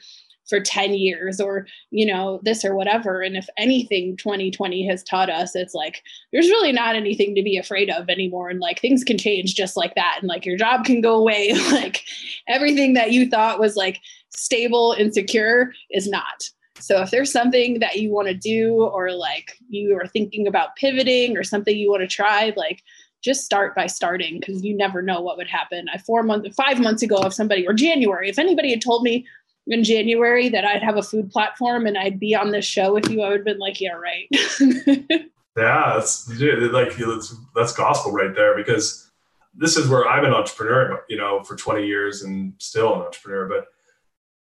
for 0.52 0.60
10 0.60 0.94
years 0.94 1.40
or, 1.40 1.66
you 1.92 2.06
know, 2.06 2.42
this 2.44 2.66
or 2.66 2.76
whatever. 2.76 3.22
And 3.22 3.38
if 3.38 3.48
anything 3.58 4.18
2020 4.18 4.86
has 4.86 5.02
taught 5.02 5.30
us, 5.30 5.56
it's 5.56 5.74
like, 5.74 6.04
there's 6.34 6.50
really 6.50 6.74
not 6.74 6.96
anything 6.96 7.34
to 7.36 7.42
be 7.42 7.58
afraid 7.58 7.90
of 7.90 8.10
anymore. 8.10 8.50
And 8.50 8.60
like 8.60 8.82
things 8.82 9.06
can 9.06 9.18
change 9.18 9.56
just 9.56 9.78
like 9.78 9.96
that. 9.96 10.18
And 10.20 10.28
like 10.28 10.46
your 10.46 10.58
job 10.58 10.84
can 10.84 11.00
go 11.00 11.16
away. 11.16 11.54
like 11.72 12.04
everything 12.50 12.94
that 12.96 13.14
you 13.14 13.30
thought 13.30 13.62
was 13.62 13.78
like 13.78 14.02
stable 14.30 14.92
and 14.92 15.14
secure 15.14 15.72
is 15.90 16.10
not. 16.10 16.50
So 16.80 17.02
if 17.02 17.12
there's 17.12 17.32
something 17.32 17.80
that 17.80 17.96
you 17.96 18.12
want 18.12 18.28
to 18.28 18.34
do 18.34 18.84
or 18.84 19.14
like 19.14 19.58
you 19.70 19.96
are 19.96 20.08
thinking 20.08 20.48
about 20.48 20.76
pivoting 20.76 21.38
or 21.38 21.44
something 21.44 21.78
you 21.78 21.90
want 21.90 22.02
to 22.02 22.08
try, 22.08 22.52
like 22.58 22.84
just 23.22 23.46
start 23.46 23.76
by 23.76 23.86
starting 23.86 24.40
because 24.40 24.64
you 24.64 24.76
never 24.76 25.02
know 25.02 25.22
what 25.22 25.38
would 25.38 25.48
happen. 25.48 25.86
I 25.94 26.00
four 26.00 26.24
months, 26.24 26.54
five 26.56 26.80
months 26.80 27.04
ago, 27.04 27.22
if 27.24 27.34
somebody 27.34 27.68
or 27.68 27.74
January, 27.74 28.30
if 28.30 28.40
anybody 28.40 28.72
had 28.72 28.82
told 28.82 29.04
me 29.04 29.26
in 29.68 29.84
January 29.84 30.50
that 30.50 30.66
I'd 30.66 30.84
have 30.84 30.98
a 30.98 31.04
food 31.04 31.32
platform 31.32 31.86
and 31.86 31.98
I'd 31.98 32.20
be 32.20 32.36
on 32.36 32.52
this 32.52 32.66
show 32.66 32.94
with 32.94 33.10
you, 33.10 33.22
I 33.22 33.30
would 33.30 33.40
have 33.40 33.46
been 33.46 33.60
like, 33.60 33.80
yeah, 33.80 33.94
right. 33.94 34.28
yeah, 34.88 35.94
that's 35.94 36.28
like 36.30 36.96
that's, 36.96 37.36
that's 37.56 37.74
gospel 37.74 38.12
right 38.12 38.34
there 38.36 38.56
because 38.56 39.12
this 39.54 39.78
is 39.78 39.88
where 39.88 40.08
I'm 40.08 40.26
an 40.26 40.34
entrepreneur, 40.34 41.04
you 41.10 41.18
know, 41.18 41.44
for 41.44 41.56
20 41.56 41.86
years 41.86 42.24
and 42.24 42.54
still 42.58 42.96
an 42.96 43.02
entrepreneur, 43.02 43.48
but 43.48 43.68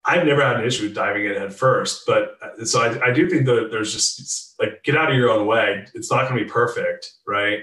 I've 0.03 0.25
never 0.25 0.43
had 0.43 0.57
an 0.57 0.65
issue 0.65 0.85
with 0.85 0.95
diving 0.95 1.25
in 1.25 1.35
head 1.35 1.53
first, 1.53 2.03
but 2.07 2.37
uh, 2.41 2.65
so 2.65 2.81
I, 2.81 3.09
I 3.09 3.11
do 3.11 3.29
think 3.29 3.45
that 3.45 3.69
there's 3.71 3.93
just 3.93 4.59
like 4.59 4.83
get 4.83 4.97
out 4.97 5.11
of 5.11 5.17
your 5.17 5.29
own 5.29 5.45
way. 5.45 5.85
It's 5.93 6.09
not 6.09 6.27
going 6.27 6.39
to 6.39 6.45
be 6.45 6.49
perfect, 6.49 7.13
right? 7.27 7.59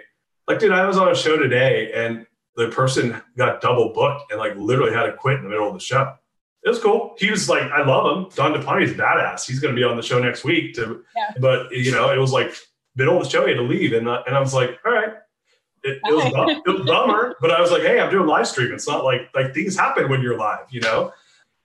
Like, 0.46 0.60
dude, 0.60 0.72
I 0.72 0.86
was 0.86 0.96
on 0.96 1.10
a 1.10 1.14
show 1.14 1.36
today, 1.36 1.92
and 1.92 2.26
the 2.56 2.68
person 2.68 3.20
got 3.36 3.60
double 3.60 3.92
booked 3.92 4.30
and 4.30 4.38
like 4.38 4.56
literally 4.56 4.92
had 4.92 5.04
to 5.04 5.12
quit 5.12 5.36
in 5.36 5.44
the 5.44 5.48
middle 5.48 5.68
of 5.68 5.74
the 5.74 5.80
show. 5.80 6.14
It 6.68 6.72
was 6.72 6.80
cool. 6.80 7.14
He 7.18 7.30
was 7.30 7.48
like, 7.48 7.62
I 7.72 7.82
love 7.82 8.14
him. 8.14 8.30
Don 8.34 8.54
is 8.54 8.92
badass. 8.92 9.46
He's 9.46 9.58
going 9.58 9.74
to 9.74 9.78
be 9.78 9.84
on 9.84 9.96
the 9.96 10.02
show 10.02 10.18
next 10.18 10.44
week. 10.44 10.74
To, 10.74 11.02
yeah. 11.16 11.32
But, 11.40 11.72
you 11.72 11.90
know, 11.92 12.10
it 12.12 12.18
was 12.18 12.30
like 12.30 12.54
middle 12.94 13.16
of 13.16 13.24
the 13.24 13.30
show, 13.30 13.46
he 13.46 13.52
had 13.52 13.56
to 13.56 13.62
leave. 13.62 13.94
And, 13.94 14.06
uh, 14.06 14.22
and 14.26 14.36
I 14.36 14.40
was 14.40 14.52
like, 14.52 14.78
all 14.84 14.92
right. 14.92 15.14
It, 15.82 15.98
it, 16.04 16.14
was, 16.14 16.60
it 16.66 16.70
was 16.70 16.86
bummer, 16.86 17.36
but 17.40 17.50
I 17.50 17.60
was 17.60 17.70
like, 17.70 17.82
hey, 17.82 18.00
I'm 18.00 18.10
doing 18.10 18.26
live 18.26 18.46
stream. 18.46 18.72
It's 18.74 18.86
not 18.86 19.04
like 19.04 19.30
like 19.34 19.54
things 19.54 19.78
happen 19.78 20.10
when 20.10 20.20
you're 20.20 20.36
live, 20.36 20.66
you 20.70 20.80
know? 20.80 21.12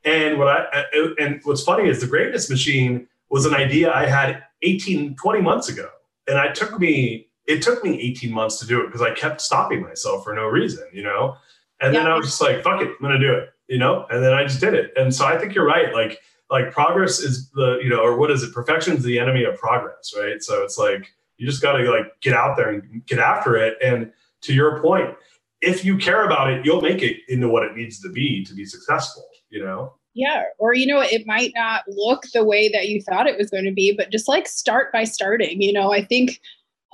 And 0.06 0.38
what 0.38 0.48
I 0.48 0.86
and 1.20 1.42
what's 1.44 1.64
funny 1.64 1.90
is 1.90 2.00
the 2.00 2.08
greatness 2.08 2.50
machine 2.50 3.08
was 3.30 3.46
an 3.46 3.56
idea 3.56 3.92
I 3.92 4.06
had 4.06 4.44
18, 4.62 5.16
20 5.16 5.42
months 5.42 5.68
ago. 5.68 5.90
And 6.28 6.38
it 6.38 6.56
took 6.56 6.80
me, 6.80 7.28
it 7.48 7.62
took 7.62 7.84
me 7.84 8.00
18 8.00 8.32
months 8.32 8.60
to 8.60 8.68
do 8.68 8.82
it 8.82 8.86
because 8.86 9.02
I 9.02 9.12
kept 9.16 9.42
stopping 9.42 9.82
myself 9.82 10.24
for 10.24 10.34
no 10.34 10.46
reason, 10.46 10.86
you 10.94 11.04
know? 11.04 11.36
And 11.82 11.94
yeah. 11.94 12.04
then 12.04 12.12
I 12.12 12.16
was 12.16 12.28
just 12.28 12.42
like, 12.42 12.62
fuck 12.64 12.82
it, 12.82 12.90
I'm 12.90 12.98
gonna 13.02 13.20
do 13.20 13.34
it, 13.34 13.50
you 13.68 13.78
know? 13.78 14.06
And 14.10 14.24
then 14.24 14.34
I 14.34 14.44
just 14.44 14.60
did 14.60 14.74
it. 14.74 14.92
And 14.96 15.14
so 15.14 15.26
I 15.26 15.38
think 15.38 15.54
you're 15.54 15.66
right. 15.66 15.94
Like, 15.94 16.20
like 16.50 16.72
progress 16.72 17.20
is 17.20 17.50
the, 17.52 17.80
you 17.84 17.90
know, 17.90 18.02
or 18.02 18.18
what 18.18 18.30
is 18.30 18.44
it? 18.44 18.54
Perfection 18.54 18.96
is 18.96 19.04
the 19.04 19.20
enemy 19.20 19.44
of 19.44 19.58
progress, 19.58 20.14
right? 20.16 20.42
So 20.42 20.64
it's 20.64 20.78
like 20.78 21.12
you 21.38 21.48
just 21.48 21.62
gotta 21.62 21.84
like 21.90 22.20
get 22.22 22.34
out 22.34 22.58
there 22.58 22.70
and 22.70 23.06
get 23.08 23.20
after 23.20 23.56
it. 23.56 23.78
And 23.84 24.12
to 24.42 24.54
your 24.54 24.82
point, 24.82 25.16
if 25.62 25.84
you 25.84 25.98
care 25.98 26.26
about 26.26 26.52
it, 26.52 26.66
you'll 26.66 26.82
make 26.82 27.02
it 27.02 27.18
into 27.28 27.48
what 27.48 27.64
it 27.64 27.76
needs 27.76 28.00
to 28.02 28.10
be 28.12 28.44
to 28.46 28.54
be 28.54 28.66
successful, 28.66 29.26
you 29.50 29.64
know? 29.64 29.94
Yeah. 30.14 30.44
Or, 30.60 30.76
you 30.76 30.86
know, 30.86 31.02
it 31.02 31.26
might 31.26 31.54
not 31.56 31.84
look 31.88 32.24
the 32.34 32.44
way 32.44 32.70
that 32.70 32.88
you 32.90 33.02
thought 33.02 33.28
it 33.28 33.38
was 33.38 33.50
going 33.50 33.66
to 33.66 33.72
be, 33.72 33.94
but 33.98 34.12
just 34.12 34.28
like 34.28 34.48
start 34.48 34.92
by 34.92 35.06
starting. 35.06 35.62
You 35.62 35.74
know, 35.74 35.92
I 35.92 36.04
think 36.04 36.40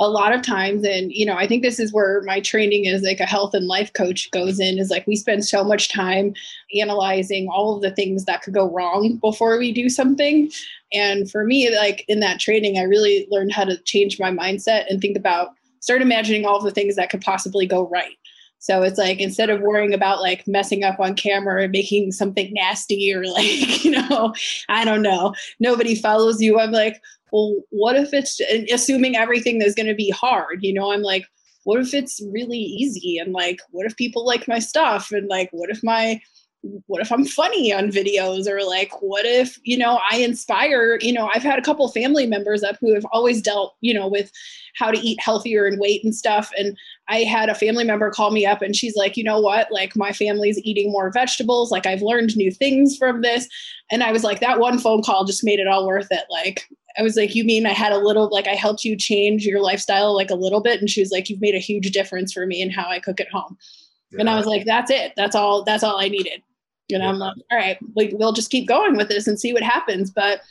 a 0.02 0.08
lot 0.08 0.34
of 0.34 0.42
times, 0.42 0.86
and, 0.86 1.12
you 1.12 1.26
know, 1.26 1.36
I 1.36 1.46
think 1.46 1.62
this 1.62 1.80
is 1.80 1.92
where 1.92 2.22
my 2.22 2.40
training 2.40 2.88
as 2.88 3.02
like 3.02 3.20
a 3.20 3.26
health 3.26 3.54
and 3.54 3.68
life 3.68 3.92
coach 3.94 4.32
goes 4.32 4.60
in 4.60 4.80
is 4.80 4.90
like 4.90 5.06
we 5.06 5.18
spend 5.18 5.46
so 5.46 5.64
much 5.64 5.90
time 5.90 6.34
analyzing 6.80 7.50
all 7.50 7.76
of 7.76 7.82
the 7.82 7.92
things 7.92 8.24
that 8.26 8.42
could 8.42 8.54
go 8.54 8.72
wrong 8.72 9.18
before 9.18 9.58
we 9.58 9.74
do 9.74 9.90
something. 9.90 10.50
And 10.94 11.30
for 11.30 11.44
me, 11.44 11.76
like 11.76 12.06
in 12.08 12.22
that 12.22 12.40
training, 12.40 12.78
I 12.78 12.84
really 12.84 13.28
learned 13.30 13.52
how 13.52 13.66
to 13.66 13.78
change 13.84 14.20
my 14.20 14.32
mindset 14.32 14.86
and 14.90 15.02
think 15.02 15.18
about, 15.18 15.50
start 15.82 16.02
imagining 16.02 16.46
all 16.46 16.58
of 16.58 16.64
the 16.64 16.72
things 16.72 16.96
that 16.96 17.10
could 17.10 17.22
possibly 17.22 17.66
go 17.66 17.88
right 17.88 18.18
so 18.60 18.84
it's 18.84 18.98
like 18.98 19.20
instead 19.20 19.50
of 19.50 19.62
worrying 19.62 19.94
about 19.94 20.22
like 20.22 20.46
messing 20.46 20.84
up 20.84 21.00
on 21.00 21.16
camera 21.16 21.64
and 21.64 21.72
making 21.72 22.12
something 22.12 22.52
nasty 22.54 23.14
or 23.14 23.26
like, 23.34 23.84
you 23.84 23.92
know, 23.92 24.34
I 24.68 24.86
don't 24.86 25.02
know, 25.02 25.34
nobody 25.60 25.96
follows 25.96 26.42
you. 26.42 26.60
I'm 26.60 26.72
like, 26.72 27.02
well, 27.32 27.56
what 27.70 27.96
if 27.96 28.14
it's 28.14 28.40
assuming 28.72 29.16
everything 29.16 29.62
is 29.62 29.76
going 29.76 29.88
to 29.88 29.96
be 29.96 30.10
hard? 30.10 30.60
You 30.62 30.74
know, 30.74 30.92
I'm 30.92 31.02
like, 31.02 31.26
what 31.64 31.80
if 31.80 31.94
it's 31.94 32.22
really 32.32 32.58
easy? 32.58 33.18
And 33.18 33.34
like, 33.34 33.60
what 33.72 33.86
if 33.86 33.96
people 33.96 34.26
like 34.26 34.48
my 34.48 34.60
stuff? 34.60 35.12
And 35.12 35.28
like, 35.28 35.50
what 35.52 35.70
if 35.70 35.84
my 35.84 36.20
what 36.62 37.02
if 37.02 37.12
I'm 37.12 37.26
funny 37.26 37.72
on 37.72 37.90
videos 37.90 38.46
or 38.46 38.62
like 38.64 39.02
what 39.02 39.26
if 39.26 39.58
you 39.64 39.78
know 39.78 40.00
I 40.12 40.18
inspire 40.18 40.98
you 41.02 41.14
know 41.14 41.30
I've 41.34 41.44
had 41.44 41.58
a 41.58 41.62
couple 41.62 41.88
family 41.90 42.26
members 42.26 42.64
up 42.64 42.76
who 42.82 42.94
have 42.94 43.06
always 43.14 43.42
dealt 43.42 43.76
you 43.80 43.94
know 43.94 44.08
with 44.08 44.30
how 44.76 44.92
to 44.92 45.00
eat 45.00 45.22
healthier 45.22 45.66
and 45.66 45.80
weight 45.80 46.04
and 46.04 46.14
stuff 46.14 46.52
and 46.58 46.78
I 47.08 47.20
had 47.20 47.50
a 47.50 47.56
family 47.56 47.86
member 47.86 48.12
call 48.12 48.32
me 48.32 48.46
up 48.46 48.62
and 48.62 48.76
she's 48.76 48.96
like 48.98 49.16
you 49.16 49.24
know 49.24 49.40
what? 49.40 49.72
Like 49.72 49.96
my 49.96 50.12
family's 50.12 50.60
eating 50.60 50.92
more 50.92 51.12
vegetables. 51.12 51.72
Like 51.72 51.86
I've 51.86 52.02
learned 52.02 52.36
new 52.36 52.52
things 52.52 52.98
from 52.98 53.22
this. 53.22 53.48
And 53.90 54.04
I 54.04 54.12
was 54.12 54.26
like 54.26 54.42
that 54.42 54.60
one 54.60 54.80
phone 54.80 55.02
call 55.02 55.24
just 55.24 55.46
made 55.46 55.60
it 55.60 55.68
all 55.68 55.88
worth 55.88 56.08
it. 56.12 56.26
Like 56.30 56.68
I 56.98 57.04
was 57.04 57.16
like 57.16 57.36
you 57.36 57.46
mean 57.46 57.66
I 57.68 57.74
had 57.74 57.94
a 57.94 58.00
little 58.00 58.28
like 58.32 58.48
I 58.48 58.56
helped 58.56 58.84
you 58.84 58.98
change 58.98 59.46
your 59.46 59.62
lifestyle 59.62 60.14
like 60.14 60.30
a 60.30 60.36
little 60.36 60.62
bit? 60.62 60.82
And 60.82 60.90
she 60.90 61.00
was 61.00 61.12
like 61.12 61.30
you've 61.30 61.42
made 61.42 61.56
a 61.56 61.60
huge 61.60 61.92
difference 61.92 62.34
for 62.34 62.46
me 62.46 62.62
in 62.62 62.70
how 62.70 62.90
I 62.90 63.00
cook 63.00 63.22
at 63.22 63.32
home. 63.32 63.58
Yeah. 64.12 64.22
and 64.22 64.30
I 64.30 64.36
was 64.36 64.46
like 64.46 64.66
that's 64.66 64.92
it. 64.92 65.14
That's 65.16 65.36
all 65.36 65.64
that's 65.64 65.84
all 65.84 65.98
I 65.98 66.10
needed 66.10 66.42
and 66.92 67.04
I'm 67.04 67.20
like, 67.20 67.36
all 67.52 67.58
right, 67.58 67.78
we, 67.96 68.14
we'll 68.14 68.34
just 68.34 68.52
keep 68.52 68.68
going 68.68 68.98
with 68.98 69.10
this 69.10 69.28
and 69.28 69.40
see 69.40 69.54
what 69.54 69.64
happens. 69.64 70.10
But 70.10 70.42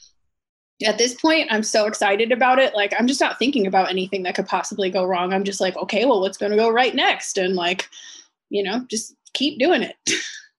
at 0.86 0.98
this 0.98 1.14
point, 1.14 1.48
I'm 1.50 1.62
so 1.62 1.86
excited 1.86 2.30
about 2.30 2.58
it. 2.58 2.74
Like, 2.74 2.94
I'm 2.98 3.06
just 3.06 3.20
not 3.20 3.38
thinking 3.38 3.66
about 3.66 3.90
anything 3.90 4.22
that 4.22 4.34
could 4.34 4.46
possibly 4.46 4.90
go 4.90 5.04
wrong. 5.04 5.32
I'm 5.32 5.44
just 5.44 5.60
like, 5.60 5.76
okay, 5.76 6.04
well, 6.04 6.20
what's 6.20 6.38
going 6.38 6.52
to 6.52 6.56
go 6.58 6.70
right 6.70 6.94
next? 6.94 7.38
And 7.38 7.56
like, 7.56 7.88
you 8.50 8.62
know, 8.62 8.84
just 8.88 9.14
keep 9.34 9.58
doing 9.58 9.82
it. 9.82 9.96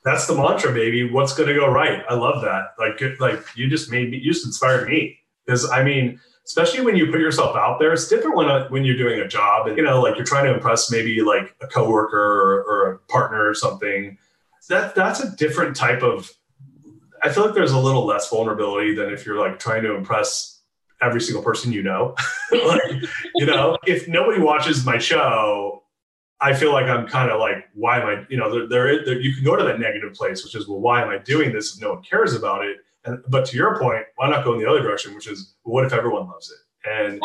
That's 0.06 0.28
the 0.28 0.36
mantra, 0.36 0.74
baby. 0.74 1.10
What's 1.10 1.34
going 1.34 1.50
to 1.50 1.56
go 1.56 1.70
right? 1.70 2.04
I 2.10 2.16
love 2.16 2.42
that. 2.42 2.74
Like, 2.78 3.02
like 3.20 3.46
you 3.56 3.70
just 3.70 3.92
made 3.92 4.12
me, 4.12 4.18
you 4.18 4.32
just 4.32 4.46
inspired 4.46 4.88
me. 4.88 5.18
Because 5.46 5.70
I 5.70 5.84
mean, 5.84 6.20
especially 6.46 6.82
when 6.82 6.96
you 6.96 7.12
put 7.12 7.20
yourself 7.20 7.56
out 7.56 7.80
there, 7.80 7.92
it's 7.92 8.08
different 8.08 8.38
when 8.38 8.50
uh, 8.50 8.68
when 8.70 8.86
you're 8.86 8.98
doing 8.98 9.20
a 9.20 9.28
job 9.28 9.68
and 9.68 9.76
you 9.78 9.84
know, 9.84 10.02
like 10.02 10.16
you're 10.16 10.26
trying 10.26 10.46
to 10.46 10.54
impress 10.54 10.92
maybe 10.92 11.22
like 11.22 11.56
a 11.62 11.68
coworker 11.68 12.18
or, 12.18 12.64
or 12.64 12.92
a 12.92 12.98
partner 13.12 13.48
or 13.48 13.54
something 13.54 14.18
that 14.68 14.96
that's 14.96 15.20
a 15.22 15.36
different 15.36 15.76
type 15.76 16.04
of 16.04 16.32
I 17.24 17.30
feel 17.30 17.46
like 17.46 17.54
there's 17.54 17.72
a 17.72 17.80
little 17.80 18.06
less 18.06 18.30
vulnerability 18.30 18.96
than 18.96 19.12
if 19.12 19.26
you're 19.26 19.40
like 19.40 19.60
trying 19.60 19.84
to 19.84 19.96
impress 19.96 20.62
every 21.02 21.22
single 21.22 21.44
person 21.44 21.72
you 21.72 21.84
know. 21.84 22.16
like, 22.52 22.82
you 23.36 23.46
know, 23.46 23.78
if 23.86 24.08
nobody 24.08 24.42
watches 24.42 24.86
my 24.86 24.98
show, 24.98 25.84
I 26.42 26.54
feel 26.54 26.72
like 26.72 26.86
I'm 26.86 27.08
kind 27.08 27.30
of 27.30 27.40
like, 27.40 27.66
why 27.74 28.00
am 28.00 28.08
I, 28.08 28.26
you 28.30 28.38
know, 28.38 28.50
there, 28.50 28.68
there, 28.68 29.06
there, 29.06 29.20
you 29.20 29.34
can 29.34 29.44
go 29.44 29.56
to 29.56 29.64
that 29.64 29.80
negative 29.80 30.14
place, 30.14 30.44
which 30.44 30.56
is, 30.56 30.68
well, 30.68 30.80
why 30.80 31.02
am 31.02 31.10
I 31.10 31.18
doing 31.18 31.52
this 31.52 31.76
if 31.76 31.82
no 31.82 31.94
one 31.94 32.04
cares 32.04 32.34
about 32.34 32.66
it? 32.66 32.78
And, 33.06 33.20
but 33.28 33.46
to 33.48 33.58
your 33.58 33.78
point, 33.78 34.06
why 34.16 34.30
not 34.30 34.46
go 34.46 34.54
in 34.54 34.60
the 34.60 34.70
other 34.70 34.82
direction, 34.82 35.14
which 35.16 35.28
is, 35.28 35.56
well, 35.64 35.74
what 35.74 35.86
if 35.86 35.94
everyone 35.94 36.28
loves 36.28 36.52
it? 36.52 36.90
And, 36.90 37.22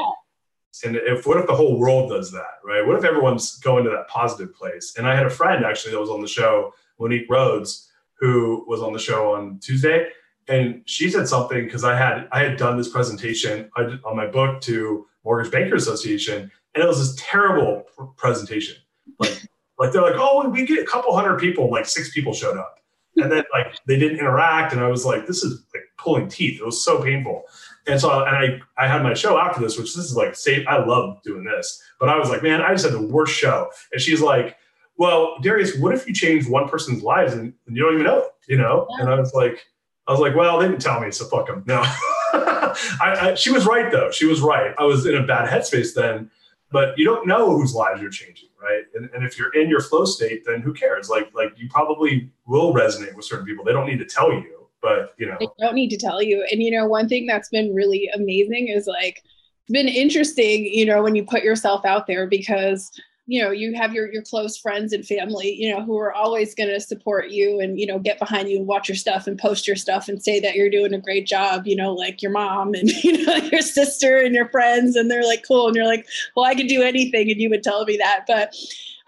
and 0.84 0.96
if, 0.96 1.26
what 1.26 1.36
if 1.36 1.46
the 1.46 1.54
whole 1.54 1.78
world 1.78 2.10
does 2.10 2.32
that, 2.32 2.58
right? 2.64 2.84
What 2.84 2.96
if 2.96 3.04
everyone's 3.04 3.58
going 3.58 3.84
to 3.84 3.90
that 3.90 4.08
positive 4.08 4.54
place? 4.54 4.94
And 4.98 5.06
I 5.06 5.14
had 5.14 5.26
a 5.26 5.30
friend 5.30 5.64
actually 5.64 5.92
that 5.92 6.00
was 6.00 6.10
on 6.10 6.20
the 6.20 6.28
show 6.28 6.72
Monique 6.98 7.26
Rhodes, 7.28 7.90
who 8.20 8.64
was 8.66 8.80
on 8.80 8.92
the 8.92 8.98
show 8.98 9.34
on 9.34 9.58
Tuesday, 9.60 10.08
and 10.48 10.82
she 10.86 11.10
said 11.10 11.28
something 11.28 11.64
because 11.64 11.84
I 11.84 11.96
had 11.96 12.28
I 12.32 12.40
had 12.40 12.56
done 12.56 12.76
this 12.76 12.88
presentation 12.88 13.70
on 13.76 14.16
my 14.16 14.26
book 14.26 14.60
to 14.62 15.06
Mortgage 15.24 15.52
Bankers 15.52 15.86
Association, 15.86 16.50
and 16.74 16.84
it 16.84 16.86
was 16.86 16.98
this 16.98 17.24
terrible 17.24 17.84
presentation. 18.16 18.76
Like 19.18 19.46
like 19.78 19.92
they're 19.92 20.02
like, 20.02 20.16
oh, 20.16 20.48
we 20.48 20.66
get 20.66 20.82
a 20.82 20.86
couple 20.86 21.14
hundred 21.14 21.40
people, 21.40 21.70
like 21.70 21.86
six 21.86 22.12
people 22.12 22.32
showed 22.32 22.56
up, 22.56 22.78
and 23.16 23.30
then 23.30 23.44
like 23.52 23.76
they 23.86 23.98
didn't 23.98 24.18
interact, 24.18 24.72
and 24.72 24.82
I 24.82 24.88
was 24.88 25.04
like, 25.04 25.26
this 25.26 25.42
is 25.42 25.64
like 25.74 25.84
pulling 25.98 26.28
teeth. 26.28 26.60
It 26.60 26.64
was 26.64 26.84
so 26.84 27.02
painful. 27.02 27.44
And 27.86 28.00
so, 28.00 28.24
and 28.24 28.34
I, 28.34 28.60
I 28.82 28.88
had 28.88 29.02
my 29.02 29.12
show 29.12 29.36
after 29.38 29.60
this, 29.60 29.76
which 29.76 29.94
this 29.94 30.04
is 30.06 30.16
like, 30.16 30.34
safe. 30.34 30.66
I 30.66 30.82
love 30.82 31.22
doing 31.22 31.44
this, 31.44 31.82
but 32.00 32.08
I 32.08 32.18
was 32.18 32.30
like, 32.30 32.42
man, 32.42 32.62
I 32.62 32.72
just 32.72 32.84
had 32.84 32.94
the 32.94 33.06
worst 33.06 33.34
show. 33.34 33.68
And 33.92 34.00
she's 34.00 34.22
like, 34.22 34.56
well, 34.96 35.36
Darius, 35.42 35.76
what 35.76 35.94
if 35.94 36.06
you 36.06 36.14
change 36.14 36.48
one 36.48 36.68
person's 36.68 37.02
lives 37.02 37.32
and, 37.32 37.52
and 37.66 37.76
you 37.76 37.82
don't 37.82 37.94
even 37.94 38.06
know 38.06 38.20
it, 38.20 38.30
you 38.48 38.56
know? 38.56 38.86
Yeah. 38.90 39.04
And 39.04 39.12
I 39.12 39.18
was 39.18 39.34
like, 39.34 39.64
I 40.06 40.12
was 40.12 40.20
like, 40.20 40.34
well, 40.34 40.58
they 40.58 40.68
didn't 40.68 40.82
tell 40.82 41.00
me, 41.00 41.10
so 41.10 41.24
fuck 41.26 41.46
them. 41.46 41.64
No, 41.66 41.82
I, 42.32 42.76
I, 43.00 43.34
she 43.34 43.50
was 43.50 43.66
right 43.66 43.90
though. 43.90 44.10
She 44.10 44.26
was 44.26 44.40
right. 44.40 44.74
I 44.78 44.84
was 44.84 45.06
in 45.06 45.16
a 45.16 45.26
bad 45.26 45.48
headspace 45.48 45.94
then, 45.94 46.30
but 46.70 46.96
you 46.98 47.04
don't 47.04 47.26
know 47.26 47.56
whose 47.56 47.74
lives 47.74 48.02
you're 48.02 48.10
changing, 48.10 48.50
right? 48.62 48.82
And, 48.94 49.08
and 49.14 49.24
if 49.24 49.38
you're 49.38 49.52
in 49.54 49.68
your 49.68 49.80
flow 49.80 50.04
state, 50.04 50.44
then 50.44 50.60
who 50.60 50.74
cares? 50.74 51.08
Like, 51.08 51.32
like 51.34 51.52
you 51.56 51.68
probably 51.68 52.30
will 52.46 52.74
resonate 52.74 53.14
with 53.14 53.24
certain 53.24 53.46
people. 53.46 53.64
They 53.64 53.72
don't 53.72 53.86
need 53.86 53.98
to 54.00 54.04
tell 54.04 54.30
you, 54.32 54.68
but 54.82 55.14
you 55.16 55.26
know, 55.26 55.36
they 55.40 55.48
don't 55.58 55.74
need 55.74 55.90
to 55.90 55.96
tell 55.96 56.22
you. 56.22 56.46
And 56.50 56.62
you 56.62 56.70
know, 56.70 56.86
one 56.86 57.08
thing 57.08 57.26
that's 57.26 57.48
been 57.48 57.74
really 57.74 58.10
amazing 58.14 58.68
is 58.68 58.86
like, 58.86 59.22
it's 59.62 59.72
been 59.72 59.88
interesting, 59.88 60.66
you 60.66 60.84
know, 60.84 61.02
when 61.02 61.14
you 61.14 61.24
put 61.24 61.42
yourself 61.42 61.86
out 61.86 62.06
there 62.06 62.26
because 62.26 62.90
you 63.26 63.42
know 63.42 63.50
you 63.50 63.74
have 63.74 63.94
your 63.94 64.12
your 64.12 64.22
close 64.22 64.58
friends 64.58 64.92
and 64.92 65.06
family 65.06 65.54
you 65.54 65.72
know 65.72 65.82
who 65.82 65.98
are 65.98 66.12
always 66.12 66.54
going 66.54 66.68
to 66.68 66.80
support 66.80 67.30
you 67.30 67.58
and 67.58 67.80
you 67.80 67.86
know 67.86 67.98
get 67.98 68.18
behind 68.18 68.48
you 68.50 68.58
and 68.58 68.66
watch 68.66 68.88
your 68.88 68.96
stuff 68.96 69.26
and 69.26 69.38
post 69.38 69.66
your 69.66 69.76
stuff 69.76 70.08
and 70.08 70.22
say 70.22 70.38
that 70.40 70.54
you're 70.54 70.70
doing 70.70 70.92
a 70.92 71.00
great 71.00 71.26
job 71.26 71.66
you 71.66 71.74
know 71.74 71.94
like 71.94 72.20
your 72.20 72.30
mom 72.30 72.74
and 72.74 72.90
you 73.04 73.24
know 73.24 73.36
your 73.36 73.62
sister 73.62 74.18
and 74.18 74.34
your 74.34 74.48
friends. 74.48 74.96
And 74.96 75.10
they're 75.10 75.24
like 75.24 75.44
cool. 75.46 75.68
And 75.68 75.76
you're 75.76 75.86
like 75.86 76.06
well 76.36 76.46
i 76.46 76.54
could 76.54 76.68
do 76.68 76.82
anything. 76.82 77.30
And 77.30 77.40
you 77.40 77.48
would 77.50 77.62
tell 77.62 77.84
me 77.84 77.96
that. 77.96 78.24
But 78.26 78.54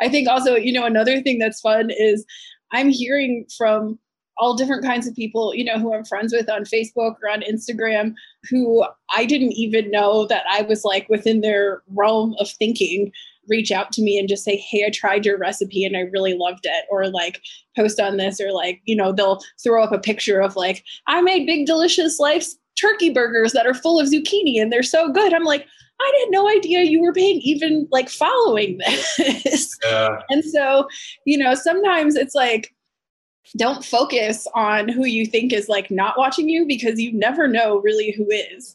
i 0.01 0.09
think 0.09 0.29
also 0.29 0.57
you 0.57 0.73
know 0.73 0.85
another 0.85 1.21
thing 1.21 1.39
that's 1.39 1.61
fun 1.61 1.91
is 1.91 2.25
i'm 2.73 2.89
hearing 2.89 3.47
from 3.57 3.99
all 4.39 4.55
different 4.55 4.85
kinds 4.85 5.07
of 5.07 5.15
people, 5.15 5.55
you 5.55 5.65
know, 5.65 5.79
who 5.79 5.95
I'm 5.95 6.05
friends 6.05 6.33
with 6.33 6.51
on 6.51 6.65
Facebook 6.65 7.15
or 7.23 7.31
on 7.31 7.41
Instagram, 7.41 8.15
who 8.51 8.85
I 9.15 9.25
didn't 9.25 9.53
even 9.53 9.91
know 9.91 10.27
that 10.27 10.45
I 10.51 10.63
was 10.63 10.85
like 10.85 11.09
within 11.09 11.41
their 11.41 11.83
realm 11.95 12.35
of 12.39 12.51
thinking 12.51 13.13
reach 13.49 13.71
out 13.71 13.93
to 13.93 14.03
me 14.03 14.19
and 14.19 14.29
just 14.29 14.45
say, 14.45 14.57
Hey, 14.57 14.85
I 14.87 14.91
tried 14.91 15.25
your 15.25 15.39
recipe 15.39 15.85
and 15.85 15.97
I 15.97 16.01
really 16.13 16.35
loved 16.35 16.65
it. 16.65 16.85
Or 16.91 17.09
like 17.09 17.41
post 17.77 18.01
on 18.01 18.17
this, 18.17 18.41
or 18.41 18.53
like, 18.53 18.81
you 18.85 18.97
know, 18.97 19.13
they'll 19.13 19.41
throw 19.63 19.83
up 19.83 19.93
a 19.93 19.99
picture 19.99 20.41
of 20.41 20.57
like, 20.57 20.85
I 21.07 21.21
made 21.21 21.47
big, 21.47 21.67
delicious 21.67 22.19
life's 22.19 22.57
turkey 22.81 23.11
burgers 23.11 23.53
that 23.53 23.67
are 23.67 23.75
full 23.75 23.99
of 23.99 24.09
zucchini 24.09 24.61
and 24.61 24.73
they're 24.73 24.83
so 24.83 25.11
good. 25.11 25.33
I'm 25.33 25.45
like, 25.45 25.67
I 26.01 26.21
had 26.21 26.31
no 26.31 26.49
idea 26.49 26.83
you 26.83 27.01
were 27.01 27.13
paying 27.13 27.41
even 27.41 27.89
like 27.91 28.09
following 28.09 28.79
this. 29.19 29.79
Yeah. 29.85 30.21
and 30.29 30.45
so, 30.45 30.89
you 31.25 31.39
know, 31.39 31.55
sometimes 31.55 32.17
it's 32.17 32.35
like, 32.35 32.75
don't 33.57 33.85
focus 33.85 34.47
on 34.55 34.89
who 34.89 35.05
you 35.05 35.25
think 35.25 35.53
is 35.53 35.69
like 35.69 35.91
not 35.91 36.19
watching 36.19 36.49
you 36.49 36.67
because 36.67 37.01
you 37.01 37.13
never 37.13 37.47
know 37.47 37.79
really 37.79 38.13
who 38.13 38.29
is 38.29 38.75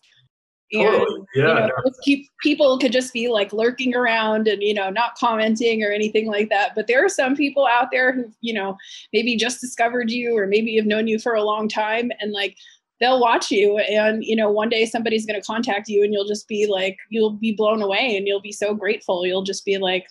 And 0.74 0.84
Totally. 0.84 1.22
Yeah. 1.36 1.42
you 1.42 1.54
know, 1.54 1.68
no. 1.68 1.92
keep, 2.04 2.28
people 2.42 2.80
could 2.80 2.92
just 2.92 3.14
be 3.14 3.28
like 3.28 3.52
lurking 3.52 3.96
around 3.96 4.48
and 4.48 4.62
you 4.62 4.74
know 4.74 4.90
not 4.90 5.16
commenting 5.16 5.84
or 5.84 5.92
anything 5.92 6.28
like 6.28 6.50
that. 6.50 6.72
But 6.76 6.88
there 6.88 7.04
are 7.04 7.10
some 7.10 7.36
people 7.36 7.68
out 7.68 7.90
there 7.92 8.14
who 8.14 8.32
you 8.42 8.54
know 8.54 8.78
maybe 9.12 9.36
just 9.36 9.60
discovered 9.62 10.10
you 10.10 10.38
or 10.38 10.48
maybe 10.48 10.76
have 10.78 10.86
known 10.86 11.08
you 11.08 11.20
for 11.20 11.34
a 11.34 11.44
long 11.44 11.68
time 11.68 12.12
and 12.20 12.32
like 12.32 12.56
they'll 13.02 13.20
watch 13.20 13.52
you 13.52 13.80
and 13.80 14.24
you 14.24 14.36
know 14.36 14.50
one 14.50 14.70
day 14.70 14.86
somebody's 14.86 15.26
going 15.26 15.40
to 15.40 15.46
contact 15.46 15.90
you 15.90 16.04
and 16.04 16.14
you'll 16.14 16.28
just 16.28 16.48
be 16.48 16.68
like 16.68 16.96
you'll 17.10 17.32
be 17.32 17.52
blown 17.52 17.82
away 17.82 18.16
and 18.16 18.28
you'll 18.28 18.42
be 18.42 18.52
so 18.52 18.74
grateful 18.74 19.26
you'll 19.26 19.44
just 19.44 19.66
be 19.66 19.78
like 19.78 20.06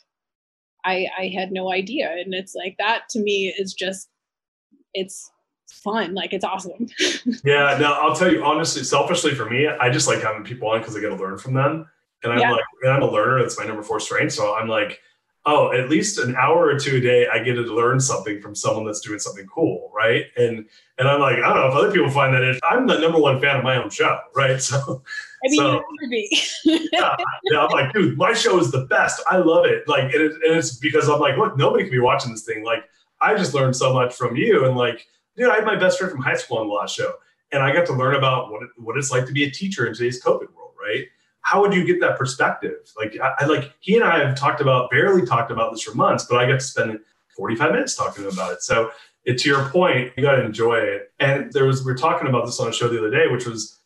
i 0.85 1.07
i 1.17 1.29
had 1.29 1.53
no 1.53 1.73
idea 1.73 2.11
and 2.11 2.35
it's 2.35 2.55
like 2.55 2.75
that 2.79 3.03
to 3.09 3.21
me 3.21 3.55
is 3.57 3.73
just 3.73 4.09
it's 4.93 5.31
fun 5.73 6.15
like 6.15 6.33
it's 6.33 6.45
awesome 6.45 6.89
Yeah, 7.45 7.77
no, 7.79 7.93
I'll 7.93 8.15
tell 8.15 8.33
you 8.33 8.45
honestly, 8.45 8.85
selfishly 8.85 9.35
for 9.35 9.49
me, 9.49 9.67
I 9.69 9.91
just 9.91 10.07
like 10.09 10.23
having 10.23 10.45
people 10.45 10.69
on 10.69 10.81
because 10.81 10.97
I 10.97 11.01
get 11.01 11.09
to 11.11 11.17
learn 11.17 11.39
from 11.39 11.55
them. 11.55 11.89
And 12.23 12.33
I'm 12.33 12.39
Yeah. 12.39 12.53
like, 12.53 12.65
and 12.83 12.93
I'm 12.93 13.03
a 13.03 13.11
learner. 13.11 13.41
That's 13.41 13.59
my 13.59 13.65
number 13.65 13.83
four 13.83 13.99
strength. 14.01 14.33
So 14.35 14.55
I'm 14.55 14.69
like, 14.69 15.01
oh, 15.47 15.73
at 15.73 15.89
least 15.89 16.19
an 16.19 16.37
hour 16.37 16.67
or 16.67 16.79
two 16.79 16.97
a 16.97 17.01
day, 17.01 17.27
I 17.33 17.39
get 17.43 17.55
to 17.55 17.63
learn 17.63 17.99
something 17.99 18.41
from 18.43 18.55
someone 18.55 18.85
that's 18.85 19.01
doing 19.01 19.19
something 19.19 19.47
cool, 19.47 19.91
right? 19.95 20.27
And 20.37 20.67
and 20.99 21.09
I'm 21.09 21.21
like, 21.21 21.37
I 21.37 21.49
don't 21.49 21.57
know 21.57 21.69
if 21.69 21.75
other 21.75 21.91
people 21.93 22.11
find 22.11 22.35
that. 22.35 22.43
It, 22.43 22.61
I'm 22.63 22.87
the 22.87 22.99
number 22.99 23.19
one 23.19 23.41
fan 23.41 23.57
of 23.57 23.65
my 23.65 23.77
own 23.83 23.91
show, 23.91 24.19
right? 24.35 24.61
So 24.61 25.03
I 25.43 25.49
mean, 25.49 25.59
so, 25.59 25.83
you 26.03 26.11
be. 26.11 26.39
yeah, 26.93 27.17
yeah, 27.45 27.65
I'm 27.65 27.71
like, 27.71 27.95
dude, 27.95 28.19
my 28.19 28.35
show 28.35 28.59
is 28.61 28.71
the 28.71 28.85
best. 28.85 29.23
I 29.31 29.39
love 29.39 29.65
it. 29.65 29.89
Like, 29.89 30.13
and, 30.13 30.23
it, 30.23 30.33
and 30.33 30.59
it's 30.59 30.77
because 30.77 31.09
I'm 31.09 31.19
like, 31.19 31.39
look, 31.39 31.57
nobody 31.57 31.85
can 31.85 31.93
be 31.93 31.99
watching 31.99 32.31
this 32.31 32.45
thing. 32.45 32.63
Like, 32.63 32.85
I 33.23 33.35
just 33.35 33.55
learned 33.55 33.75
so 33.75 33.95
much 33.95 34.15
from 34.15 34.37
you. 34.37 34.67
And 34.67 34.77
like, 34.77 35.07
dude, 35.37 35.51
I 35.51 35.57
had 35.57 35.65
my 35.65 35.77
best 35.77 35.99
friend 35.99 36.11
from 36.13 36.23
high 36.23 36.35
school 36.37 36.59
on 36.59 36.69
the 36.69 36.73
last 36.75 36.95
show, 36.95 37.15
and 37.53 37.63
I 37.63 37.73
got 37.73 37.87
to 37.87 37.93
learn 37.93 38.15
about 38.15 38.51
what 38.51 38.63
it, 38.63 38.71
what 38.77 38.97
it's 38.97 39.11
like 39.11 39.27
to 39.27 39.33
be 39.33 39.45
a 39.45 39.51
teacher 39.51 39.87
in 39.87 39.95
today's 39.95 40.23
COVID 40.23 40.53
world, 40.55 40.75
right? 40.81 41.07
How 41.43 41.61
would 41.63 41.73
you 41.73 41.85
get 41.85 42.01
that 42.01 42.19
perspective? 42.19 42.93
Like, 42.99 43.17
I, 43.23 43.33
I 43.41 43.45
like 43.47 43.73
he 43.81 43.97
and 43.97 44.05
I 44.05 44.25
have 44.25 44.37
talked 44.37 44.61
about, 44.61 44.91
barely 44.91 45.27
talked 45.27 45.51
about 45.51 45.73
this 45.73 45.83
for 45.83 45.95
months, 45.95 46.25
but 46.29 46.37
I 46.39 46.47
got 46.47 46.61
to 46.61 46.65
spend 46.65 47.01
45 47.37 47.73
minutes 47.73 47.95
talking 47.97 48.27
about 48.27 48.53
it. 48.53 48.63
So, 48.63 48.91
it, 49.25 49.39
to 49.39 49.49
your 49.49 49.69
point, 49.71 50.13
you 50.17 50.23
got 50.23 50.37
to 50.37 50.45
enjoy 50.45 50.77
it. 50.79 51.13
And 51.19 51.53
there 51.53 51.65
was 51.67 51.85
we 51.85 51.93
were 51.93 51.99
talking 51.99 52.29
about 52.29 52.47
this 52.47 52.59
on 52.61 52.69
a 52.69 52.73
show 52.73 52.89
the 52.89 52.99
other 52.99 53.11
day, 53.11 53.27
which 53.29 53.47
was 53.47 53.79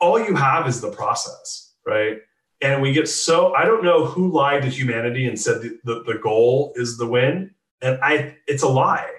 all 0.00 0.18
you 0.18 0.34
have 0.34 0.66
is 0.66 0.80
the 0.80 0.90
process, 0.90 1.72
right? 1.86 2.18
And 2.62 2.82
we 2.82 2.92
get 2.92 3.08
so 3.08 3.54
I 3.54 3.64
don't 3.64 3.82
know 3.82 4.04
who 4.04 4.30
lied 4.30 4.62
to 4.62 4.68
humanity 4.68 5.26
and 5.26 5.38
said 5.40 5.62
the, 5.62 5.78
the, 5.84 6.02
the 6.04 6.18
goal 6.18 6.72
is 6.76 6.98
the 6.98 7.06
win. 7.06 7.52
And 7.82 7.98
I 8.02 8.36
it's 8.46 8.62
a 8.62 8.68
lie. 8.68 9.10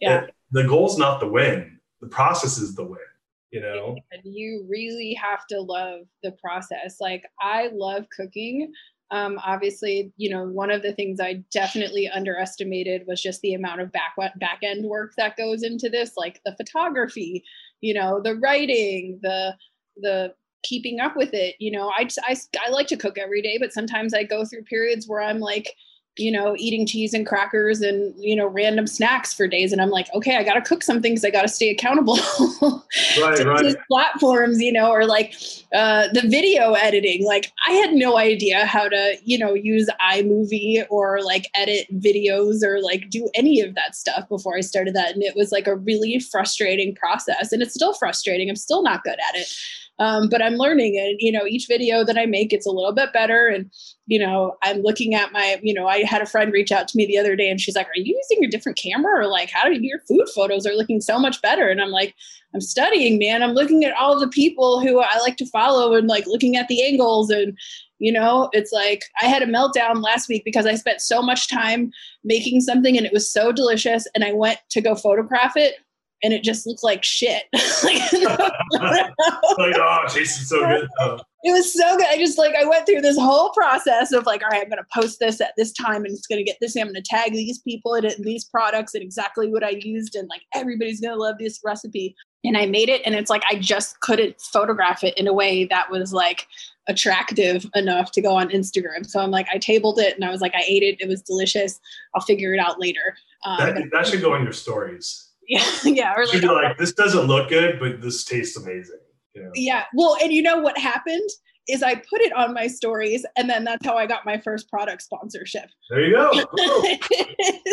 yeah 0.00 0.22
It- 0.22 0.34
the 0.52 0.64
goal's 0.64 0.98
not 0.98 1.20
the 1.20 1.28
win. 1.28 1.78
The 2.00 2.08
process 2.08 2.58
is 2.58 2.74
the 2.74 2.84
win, 2.84 2.98
you 3.50 3.60
know? 3.60 3.96
and 4.12 4.22
you 4.24 4.64
really 4.68 5.14
have 5.14 5.46
to 5.48 5.60
love 5.60 6.00
the 6.22 6.32
process 6.32 6.96
like 7.00 7.24
i 7.40 7.70
love 7.72 8.06
cooking 8.16 8.72
um, 9.10 9.38
obviously 9.44 10.10
you 10.16 10.30
know 10.30 10.44
one 10.44 10.70
of 10.70 10.82
the 10.82 10.94
things 10.94 11.20
i 11.20 11.34
definitely 11.52 12.08
underestimated 12.08 13.04
was 13.06 13.20
just 13.20 13.40
the 13.42 13.54
amount 13.54 13.80
of 13.80 13.92
back 13.92 14.14
back 14.36 14.60
end 14.62 14.84
work 14.86 15.12
that 15.16 15.36
goes 15.36 15.62
into 15.62 15.88
this 15.88 16.12
like 16.16 16.40
the 16.44 16.56
photography 16.56 17.44
you 17.80 17.92
know 17.92 18.20
the 18.20 18.36
writing 18.36 19.18
the 19.22 19.54
the 19.98 20.34
keeping 20.64 21.00
up 21.00 21.16
with 21.16 21.34
it 21.34 21.56
you 21.58 21.70
know 21.70 21.90
I, 21.90 22.08
I 22.26 22.36
i 22.66 22.70
like 22.70 22.86
to 22.88 22.96
cook 22.96 23.18
every 23.18 23.42
day 23.42 23.58
but 23.58 23.72
sometimes 23.72 24.14
i 24.14 24.24
go 24.24 24.44
through 24.44 24.62
periods 24.62 25.06
where 25.06 25.20
i'm 25.20 25.40
like 25.40 25.74
you 26.16 26.30
know 26.30 26.54
eating 26.58 26.86
cheese 26.86 27.14
and 27.14 27.26
crackers 27.26 27.80
and 27.80 28.14
you 28.18 28.36
know 28.36 28.46
random 28.46 28.86
snacks 28.86 29.32
for 29.32 29.46
days 29.46 29.72
and 29.72 29.80
i'm 29.80 29.90
like 29.90 30.08
okay 30.14 30.36
i 30.36 30.42
gotta 30.42 30.60
cook 30.60 30.82
something 30.82 31.12
because 31.12 31.24
i 31.24 31.30
gotta 31.30 31.48
stay 31.48 31.70
accountable 31.70 32.18
Right, 33.20 33.36
to 33.38 33.44
right. 33.44 33.76
platforms, 33.90 34.60
you 34.60 34.72
know, 34.72 34.90
or 34.90 35.06
like 35.06 35.34
uh, 35.74 36.08
the 36.12 36.22
video 36.28 36.72
editing. 36.74 37.24
Like 37.24 37.50
I 37.66 37.72
had 37.72 37.94
no 37.94 38.18
idea 38.18 38.66
how 38.66 38.88
to, 38.88 39.16
you 39.24 39.38
know, 39.38 39.54
use 39.54 39.88
iMovie 40.00 40.84
or 40.90 41.22
like 41.22 41.48
edit 41.54 41.86
videos 42.00 42.62
or 42.62 42.80
like 42.82 43.08
do 43.10 43.30
any 43.34 43.60
of 43.60 43.74
that 43.74 43.94
stuff 43.94 44.28
before 44.28 44.56
I 44.56 44.60
started 44.60 44.94
that. 44.94 45.14
And 45.14 45.22
it 45.22 45.34
was 45.34 45.52
like 45.52 45.66
a 45.66 45.76
really 45.76 46.18
frustrating 46.18 46.94
process. 46.94 47.52
And 47.52 47.62
it's 47.62 47.74
still 47.74 47.94
frustrating. 47.94 48.50
I'm 48.50 48.56
still 48.56 48.82
not 48.82 49.04
good 49.04 49.18
at 49.28 49.36
it. 49.36 49.52
Um, 50.02 50.28
but 50.28 50.42
I'm 50.42 50.54
learning 50.54 50.98
and 50.98 51.16
you 51.20 51.30
know 51.30 51.46
each 51.46 51.66
video 51.68 52.04
that 52.04 52.18
I 52.18 52.26
make 52.26 52.52
it's 52.52 52.66
a 52.66 52.70
little 52.70 52.92
bit 52.92 53.12
better. 53.12 53.46
And 53.46 53.70
you 54.06 54.18
know 54.18 54.56
I'm 54.62 54.82
looking 54.82 55.14
at 55.14 55.32
my 55.32 55.60
you 55.62 55.72
know 55.72 55.86
I 55.86 56.02
had 56.02 56.22
a 56.22 56.26
friend 56.26 56.52
reach 56.52 56.72
out 56.72 56.88
to 56.88 56.96
me 56.96 57.06
the 57.06 57.18
other 57.18 57.36
day 57.36 57.48
and 57.48 57.60
she's 57.60 57.76
like 57.76 57.86
are 57.86 57.96
you 57.96 58.20
using 58.20 58.44
a 58.44 58.50
different 58.50 58.78
camera? 58.78 59.20
Or 59.20 59.28
like 59.28 59.50
how 59.50 59.64
do 59.64 59.72
you 59.72 59.80
your 59.80 60.00
food 60.08 60.28
photos 60.34 60.66
are 60.66 60.74
looking 60.74 61.00
so 61.00 61.20
much 61.20 61.40
better? 61.40 61.68
And 61.68 61.80
I'm 61.80 61.90
like 61.90 62.14
I'm 62.52 62.60
studying, 62.60 63.18
man. 63.18 63.42
I'm 63.42 63.52
looking 63.52 63.84
at 63.84 63.96
all 63.96 64.18
the 64.18 64.28
people 64.28 64.80
who 64.80 65.00
I 65.00 65.18
like 65.20 65.36
to 65.36 65.46
follow 65.46 65.94
and 65.94 66.08
like 66.08 66.26
looking 66.26 66.56
at 66.56 66.66
the 66.68 66.84
angles. 66.84 67.30
And 67.30 67.56
you 68.00 68.12
know, 68.12 68.50
it's 68.52 68.72
like 68.72 69.04
I 69.22 69.26
had 69.26 69.42
a 69.42 69.46
meltdown 69.46 70.02
last 70.02 70.28
week 70.28 70.42
because 70.44 70.66
I 70.66 70.74
spent 70.74 71.00
so 71.00 71.22
much 71.22 71.48
time 71.48 71.92
making 72.24 72.60
something 72.62 72.96
and 72.96 73.06
it 73.06 73.12
was 73.12 73.32
so 73.32 73.52
delicious 73.52 74.08
and 74.16 74.24
I 74.24 74.32
went 74.32 74.58
to 74.70 74.80
go 74.80 74.96
photograph 74.96 75.56
it 75.56 75.76
and 76.22 76.32
it 76.32 76.42
just 76.42 76.66
looked 76.66 76.84
like 76.84 77.02
shit. 77.02 77.44
like, 77.52 77.74
oh, 78.72 80.02
it 80.04 80.12
tasted 80.12 80.46
so 80.46 80.60
good. 80.60 80.88
though. 80.98 81.18
it 81.44 81.52
was 81.52 81.72
so 81.72 81.96
good. 81.96 82.06
I 82.06 82.16
just 82.16 82.38
like 82.38 82.54
I 82.54 82.64
went 82.64 82.86
through 82.86 83.00
this 83.00 83.18
whole 83.18 83.50
process 83.50 84.12
of 84.12 84.26
like, 84.26 84.42
all 84.42 84.48
right, 84.48 84.62
I'm 84.62 84.68
gonna 84.68 84.86
post 84.94 85.18
this 85.20 85.40
at 85.40 85.52
this 85.56 85.72
time 85.72 86.04
and 86.04 86.14
it's 86.14 86.26
gonna 86.26 86.44
get 86.44 86.56
this. 86.60 86.76
I'm 86.76 86.86
gonna 86.86 87.02
tag 87.04 87.32
these 87.32 87.58
people 87.58 87.94
and 87.94 88.12
these 88.20 88.44
products 88.44 88.94
and 88.94 89.02
exactly 89.02 89.48
what 89.48 89.64
I 89.64 89.70
used 89.70 90.14
and 90.14 90.28
like 90.28 90.42
everybody's 90.54 91.00
gonna 91.00 91.16
love 91.16 91.36
this 91.38 91.60
recipe. 91.64 92.14
And 92.44 92.56
I 92.56 92.66
made 92.66 92.88
it 92.88 93.02
and 93.04 93.14
it's 93.14 93.30
like 93.30 93.42
I 93.50 93.56
just 93.56 94.00
couldn't 94.00 94.40
photograph 94.40 95.04
it 95.04 95.16
in 95.16 95.28
a 95.28 95.32
way 95.32 95.64
that 95.66 95.90
was 95.90 96.12
like 96.12 96.46
attractive 96.88 97.64
enough 97.74 98.10
to 98.12 98.20
go 98.20 98.34
on 98.34 98.48
Instagram. 98.48 99.06
So 99.06 99.20
I'm 99.20 99.30
like, 99.30 99.46
I 99.52 99.58
tabled 99.58 100.00
it 100.00 100.16
and 100.16 100.24
I 100.24 100.30
was 100.30 100.40
like, 100.40 100.54
I 100.54 100.64
ate 100.66 100.82
it. 100.82 101.00
It 101.00 101.08
was 101.08 101.22
delicious. 101.22 101.78
I'll 102.14 102.22
figure 102.22 102.52
it 102.54 102.58
out 102.58 102.80
later. 102.80 103.16
Um, 103.44 103.58
That, 103.58 103.90
that 103.92 104.06
should 104.08 104.20
go 104.20 104.34
in 104.34 104.42
your 104.42 104.52
stories. 104.52 105.31
Yeah, 105.48 105.64
yeah. 105.84 106.14
Or 106.16 106.26
like, 106.26 106.40
be 106.40 106.46
like, 106.46 106.78
this 106.78 106.92
doesn't 106.92 107.26
look 107.26 107.48
good, 107.48 107.78
but 107.78 108.00
this 108.00 108.24
tastes 108.24 108.56
amazing. 108.56 108.98
You 109.34 109.42
know? 109.44 109.50
Yeah. 109.54 109.84
Well, 109.94 110.16
and 110.22 110.32
you 110.32 110.42
know 110.42 110.58
what 110.58 110.76
happened 110.78 111.28
is 111.68 111.82
I 111.82 111.94
put 111.94 112.20
it 112.20 112.32
on 112.32 112.52
my 112.54 112.66
stories, 112.66 113.24
and 113.36 113.48
then 113.48 113.62
that's 113.62 113.86
how 113.86 113.96
I 113.96 114.06
got 114.06 114.26
my 114.26 114.38
first 114.38 114.68
product 114.68 115.02
sponsorship. 115.02 115.70
There 115.90 116.04
you 116.04 116.12
go. 116.12 116.30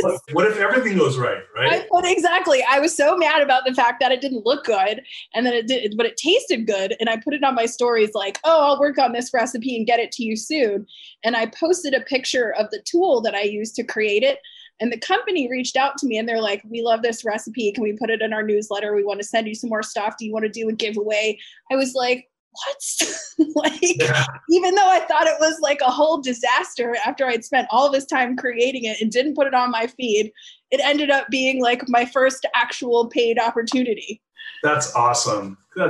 what, 0.01 0.21
what 0.31 0.45
if 0.45 0.57
everything 0.57 0.97
goes 0.97 1.17
right, 1.17 1.41
I 1.57 1.65
right? 1.65 1.89
put 1.89 2.05
exactly. 2.05 2.63
I 2.69 2.79
was 2.79 2.95
so 2.95 3.17
mad 3.17 3.41
about 3.41 3.63
the 3.65 3.73
fact 3.73 3.99
that 4.01 4.11
it 4.11 4.21
didn't 4.21 4.45
look 4.45 4.63
good, 4.63 5.01
and 5.33 5.45
then 5.45 5.53
it 5.53 5.67
did, 5.67 5.95
but 5.97 6.05
it 6.05 6.17
tasted 6.17 6.67
good. 6.67 6.95
And 6.99 7.09
I 7.09 7.17
put 7.17 7.33
it 7.33 7.43
on 7.43 7.55
my 7.55 7.65
stories 7.65 8.11
like, 8.13 8.39
"Oh, 8.43 8.67
I'll 8.67 8.79
work 8.79 8.99
on 8.99 9.13
this 9.13 9.33
recipe 9.33 9.75
and 9.75 9.87
get 9.87 9.99
it 9.99 10.11
to 10.13 10.23
you 10.23 10.37
soon." 10.37 10.85
And 11.23 11.35
I 11.35 11.47
posted 11.47 11.95
a 11.95 12.01
picture 12.01 12.53
of 12.53 12.69
the 12.69 12.83
tool 12.85 13.21
that 13.21 13.33
I 13.33 13.41
used 13.41 13.75
to 13.75 13.83
create 13.83 14.23
it. 14.23 14.39
And 14.81 14.91
the 14.91 14.97
company 14.99 15.49
reached 15.49 15.75
out 15.75 15.97
to 15.97 16.07
me 16.07 16.17
and 16.17 16.27
they're 16.27 16.41
like, 16.41 16.63
"We 16.69 16.81
love 16.81 17.01
this 17.01 17.25
recipe. 17.25 17.71
Can 17.71 17.83
we 17.83 17.93
put 17.93 18.09
it 18.09 18.21
in 18.21 18.33
our 18.33 18.43
newsletter? 18.43 18.95
We 18.95 19.03
want 19.03 19.19
to 19.19 19.27
send 19.27 19.47
you 19.47 19.55
some 19.55 19.69
more 19.69 19.83
stuff. 19.83 20.15
Do 20.17 20.25
you 20.25 20.33
want 20.33 20.45
to 20.45 20.49
do 20.49 20.69
a 20.69 20.73
giveaway?" 20.73 21.37
I 21.71 21.75
was 21.75 21.93
like, 21.93 22.29
"What?" 22.51 23.19
like 23.55 23.99
Yeah. 23.99 24.25
even 24.49 24.75
though 24.75 24.89
I 24.89 24.99
thought 25.01 25.27
it 25.27 25.39
was 25.39 25.59
like 25.61 25.81
a 25.81 25.91
whole 25.91 26.21
disaster 26.21 26.95
after 27.05 27.25
I'd 27.25 27.45
spent 27.45 27.67
all 27.71 27.91
this 27.91 28.05
time 28.05 28.35
creating 28.35 28.85
it 28.85 29.01
and 29.01 29.11
didn't 29.11 29.35
put 29.35 29.47
it 29.47 29.53
on 29.53 29.71
my 29.71 29.87
feed, 29.87 30.31
it 30.71 30.79
ended 30.83 31.09
up 31.09 31.27
being 31.29 31.61
like 31.61 31.83
my 31.87 32.05
first 32.05 32.45
actual 32.55 33.07
paid 33.07 33.39
opportunity. 33.39 34.21
That's 34.63 34.93
awesome. 34.95 35.57
I 35.77 35.85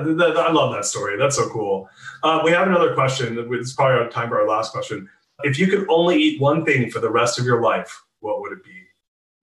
love 0.52 0.74
that 0.74 0.86
story. 0.86 1.18
That's 1.18 1.36
so 1.36 1.50
cool. 1.50 1.90
Uh, 2.24 2.42
we 2.44 2.52
have 2.52 2.68
another 2.68 2.94
question. 2.94 3.36
This 3.36 3.68
is 3.68 3.74
probably 3.74 3.98
our 4.04 4.10
time 4.10 4.30
for 4.30 4.40
our 4.40 4.48
last 4.48 4.72
question. 4.72 5.10
If 5.44 5.58
you 5.58 5.68
could 5.68 5.88
only 5.90 6.22
eat 6.22 6.42
one 6.42 6.66
thing 6.66 6.92
for 6.92 7.00
the 7.00 7.10
rest 7.10 7.40
of 7.40 7.46
your 7.46 7.62
life, 7.62 8.04
what 8.20 8.42
would 8.42 8.52
it 8.52 8.64
be? 8.64 8.79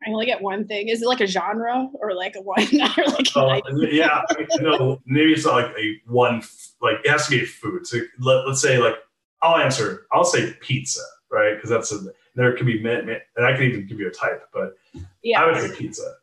I 0.06 0.10
only 0.10 0.26
get 0.26 0.42
one 0.42 0.66
thing. 0.66 0.88
Is 0.88 1.02
it 1.02 1.08
like 1.08 1.20
a 1.20 1.26
genre 1.26 1.88
or 1.94 2.14
like 2.14 2.36
a 2.36 2.42
one 2.42 2.60
or 2.98 3.06
like 3.06 3.36
uh, 3.36 3.60
an 3.64 3.88
yeah, 3.90 4.22
no, 4.60 5.00
maybe 5.06 5.32
it's 5.32 5.44
not 5.46 5.54
like 5.54 5.76
a 5.78 6.00
one. 6.06 6.42
Like 6.80 6.96
it 7.04 7.10
has 7.10 7.26
to 7.26 7.30
be 7.30 7.42
a 7.42 7.46
food. 7.46 7.86
So 7.86 7.98
let, 8.20 8.46
let's 8.46 8.60
say 8.60 8.78
like 8.78 8.94
I'll 9.42 9.56
answer. 9.56 10.06
I'll 10.12 10.24
say 10.24 10.52
pizza, 10.60 11.00
right? 11.30 11.54
Because 11.54 11.70
that's 11.70 11.92
a 11.92 12.12
there 12.36 12.54
could 12.54 12.66
be 12.66 12.78
and 12.78 13.46
I 13.46 13.52
can 13.54 13.62
even 13.62 13.86
give 13.86 13.98
you 13.98 14.08
a 14.08 14.12
type, 14.12 14.42
but 14.52 14.76
yeah. 15.22 15.42
I 15.42 15.46
would 15.46 15.56
say 15.56 15.74
pizza. 15.74 16.16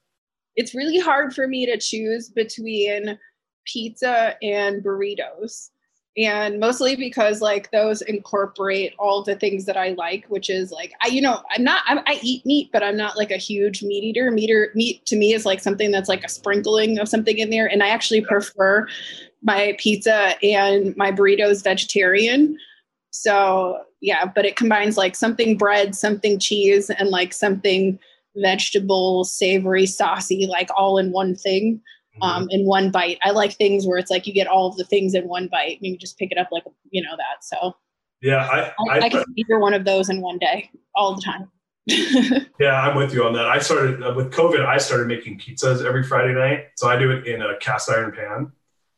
it's 0.55 0.75
really 0.75 0.99
hard 0.99 1.33
for 1.33 1.47
me 1.47 1.65
to 1.65 1.77
choose 1.77 2.29
between 2.29 3.17
pizza 3.65 4.35
and 4.43 4.83
burritos 4.83 5.71
and 6.15 6.59
mostly 6.59 6.95
because 6.95 7.41
like 7.41 7.71
those 7.71 8.01
incorporate 8.03 8.93
all 8.99 9.23
the 9.23 9.35
things 9.35 9.65
that 9.65 9.75
i 9.75 9.89
like 9.97 10.25
which 10.27 10.49
is 10.49 10.71
like 10.71 10.93
i 11.01 11.07
you 11.07 11.21
know 11.21 11.41
i'm 11.51 11.63
not 11.63 11.83
I'm, 11.87 11.99
i 11.99 12.19
eat 12.21 12.45
meat 12.45 12.69
but 12.71 12.83
i'm 12.83 12.97
not 12.97 13.17
like 13.17 13.31
a 13.31 13.37
huge 13.37 13.81
meat 13.81 14.03
eater. 14.03 14.29
Meat, 14.29 14.51
meat 14.75 15.05
to 15.07 15.15
me 15.15 15.33
is 15.33 15.45
like 15.45 15.59
something 15.59 15.91
that's 15.91 16.09
like 16.09 16.23
a 16.23 16.29
sprinkling 16.29 16.99
of 16.99 17.09
something 17.09 17.37
in 17.37 17.49
there. 17.49 17.67
And 17.67 17.81
i 17.81 17.89
actually 17.89 18.21
prefer 18.21 18.87
my 19.41 19.75
pizza 19.79 20.35
and 20.43 20.95
my 20.95 21.11
burritos 21.11 21.63
vegetarian. 21.63 22.57
So 23.11 23.81
yeah 24.01 24.25
but 24.25 24.45
it 24.45 24.55
combines 24.55 24.97
like 24.97 25.15
something 25.15 25.57
bread 25.57 25.95
something 25.95 26.39
cheese 26.39 26.89
and 26.89 27.09
like 27.09 27.33
something 27.33 27.97
vegetable, 28.35 29.23
savory, 29.23 29.85
saucy, 29.85 30.47
like 30.47 30.69
all 30.75 30.97
in 30.97 31.11
one 31.11 31.35
thing. 31.35 31.81
Um, 32.21 32.47
in 32.51 32.65
one 32.65 32.91
bite. 32.91 33.17
I 33.23 33.31
like 33.31 33.53
things 33.53 33.85
where 33.87 33.97
it's 33.97 34.11
like 34.11 34.27
you 34.27 34.33
get 34.33 34.47
all 34.47 34.67
of 34.67 34.77
the 34.77 34.83
things 34.85 35.13
in 35.15 35.27
one 35.27 35.47
bite 35.47 35.77
and 35.81 35.87
you 35.91 35.97
just 35.97 36.17
pick 36.17 36.31
it 36.31 36.37
up 36.37 36.49
like 36.51 36.63
you 36.91 37.01
know 37.01 37.15
that. 37.17 37.43
So 37.43 37.75
Yeah, 38.21 38.45
I, 38.47 38.59
I, 38.61 38.73
I, 38.89 38.99
I 39.05 39.09
can 39.09 39.23
eat 39.35 39.45
either 39.49 39.59
one 39.59 39.73
of 39.73 39.85
those 39.85 40.09
in 40.09 40.21
one 40.21 40.37
day 40.37 40.69
all 40.95 41.15
the 41.15 41.21
time. 41.21 41.49
yeah, 42.59 42.79
I'm 42.81 42.95
with 42.95 43.13
you 43.13 43.25
on 43.25 43.33
that. 43.33 43.45
I 43.47 43.59
started 43.59 44.01
uh, 44.03 44.13
with 44.15 44.31
COVID. 44.31 44.65
I 44.65 44.77
started 44.77 45.07
making 45.07 45.39
pizzas 45.39 45.83
every 45.83 46.03
Friday 46.03 46.33
night, 46.33 46.67
so 46.77 46.87
I 46.87 46.97
do 46.97 47.11
it 47.11 47.27
in 47.27 47.41
a 47.41 47.57
cast 47.57 47.89
iron 47.89 48.11
pan. 48.13 48.51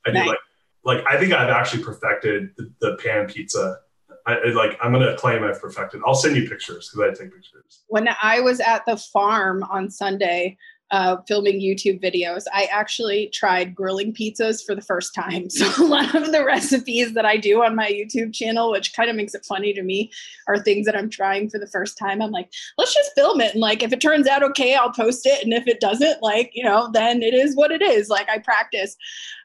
I 0.06 0.12
do 0.12 0.20
Nice. 0.20 0.28
like, 0.28 0.38
like 0.84 1.04
I 1.10 1.18
think 1.20 1.34
I've 1.34 1.50
actually 1.50 1.84
perfected 1.84 2.50
the, 2.58 2.72
the 2.82 2.96
pan 3.04 3.26
pizza. 3.28 3.80
I, 4.28 4.36
I- 4.36 4.50
like 4.54 4.78
I'm 4.84 4.92
gonna 4.92 5.16
claim 5.18 5.44
I've 5.44 5.60
perfected. 5.60 6.02
I'll 6.06 6.14
send 6.14 6.36
you 6.36 6.48
pictures 6.48 6.90
because 6.94 7.10
I 7.20 7.24
take 7.24 7.34
pictures. 7.34 7.84
when 7.88 8.08
I 8.22 8.40
was 8.42 8.60
at 8.60 8.86
the 8.86 8.98
farm 8.98 9.64
on 9.64 9.90
Sunday 9.90 10.56
uh, 10.92 11.18
filming 11.28 11.60
YouTube 11.60 12.02
videos, 12.04 12.44
I 12.54 12.68
actually 12.72 13.30
tried 13.34 13.74
grilling 13.74 14.14
pizzas 14.14 14.64
for 14.66 14.76
the 14.76 14.82
first 14.82 15.14
time. 15.14 15.48
So 15.56 15.84
a 15.84 15.88
lot 15.88 16.14
of 16.16 16.34
the 16.34 16.44
recipes 16.44 17.14
that 17.14 17.26
I 17.26 17.38
do 17.38 17.64
on 17.64 17.76
my 17.76 17.90
YouTube 17.90 18.34
channel, 18.34 18.72
which 18.72 18.94
kind 18.94 19.10
of 19.10 19.16
makes 19.16 19.34
it 19.34 19.46
funny 19.46 19.74
to 19.74 19.82
me, 19.84 20.12
are 20.48 20.60
things 20.60 20.86
that 20.86 20.98
I'm 20.98 21.10
trying 21.10 21.50
for 21.50 21.60
the 21.60 21.68
first 21.68 21.98
time. 21.98 22.22
I'm 22.22 22.32
like, 22.32 22.52
let's 22.78 22.94
just 22.94 23.12
film 23.16 23.40
it. 23.40 23.54
And 23.54 23.62
like, 23.62 23.82
if 23.82 23.94
it 23.94 24.02
turns 24.02 24.28
out 24.28 24.44
okay, 24.44 24.76
I'll 24.76 24.92
post 24.92 25.26
it. 25.26 25.44
And 25.44 25.54
if 25.54 25.66
it 25.66 25.80
doesn't, 25.80 26.22
like, 26.22 26.52
you 26.54 26.64
know, 26.64 26.90
then 26.92 27.24
it 27.24 27.34
is 27.34 27.56
what 27.56 27.72
it 27.72 27.82
is. 27.82 28.10
Like 28.10 28.28
I 28.30 28.40
practice. 28.40 28.98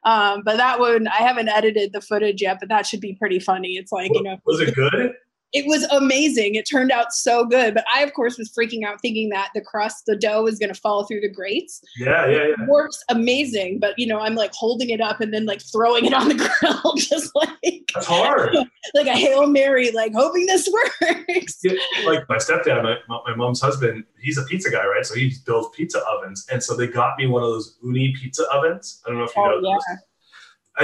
Um, 0.05 0.43
but 0.45 0.57
that 0.57 0.80
one, 0.80 1.07
I 1.07 1.18
haven't 1.18 1.49
edited 1.49 1.93
the 1.93 2.01
footage 2.01 2.43
yet, 2.43 2.59
but 2.59 2.68
that 2.68 2.86
should 2.86 3.01
be 3.01 3.14
pretty 3.14 3.38
funny. 3.38 3.76
It's 3.76 3.93
like, 3.93 4.11
you 4.12 4.22
know, 4.22 4.36
Was 4.47 4.61
it 4.61 4.74
good? 4.74 5.12
It 5.53 5.66
was 5.66 5.82
amazing. 5.84 6.55
It 6.55 6.68
turned 6.68 6.92
out 6.92 7.12
so 7.12 7.44
good. 7.44 7.74
But 7.74 7.84
I, 7.94 8.03
of 8.03 8.12
course, 8.14 8.38
was 8.38 8.51
freaking 8.51 8.84
out 8.84 9.01
thinking 9.01 9.30
that 9.30 9.51
the 9.55 9.61
crust, 9.61 10.07
the 10.07 10.16
dough 10.16 10.42
was 10.44 10.59
going 10.59 10.72
to 10.72 10.80
fall 10.80 11.05
through 11.07 11.20
the 11.20 11.28
grates. 11.28 11.80
Yeah, 11.98 12.26
yeah, 12.26 12.32
yeah. 12.36 12.42
It 12.62 12.68
works 12.68 13.03
amazing. 13.09 13.78
But, 13.80 13.98
you 13.98 14.07
know, 14.07 14.20
I'm 14.20 14.34
like 14.34 14.53
holding 14.55 14.90
it 14.90 15.01
up 15.01 15.20
and 15.20 15.34
then 15.34 15.46
like 15.46 15.61
throwing 15.62 16.05
it 16.05 16.14
on 16.14 16.28
the 16.28 16.34
grill, 16.61 16.94
just 16.96 17.34
like, 17.34 17.90
That's 17.94 18.07
hard. 18.07 18.55
like 18.94 19.07
a 19.07 19.16
Hail 19.16 19.46
Mary, 19.46 19.90
like 19.90 20.12
hoping 20.14 20.46
this 20.46 20.68
works. 21.28 21.59
Yeah, 21.64 21.72
like 22.07 22.28
my 22.28 22.36
stepdad, 22.36 22.82
my, 22.82 22.96
my 23.26 23.34
mom's 23.34 23.61
husband, 23.61 24.05
he's 24.20 24.38
a 24.38 24.44
pizza 24.44 24.70
guy, 24.70 24.86
right? 24.86 25.05
So 25.05 25.14
he 25.14 25.32
builds 25.46 25.74
pizza 25.76 26.01
ovens, 26.07 26.46
and 26.51 26.62
so 26.62 26.76
they 26.76 26.86
got 26.86 27.18
me 27.18 27.26
one 27.26 27.42
of 27.42 27.48
those 27.48 27.76
Ooni 27.84 28.14
pizza 28.14 28.44
ovens. 28.53 29.03
I 29.05 29.11
don't 29.11 29.18
know 29.18 29.24
if 29.24 29.34
you 29.36 29.42
Oh, 29.42 29.61
know 29.61 29.68
yeah. 29.68 29.96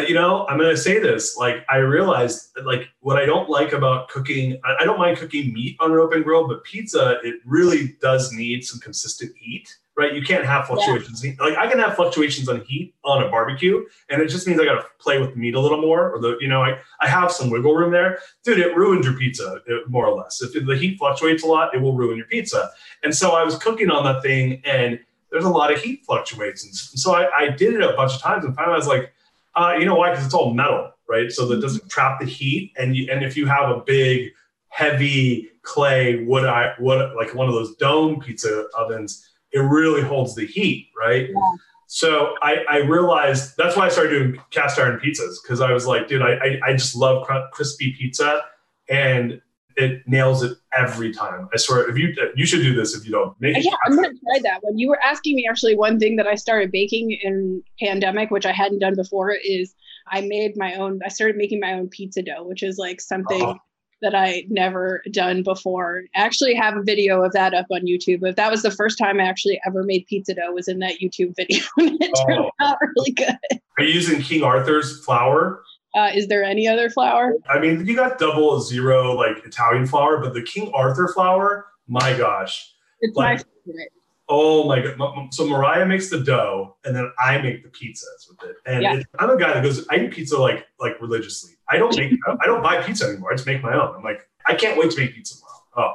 You 0.01 0.15
know, 0.15 0.47
I'm 0.49 0.59
gonna 0.59 0.77
say 0.77 0.99
this. 0.99 1.37
Like, 1.37 1.65
I 1.71 1.77
realized, 1.79 2.51
like, 2.65 2.89
what 3.01 3.17
I 3.19 3.25
don't 3.27 3.49
like 3.49 3.73
about 3.73 4.09
cooking, 4.09 4.61
I, 4.65 4.83
I 4.83 4.85
don't 4.85 4.99
mind 4.99 5.19
cooking 5.19 5.53
meat 5.53 5.77
on 5.81 5.93
an 5.93 5.99
open 5.99 6.23
grill, 6.23 6.47
but 6.49 6.65
pizza, 6.65 7.19
it 7.23 7.37
really 7.45 7.97
does 8.01 8.33
need 8.33 8.65
some 8.65 8.81
consistent 8.81 9.33
heat, 9.37 9.75
right? 9.97 10.13
You 10.15 10.23
can't 10.23 10.45
have 10.45 10.67
fluctuations. 10.67 11.25
Like, 11.39 11.57
I 11.57 11.67
can 11.69 11.79
have 11.79 11.95
fluctuations 11.97 12.49
on 12.49 12.61
heat 12.63 12.95
on 13.05 13.23
a 13.23 13.29
barbecue, 13.31 13.85
and 14.11 14.21
it 14.21 14.29
just 14.29 14.47
means 14.47 14.61
I 14.61 14.65
gotta 14.65 14.85
play 14.99 15.19
with 15.21 15.31
the 15.31 15.37
meat 15.37 15.55
a 15.55 15.61
little 15.61 15.81
more, 15.81 16.11
or 16.13 16.21
the, 16.21 16.37
you 16.41 16.49
know, 16.49 16.63
I, 16.63 16.79
I 17.01 17.09
have 17.09 17.31
some 17.33 17.49
wiggle 17.51 17.75
room 17.75 17.93
there. 17.93 18.19
Dude, 18.45 18.59
it 18.59 18.77
ruins 18.77 19.07
your 19.07 19.15
pizza, 19.17 19.61
it- 19.67 19.89
more 19.89 20.07
or 20.07 20.17
less. 20.17 20.43
If 20.43 20.53
the 20.67 20.77
heat 20.77 20.99
fluctuates 20.99 21.43
a 21.43 21.47
lot, 21.47 21.75
it 21.75 21.81
will 21.81 21.95
ruin 21.95 22.17
your 22.17 22.27
pizza. 22.27 22.71
And 23.03 23.15
so 23.15 23.33
I 23.33 23.45
was 23.45 23.57
cooking 23.59 23.91
on 23.91 24.05
that 24.05 24.23
thing, 24.23 24.61
and 24.65 24.99
there's 25.31 25.45
a 25.45 25.51
lot 25.51 25.73
of 25.73 25.81
heat 25.81 26.03
fluctuations. 26.07 26.93
So 26.95 27.15
I, 27.15 27.29
I 27.37 27.49
did 27.51 27.75
it 27.75 27.83
a 27.83 27.93
bunch 27.95 28.15
of 28.15 28.21
times, 28.21 28.45
and 28.45 28.55
finally 28.55 28.75
I 28.75 28.79
was 28.79 28.87
like, 28.87 29.13
uh, 29.57 29.75
you 29.79 29.87
know 29.87 29.95
why? 29.95 30.11
Because 30.11 30.27
it's 30.27 30.35
all 30.35 30.55
metal, 30.55 30.93
right? 31.09 31.33
So 31.33 31.47
that 31.49 31.61
doesn't 31.61 31.91
trap 31.91 32.21
the 32.21 32.27
heat. 32.27 32.73
And 32.77 32.95
you, 32.95 33.11
and 33.11 33.25
if 33.25 33.37
you 33.37 33.47
have 33.47 33.71
a 33.71 33.81
big, 33.81 34.31
heavy 34.69 35.51
clay 35.63 36.25
wood, 36.25 36.45
I 36.45 36.75
wood 36.79 37.15
like 37.17 37.35
one 37.35 37.49
of 37.49 37.55
those 37.55 37.75
dome 37.77 38.21
pizza 38.21 38.67
ovens, 38.77 39.27
it 39.53 39.61
really 39.61 40.03
holds 40.03 40.35
the 40.35 40.47
heat, 40.47 40.91
right? 40.97 41.29
Yeah. 41.31 41.57
So 41.87 42.35
I, 42.43 42.65
I 42.69 42.77
realized 42.79 43.57
that's 43.57 43.77
why 43.77 43.87
I 43.87 43.89
started 43.89 44.11
doing 44.11 44.43
cast 44.51 44.79
iron 44.79 44.99
pizzas 44.99 45.37
because 45.43 45.61
I 45.61 45.73
was 45.73 45.87
like, 45.87 46.09
dude, 46.09 46.21
I, 46.21 46.33
I, 46.35 46.61
I 46.67 46.73
just 46.73 46.97
love 46.97 47.27
cr- 47.27 47.49
crispy 47.53 47.95
pizza, 47.97 48.43
and 48.89 49.41
it 49.77 50.03
nails 50.07 50.43
it 50.43 50.57
every 50.77 51.12
time. 51.12 51.49
I 51.53 51.59
swear, 51.59 51.89
if 51.89 51.97
you 51.99 52.14
you 52.35 52.47
should 52.47 52.62
do 52.62 52.74
this 52.74 52.97
if 52.97 53.05
you 53.05 53.12
don't 53.12 53.39
make 53.41 53.57
it. 53.57 53.64
Yeah, 53.64 53.77
I'm 53.85 53.95
gonna 53.97 54.09
try 54.09 54.41
that 54.43 54.62
one. 54.62 54.79
You 54.79 54.89
were 54.89 55.01
asking 55.05 55.37
me 55.37 55.47
actually 55.49 55.77
one 55.77 55.99
thing 55.99 56.16
that 56.16 56.27
I 56.27 56.35
started 56.35 56.72
baking 56.72 57.12
in 57.22 57.62
pandemic, 57.81 58.31
which 58.31 58.47
I 58.47 58.53
hadn't 58.53 58.79
done 58.81 58.95
before, 58.95 59.33
is 59.33 59.74
I 60.11 60.22
made 60.22 60.57
my 60.57 60.74
own. 60.74 61.01
I 61.05 61.09
started 61.09 61.37
making 61.37 61.61
my 61.61 61.74
own 61.74 61.89
pizza 61.89 62.22
dough, 62.22 62.45
which 62.45 62.62
is 62.62 62.79
like 62.79 63.01
something 63.01 63.43
Oh. 63.43 63.57
that 64.03 64.14
I 64.14 64.45
never 64.49 65.03
done 65.11 65.43
before. 65.43 66.03
I 66.14 66.20
actually 66.20 66.55
have 66.55 66.77
a 66.77 66.83
video 66.83 67.22
of 67.24 67.33
that 67.33 67.55
up 67.55 67.66
on 67.72 67.83
YouTube. 67.87 68.20
But 68.20 68.37
that 68.37 68.51
was 68.51 68.62
the 68.62 68.70
first 68.70 68.99
time 68.99 69.20
I 69.20 69.24
actually 69.24 69.61
ever 69.66 69.83
made 69.85 70.07
pizza 70.07 70.35
dough 70.35 70.53
was 70.53 70.68
in 70.68 70.79
that 70.81 71.01
YouTube 71.03 71.35
video, 71.37 71.62
and 71.79 71.97
it 72.03 72.12
turned 72.27 72.41
Oh. 72.41 72.51
out 72.61 72.77
really 72.97 73.12
good. 73.12 73.37
Are 73.79 73.85
you 73.85 73.93
using 73.93 74.20
King 74.22 74.43
Arthur's 74.43 75.05
flour? 75.05 75.62
Uh, 75.97 76.11
is 76.15 76.29
there 76.29 76.45
any 76.45 76.69
other 76.69 76.91
flour? 76.91 77.35
I 77.49 77.59
mean, 77.59 77.87
you 77.87 77.97
got 77.97 78.19
double 78.19 78.61
zero 78.61 79.15
like 79.15 79.45
Italian 79.47 79.87
flour, 79.87 80.19
but 80.19 80.35
the 80.35 80.43
King 80.43 80.71
Arthur 80.75 81.09
flour, 81.09 81.67
my 81.89 82.17
gosh. 82.17 82.73
It's 83.01 83.17
Like- 83.17 83.39
my 83.39 83.45
favorite. 83.67 83.93
Oh 84.29 84.67
my 84.67 84.81
god! 84.81 85.33
So 85.33 85.47
Mariah 85.47 85.87
makes 85.87 86.11
the 86.11 86.19
dough, 86.19 86.77
and 86.85 86.97
then 86.97 87.09
I 87.25 87.39
make 87.41 87.63
the 87.63 87.69
pizzas 87.69 88.29
with 88.29 88.43
it. 88.51 88.57
And 88.67 88.83
Yeah. 88.83 88.97
it, 88.97 89.07
I'm 89.21 89.31
a 89.31 89.37
guy 89.39 89.55
that 89.55 89.63
goes, 89.63 89.87
I 89.89 89.99
eat 89.99 90.11
pizza 90.11 90.37
like 90.37 90.67
like 90.81 91.01
religiously. 91.01 91.53
I 91.71 91.79
don't 91.79 91.97
make, 91.97 92.13
I 92.41 92.47
don't 92.47 92.61
buy 92.61 92.83
pizza 92.83 93.07
anymore. 93.07 93.31
I 93.33 93.37
just 93.37 93.47
make 93.47 93.63
my 93.63 93.73
own. 93.73 93.95
I'm 93.97 94.03
like, 94.03 94.29
I 94.45 94.55
can't 94.55 94.77
wait 94.79 94.91
to 94.91 95.01
make 95.01 95.15
pizza 95.15 95.37
tomorrow. 95.37 95.63
Oh, 95.77 95.93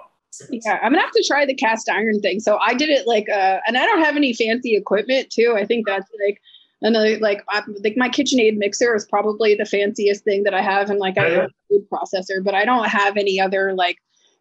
Yeah, 0.49 0.79
I'm 0.81 0.93
gonna 0.93 1.01
have 1.01 1.11
to 1.11 1.23
try 1.27 1.45
the 1.45 1.53
cast 1.55 1.89
iron 1.89 2.21
thing. 2.21 2.39
So 2.39 2.57
I 2.57 2.73
did 2.73 2.89
it 2.89 3.05
like, 3.05 3.27
uh, 3.27 3.59
and 3.67 3.77
I 3.77 3.85
don't 3.85 3.99
have 4.01 4.15
any 4.15 4.33
fancy 4.33 4.77
equipment 4.77 5.29
too. 5.29 5.55
I 5.57 5.65
think 5.65 5.85
that's 5.85 6.09
like, 6.25 6.39
another 6.81 7.17
like, 7.19 7.43
I 7.49 7.61
think 7.81 7.97
my 7.97 8.09
KitchenAid 8.09 8.57
mixer 8.57 8.95
is 8.95 9.05
probably 9.05 9.55
the 9.55 9.65
fanciest 9.65 10.23
thing 10.23 10.43
that 10.43 10.53
I 10.53 10.61
have, 10.61 10.89
and 10.89 10.99
like 10.99 11.17
I 11.17 11.29
have 11.29 11.43
a 11.43 11.49
food 11.69 11.87
processor, 11.91 12.43
but 12.43 12.55
I 12.55 12.65
don't 12.65 12.87
have 12.87 13.17
any 13.17 13.39
other 13.39 13.73
like 13.73 13.97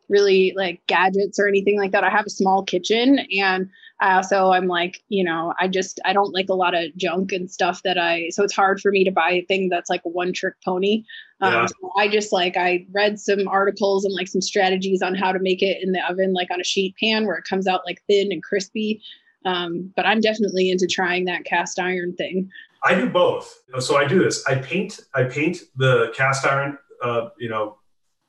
really 0.09 0.53
like 0.57 0.83
gadgets 0.89 1.39
or 1.39 1.47
anything 1.47 1.79
like 1.79 1.93
that. 1.93 2.03
I 2.03 2.11
have 2.11 2.27
a 2.27 2.31
small 2.31 2.65
kitchen, 2.65 3.21
and 3.39 3.69
I 4.01 4.15
also 4.15 4.51
I'm 4.51 4.67
like, 4.67 5.03
you 5.09 5.23
know, 5.23 5.55
I 5.61 5.69
just 5.69 6.01
I 6.05 6.13
don't 6.13 6.35
like 6.35 6.49
a 6.49 6.55
lot 6.55 6.75
of 6.75 6.95
junk 6.97 7.33
and 7.33 7.51
stuff 7.51 7.83
that 7.85 7.99
I. 7.99 8.31
So 8.31 8.43
it's 8.43 8.55
hard 8.55 8.81
for 8.81 8.91
me 8.91 9.05
to 9.05 9.13
buy 9.13 9.31
a 9.31 9.45
thing 9.45 9.69
that's 9.69 9.91
like 9.91 10.03
a 10.05 10.09
one 10.09 10.33
trick 10.33 10.55
pony. 10.65 11.05
Um, 11.43 11.53
Yeah. 11.53 11.67
so 11.67 11.93
I 11.97 12.09
just 12.09 12.33
like 12.33 12.57
I 12.57 12.87
read 12.93 13.21
some 13.21 13.47
articles 13.49 14.05
and 14.05 14.15
like 14.15 14.29
some 14.29 14.41
strategies 14.41 15.03
on 15.03 15.15
how 15.15 15.33
to 15.33 15.39
make 15.39 15.63
it 15.63 15.83
in 15.83 15.93
the 15.93 16.01
oven, 16.11 16.33
like 16.33 16.51
on 16.51 16.61
a 16.61 16.65
sheet 16.65 16.97
pan 16.99 17.27
where 17.27 17.37
it 17.37 17.45
comes 17.45 17.67
out 17.67 17.83
like 17.87 18.03
thin 18.09 18.33
and 18.33 18.43
crispy. 18.43 19.03
Um, 19.45 19.93
but 19.97 20.07
I'm 20.07 20.21
definitely 20.21 20.71
into 20.71 20.87
trying 20.87 21.25
that 21.27 21.45
cast 21.45 21.79
iron 21.79 22.15
thing. 22.15 22.51
I 22.83 22.95
do 22.95 23.09
both. 23.09 23.63
So 23.79 23.97
I 23.97 24.07
do 24.07 24.23
this. 24.23 24.45
I 24.47 24.57
paint. 24.57 25.01
I 25.15 25.25
paint 25.25 25.63
the 25.77 26.13
cast 26.15 26.47
iron. 26.47 26.79
Uh, 27.03 27.31
you 27.39 27.49
know, 27.49 27.79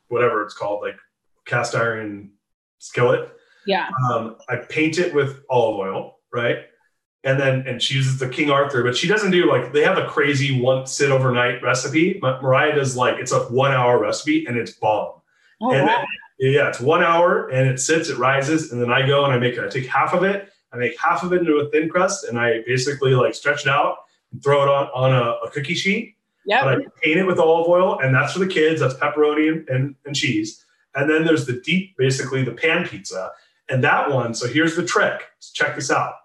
whatever 0.08 0.44
it's 0.44 0.54
called, 0.54 0.82
like 0.82 0.98
cast 1.46 1.76
iron 1.76 2.32
skillet. 2.80 3.30
Yeah. 3.66 3.90
um, 4.12 4.38
I 4.50 4.58
paint 4.58 4.98
it 4.98 5.14
with 5.14 5.44
olive 5.50 5.80
oil, 5.80 6.20
right? 6.34 6.58
And 7.24 7.40
then 7.40 7.68
and 7.68 7.82
she 7.82 7.96
uses 7.96 8.18
the 8.18 8.28
King 8.28 8.50
Arthur, 8.50 8.84
but 8.84 8.98
she 8.98 9.08
doesn't 9.08 9.32
do 9.32 9.50
like 9.50 9.72
they 9.74 9.84
have 9.84 9.98
a 9.98 10.08
crazy 10.08 10.60
one 10.60 10.88
sit 10.88 11.12
overnight 11.12 11.62
recipe. 11.62 12.18
Ma- 12.22 12.42
Mariah 12.42 12.76
does 12.76 12.96
like 12.96 13.18
it's 13.18 13.32
a 13.32 13.42
one 13.42 13.72
hour 13.72 14.00
recipe 14.00 14.46
and 14.48 14.58
it's 14.58 14.72
bomb. 14.72 15.22
Oh, 15.62 15.72
and 15.72 15.86
wow. 15.86 16.04
then, 16.40 16.54
yeah, 16.54 16.70
it's 16.70 16.80
one 16.80 17.04
hour 17.04 17.50
and 17.50 17.70
it 17.70 17.80
sits, 17.80 18.10
it 18.10 18.18
rises, 18.18 18.72
and 18.72 18.82
then 18.82 18.92
I 18.92 19.06
go 19.06 19.24
and 19.24 19.34
I 19.34 19.38
make 19.38 19.54
it. 19.54 19.64
I 19.64 19.68
take 19.68 19.86
half 19.86 20.16
of 20.16 20.24
it, 20.24 20.51
I 20.74 20.78
make 20.78 21.00
half 21.00 21.24
of 21.24 21.34
it 21.34 21.40
into 21.40 21.56
a 21.56 21.70
thin 21.70 21.90
crust, 21.90 22.24
and 22.26 22.40
I 22.40 22.62
basically 22.66 23.14
like 23.14 23.36
stretch 23.36 23.62
it 23.66 23.70
out 23.70 23.98
and 24.32 24.42
throw 24.44 24.62
it 24.64 24.70
on 24.70 24.88
on 24.94 25.14
a, 25.14 25.46
a 25.46 25.52
cookie 25.52 25.76
sheet. 25.76 26.16
Yep. 26.46 26.64
But 26.64 26.74
I 26.74 26.82
paint 27.04 27.20
it 27.20 27.28
with 27.28 27.40
olive 27.40 27.68
oil, 27.68 28.00
and 28.00 28.16
that's 28.16 28.34
for 28.34 28.40
the 28.40 28.48
kids. 28.48 28.82
That's 28.82 28.96
pepperoni 28.96 29.52
and, 29.52 29.70
and, 29.70 29.96
and 30.06 30.16
cheese. 30.16 30.66
And 30.96 31.10
then 31.10 31.24
there's 31.24 31.46
the 31.46 31.62
deep, 31.62 31.96
basically 31.98 32.44
the 32.44 32.52
pan 32.52 32.88
pizza. 32.88 33.32
And 33.70 33.84
that 33.84 34.12
one, 34.12 34.34
so 34.34 34.48
here's 34.48 34.76
the 34.76 34.86
trick. 34.86 35.22
Check 35.54 35.76
this 35.76 35.92
out. 35.92 36.16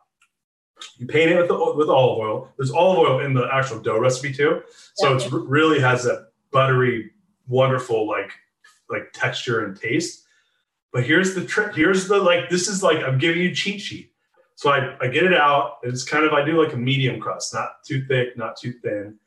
You 0.97 1.07
paint 1.07 1.31
it 1.31 1.37
with, 1.37 1.49
the, 1.49 1.75
with 1.75 1.89
olive 1.89 2.19
oil. 2.19 2.53
There's 2.57 2.71
olive 2.71 2.99
oil 2.99 3.21
in 3.21 3.35
the 3.35 3.49
actual 3.53 3.79
dough 3.79 3.99
recipe 3.99 4.33
too. 4.33 4.63
So 4.95 5.17
Yeah. 5.17 5.27
it 5.27 5.33
really 5.33 5.81
has 5.81 6.05
that 6.05 6.31
buttery, 6.51 7.11
wonderful 7.47 8.07
like 8.09 8.33
like 8.91 9.13
texture 9.13 9.65
and 9.65 9.79
taste. 9.79 10.25
But 10.93 11.05
here's 11.05 11.35
the 11.35 11.45
trick. 11.45 11.75
Here's 11.75 12.09
the 12.09 12.19
like. 12.19 12.51
This 12.51 12.69
is 12.69 12.83
like 12.83 12.99
I'm 12.99 13.19
giving 13.19 13.43
you 13.43 13.55
cheat 13.55 13.81
sheet. 13.81 14.13
So 14.57 14.71
I, 14.71 14.97
I 15.01 15.09
get 15.09 15.25
it 15.25 15.35
out. 15.35 15.79
and 15.83 15.93
It's 15.93 16.03
kind 16.03 16.25
of 16.25 16.33
I 16.33 16.45
do 16.45 16.61
like 16.61 16.73
a 16.73 16.79
medium 16.79 17.21
crust, 17.21 17.55
not 17.55 17.85
too 17.87 18.05
thick, 18.07 18.37
not 18.37 18.57
too 18.57 18.73
thin. 18.83 19.19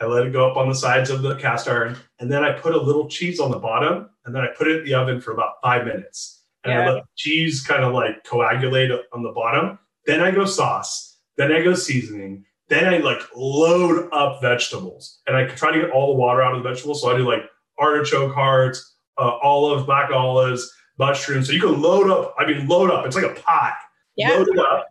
I 0.00 0.06
let 0.06 0.26
it 0.26 0.32
go 0.32 0.48
up 0.48 0.56
on 0.56 0.68
the 0.68 0.74
sides 0.74 1.10
of 1.10 1.22
the 1.22 1.34
cast 1.36 1.66
iron, 1.68 1.96
and 2.20 2.30
then 2.30 2.44
I 2.44 2.52
put 2.52 2.72
a 2.72 2.80
little 2.80 3.08
cheese 3.08 3.40
on 3.40 3.50
the 3.50 3.58
bottom, 3.58 4.08
and 4.24 4.34
then 4.34 4.42
I 4.42 4.48
put 4.56 4.68
it 4.68 4.78
in 4.78 4.84
the 4.84 4.94
oven 4.94 5.20
for 5.20 5.32
about 5.32 5.54
five 5.60 5.84
minutes. 5.84 6.44
And 6.62 6.72
I 6.72 6.86
let 6.86 7.02
the 7.02 7.08
cheese 7.16 7.62
kind 7.62 7.82
of 7.82 7.92
like 7.92 8.24
coagulate 8.24 8.92
on 9.12 9.22
the 9.22 9.32
bottom. 9.32 9.78
Then 10.06 10.20
I 10.20 10.30
go 10.30 10.44
sauce. 10.44 11.18
Then 11.36 11.50
I 11.52 11.62
go 11.62 11.74
seasoning. 11.74 12.44
Then 12.68 12.84
I 12.86 12.98
like 12.98 13.22
load 13.34 14.08
up 14.12 14.40
vegetables, 14.40 15.20
and 15.26 15.36
I 15.36 15.46
try 15.46 15.72
to 15.72 15.80
get 15.80 15.90
all 15.90 16.08
the 16.14 16.20
water 16.20 16.42
out 16.42 16.54
of 16.54 16.62
the 16.62 16.68
vegetables. 16.68 17.02
So 17.02 17.12
I 17.12 17.16
do 17.16 17.26
like 17.28 17.42
artichoke 17.78 18.34
hearts, 18.34 18.94
uh, 19.18 19.38
olives, 19.42 19.84
black 19.86 20.10
olives, 20.12 20.72
mushrooms. 20.98 21.46
So 21.48 21.52
you 21.52 21.60
can 21.60 21.80
load 21.80 22.08
up. 22.10 22.34
I 22.38 22.46
mean, 22.46 22.68
load 22.68 22.90
up. 22.90 23.06
It's 23.06 23.16
like 23.16 23.24
a 23.24 23.40
pie. 23.40 23.72
Yeah. 24.18 24.30
Load 24.30 24.48
it 24.48 24.58
up. 24.58 24.88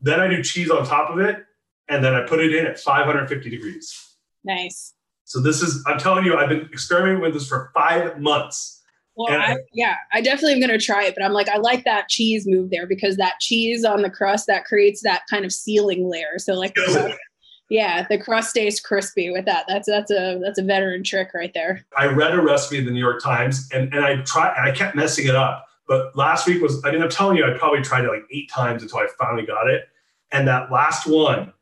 Then 0.00 0.20
I 0.20 0.28
do 0.28 0.42
cheese 0.42 0.70
on 0.70 0.86
top 0.86 1.10
of 1.10 1.18
it, 1.18 1.44
and 1.88 2.02
then 2.02 2.14
I 2.14 2.22
put 2.22 2.40
it 2.40 2.54
in 2.54 2.64
at 2.64 2.78
550 2.78 3.50
degrees. 3.50 4.14
Nice. 4.44 4.94
So 5.24 5.40
this 5.40 5.60
is, 5.60 5.84
I'm 5.86 5.98
telling 5.98 6.24
you, 6.24 6.38
I've 6.38 6.48
been 6.48 6.70
experimenting 6.72 7.20
with 7.20 7.34
this 7.34 7.46
for 7.46 7.70
five 7.74 8.18
months. 8.18 8.80
Well, 9.16 9.36
I, 9.36 9.56
yeah, 9.74 9.96
I 10.12 10.20
definitely 10.20 10.54
am 10.54 10.60
going 10.60 10.78
to 10.78 10.84
try 10.84 11.04
it, 11.04 11.14
but 11.16 11.24
I'm 11.24 11.32
like, 11.32 11.48
I 11.48 11.58
like 11.58 11.84
that 11.84 12.08
cheese 12.08 12.46
move 12.46 12.70
there 12.70 12.86
because 12.86 13.16
that 13.16 13.40
cheese 13.40 13.84
on 13.84 14.02
the 14.02 14.10
crust 14.10 14.46
that 14.46 14.64
creates 14.64 15.02
that 15.02 15.22
kind 15.28 15.44
of 15.44 15.52
sealing 15.52 16.08
layer. 16.08 16.38
So 16.38 16.54
like, 16.54 16.76
yeah, 17.70 18.06
the 18.08 18.16
crust 18.16 18.50
stays 18.50 18.80
crispy 18.80 19.30
with 19.30 19.44
that. 19.46 19.64
That's 19.66 19.88
that's 19.88 20.12
a 20.12 20.38
that's 20.42 20.58
a 20.58 20.62
veteran 20.62 21.02
trick 21.02 21.34
right 21.34 21.52
there. 21.52 21.84
I 21.96 22.06
read 22.06 22.32
a 22.32 22.40
recipe 22.40 22.78
in 22.78 22.86
the 22.86 22.92
New 22.92 23.00
York 23.00 23.20
Times 23.20 23.68
and 23.72 23.92
and 23.92 24.04
I 24.04 24.22
tried 24.22 24.54
and 24.56 24.70
I 24.70 24.72
kept 24.72 24.94
messing 24.94 25.26
it 25.26 25.34
up. 25.34 25.66
But 25.88 26.14
last 26.16 26.46
week 26.46 26.62
was 26.62 26.84
I 26.84 26.92
mean 26.92 27.02
I'm 27.02 27.08
telling 27.08 27.36
you 27.36 27.44
I 27.44 27.56
probably 27.56 27.82
tried 27.82 28.04
it 28.04 28.08
like 28.08 28.24
eight 28.30 28.50
times 28.50 28.82
until 28.82 28.98
I 28.98 29.06
finally 29.18 29.46
got 29.46 29.68
it. 29.68 29.84
And 30.30 30.46
that 30.46 30.70
last 30.70 31.06
one, 31.06 31.52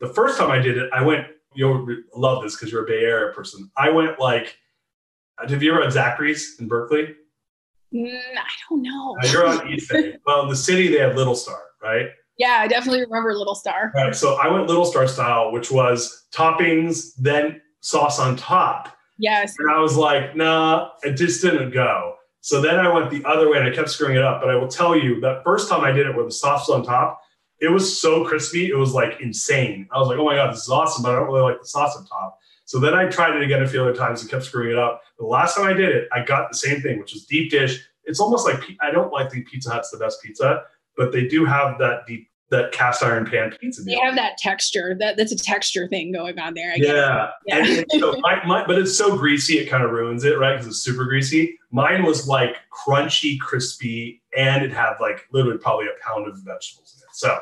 the 0.00 0.08
first 0.08 0.38
time 0.38 0.50
I 0.50 0.58
did 0.58 0.78
it, 0.78 0.90
I 0.92 1.02
went. 1.02 1.26
You'll 1.54 1.86
love 2.14 2.42
this 2.42 2.54
because 2.54 2.70
you're 2.70 2.84
a 2.84 2.86
Bay 2.86 3.00
Area 3.00 3.32
person. 3.32 3.70
I 3.78 3.88
went 3.88 4.20
like, 4.20 4.58
have 5.38 5.62
you 5.62 5.72
ever 5.72 5.82
had 5.82 5.92
Zachary's 5.92 6.56
in 6.60 6.68
Berkeley? 6.68 7.14
Mm, 7.94 8.20
I 8.36 8.44
don't 8.68 8.82
know. 8.82 9.16
Uh, 9.22 9.26
you're 9.28 9.46
on 9.46 9.68
East 9.68 9.90
Bay. 9.90 10.16
well, 10.26 10.42
in 10.42 10.48
the 10.50 10.56
city 10.56 10.88
they 10.88 10.98
have 10.98 11.16
Little 11.16 11.34
Star, 11.34 11.58
right? 11.82 12.08
Yeah, 12.38 12.58
I 12.60 12.68
definitely 12.68 13.00
remember 13.00 13.32
Little 13.34 13.54
Star. 13.54 13.90
Right. 13.94 14.14
So 14.14 14.34
I 14.34 14.48
went 14.48 14.66
Little 14.66 14.84
Star 14.84 15.08
style, 15.08 15.52
which 15.52 15.70
was 15.70 16.26
toppings, 16.30 17.14
then 17.16 17.62
sauce 17.80 18.20
on 18.20 18.36
top. 18.36 18.94
Yes. 19.18 19.54
And 19.58 19.70
I 19.70 19.80
was 19.80 19.96
like, 19.96 20.36
nah, 20.36 20.90
it 21.02 21.12
just 21.12 21.40
didn't 21.40 21.70
go. 21.70 22.16
So 22.46 22.60
then 22.60 22.78
I 22.78 22.94
went 22.94 23.10
the 23.10 23.24
other 23.24 23.50
way 23.50 23.58
and 23.58 23.66
I 23.66 23.74
kept 23.74 23.90
screwing 23.90 24.14
it 24.14 24.22
up. 24.22 24.40
But 24.40 24.50
I 24.50 24.54
will 24.54 24.68
tell 24.68 24.96
you 24.96 25.18
that 25.18 25.42
first 25.42 25.68
time 25.68 25.82
I 25.82 25.90
did 25.90 26.06
it 26.06 26.14
where 26.14 26.24
the 26.24 26.30
sauce 26.30 26.68
on 26.68 26.84
top, 26.84 27.20
it 27.58 27.66
was 27.66 28.00
so 28.00 28.24
crispy. 28.24 28.68
It 28.68 28.76
was 28.76 28.94
like 28.94 29.20
insane. 29.20 29.88
I 29.90 29.98
was 29.98 30.06
like, 30.06 30.16
oh 30.16 30.26
my 30.26 30.36
God, 30.36 30.54
this 30.54 30.62
is 30.62 30.68
awesome, 30.68 31.02
but 31.02 31.10
I 31.10 31.16
don't 31.16 31.26
really 31.26 31.40
like 31.40 31.60
the 31.60 31.66
sauce 31.66 31.96
on 31.96 32.06
top. 32.06 32.38
So 32.64 32.78
then 32.78 32.94
I 32.94 33.06
tried 33.08 33.34
it 33.34 33.42
again 33.42 33.64
a 33.64 33.66
few 33.66 33.80
other 33.80 33.96
times 33.96 34.20
and 34.20 34.30
kept 34.30 34.44
screwing 34.44 34.70
it 34.70 34.78
up. 34.78 35.02
The 35.18 35.26
last 35.26 35.56
time 35.56 35.66
I 35.66 35.72
did 35.72 35.88
it, 35.88 36.08
I 36.12 36.24
got 36.24 36.48
the 36.48 36.56
same 36.56 36.80
thing, 36.80 37.00
which 37.00 37.14
was 37.14 37.24
deep 37.24 37.50
dish. 37.50 37.84
It's 38.04 38.20
almost 38.20 38.46
like 38.46 38.60
I 38.80 38.92
don't 38.92 39.12
like 39.12 39.30
the 39.30 39.42
Pizza 39.42 39.70
Hut's 39.70 39.90
the 39.90 39.98
best 39.98 40.22
pizza, 40.22 40.62
but 40.96 41.10
they 41.10 41.26
do 41.26 41.44
have 41.46 41.78
that 41.80 42.06
deep 42.06 42.28
that 42.50 42.72
cast 42.72 43.02
iron 43.02 43.26
pan 43.26 43.52
pizza. 43.60 43.82
They 43.82 43.96
have 43.96 44.14
that 44.14 44.38
texture. 44.38 44.96
That 44.98 45.16
that's 45.16 45.32
a 45.32 45.36
texture 45.36 45.88
thing 45.88 46.12
going 46.12 46.38
on 46.38 46.54
there. 46.54 46.72
I 46.72 46.76
yeah, 46.76 47.30
yeah. 47.46 47.58
And, 47.58 47.78
and 47.78 48.00
so 48.00 48.14
my, 48.20 48.44
my, 48.44 48.66
but 48.66 48.78
it's 48.78 48.96
so 48.96 49.16
greasy, 49.16 49.58
it 49.58 49.68
kind 49.68 49.82
of 49.82 49.90
ruins 49.90 50.24
it, 50.24 50.38
right? 50.38 50.52
Because 50.52 50.68
it's 50.68 50.78
super 50.78 51.04
greasy. 51.04 51.58
Mine 51.70 52.04
was 52.04 52.28
like 52.28 52.56
crunchy, 52.72 53.38
crispy, 53.40 54.22
and 54.36 54.64
it 54.64 54.72
had 54.72 54.94
like 55.00 55.26
literally 55.32 55.58
probably 55.58 55.86
a 55.86 56.06
pound 56.06 56.28
of 56.28 56.36
vegetables 56.38 56.94
in 56.96 57.02
it. 57.02 57.14
So 57.14 57.36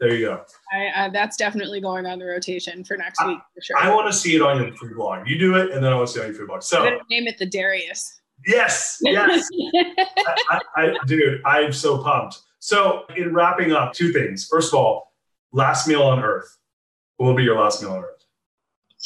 there 0.00 0.14
you 0.14 0.26
go. 0.26 0.44
I, 0.72 1.04
uh, 1.04 1.08
that's 1.10 1.36
definitely 1.36 1.80
going 1.80 2.06
on 2.06 2.18
the 2.18 2.24
rotation 2.24 2.82
for 2.84 2.96
next 2.96 3.20
I, 3.20 3.28
week 3.28 3.38
for 3.54 3.60
sure. 3.60 3.76
I 3.76 3.94
want 3.94 4.10
to 4.10 4.18
see 4.18 4.34
it 4.34 4.42
on 4.42 4.62
your 4.62 4.74
food 4.74 4.96
blog. 4.96 5.28
You 5.28 5.38
do 5.38 5.54
it, 5.56 5.70
and 5.70 5.84
then 5.84 5.92
I 5.92 5.96
want 5.96 6.08
to 6.08 6.14
see 6.14 6.20
it 6.20 6.24
on 6.24 6.28
your 6.30 6.38
food 6.38 6.48
blog. 6.48 6.62
So 6.62 6.82
name 7.10 7.28
it 7.28 7.38
the 7.38 7.46
Darius. 7.46 8.20
Yes, 8.46 8.98
yes, 9.02 9.46
I, 9.74 10.36
I, 10.48 10.60
I, 10.76 10.94
dude, 11.06 11.42
I'm 11.44 11.74
so 11.74 12.02
pumped. 12.02 12.40
So, 12.60 13.04
in 13.16 13.34
wrapping 13.34 13.72
up, 13.72 13.94
two 13.94 14.12
things. 14.12 14.46
First 14.46 14.72
of 14.72 14.78
all, 14.78 15.14
last 15.52 15.88
meal 15.88 16.02
on 16.02 16.20
Earth. 16.20 16.58
What 17.16 17.26
will 17.26 17.34
be 17.34 17.42
your 17.42 17.58
last 17.58 17.82
meal 17.82 17.92
on 17.92 18.04
Earth? 18.04 18.24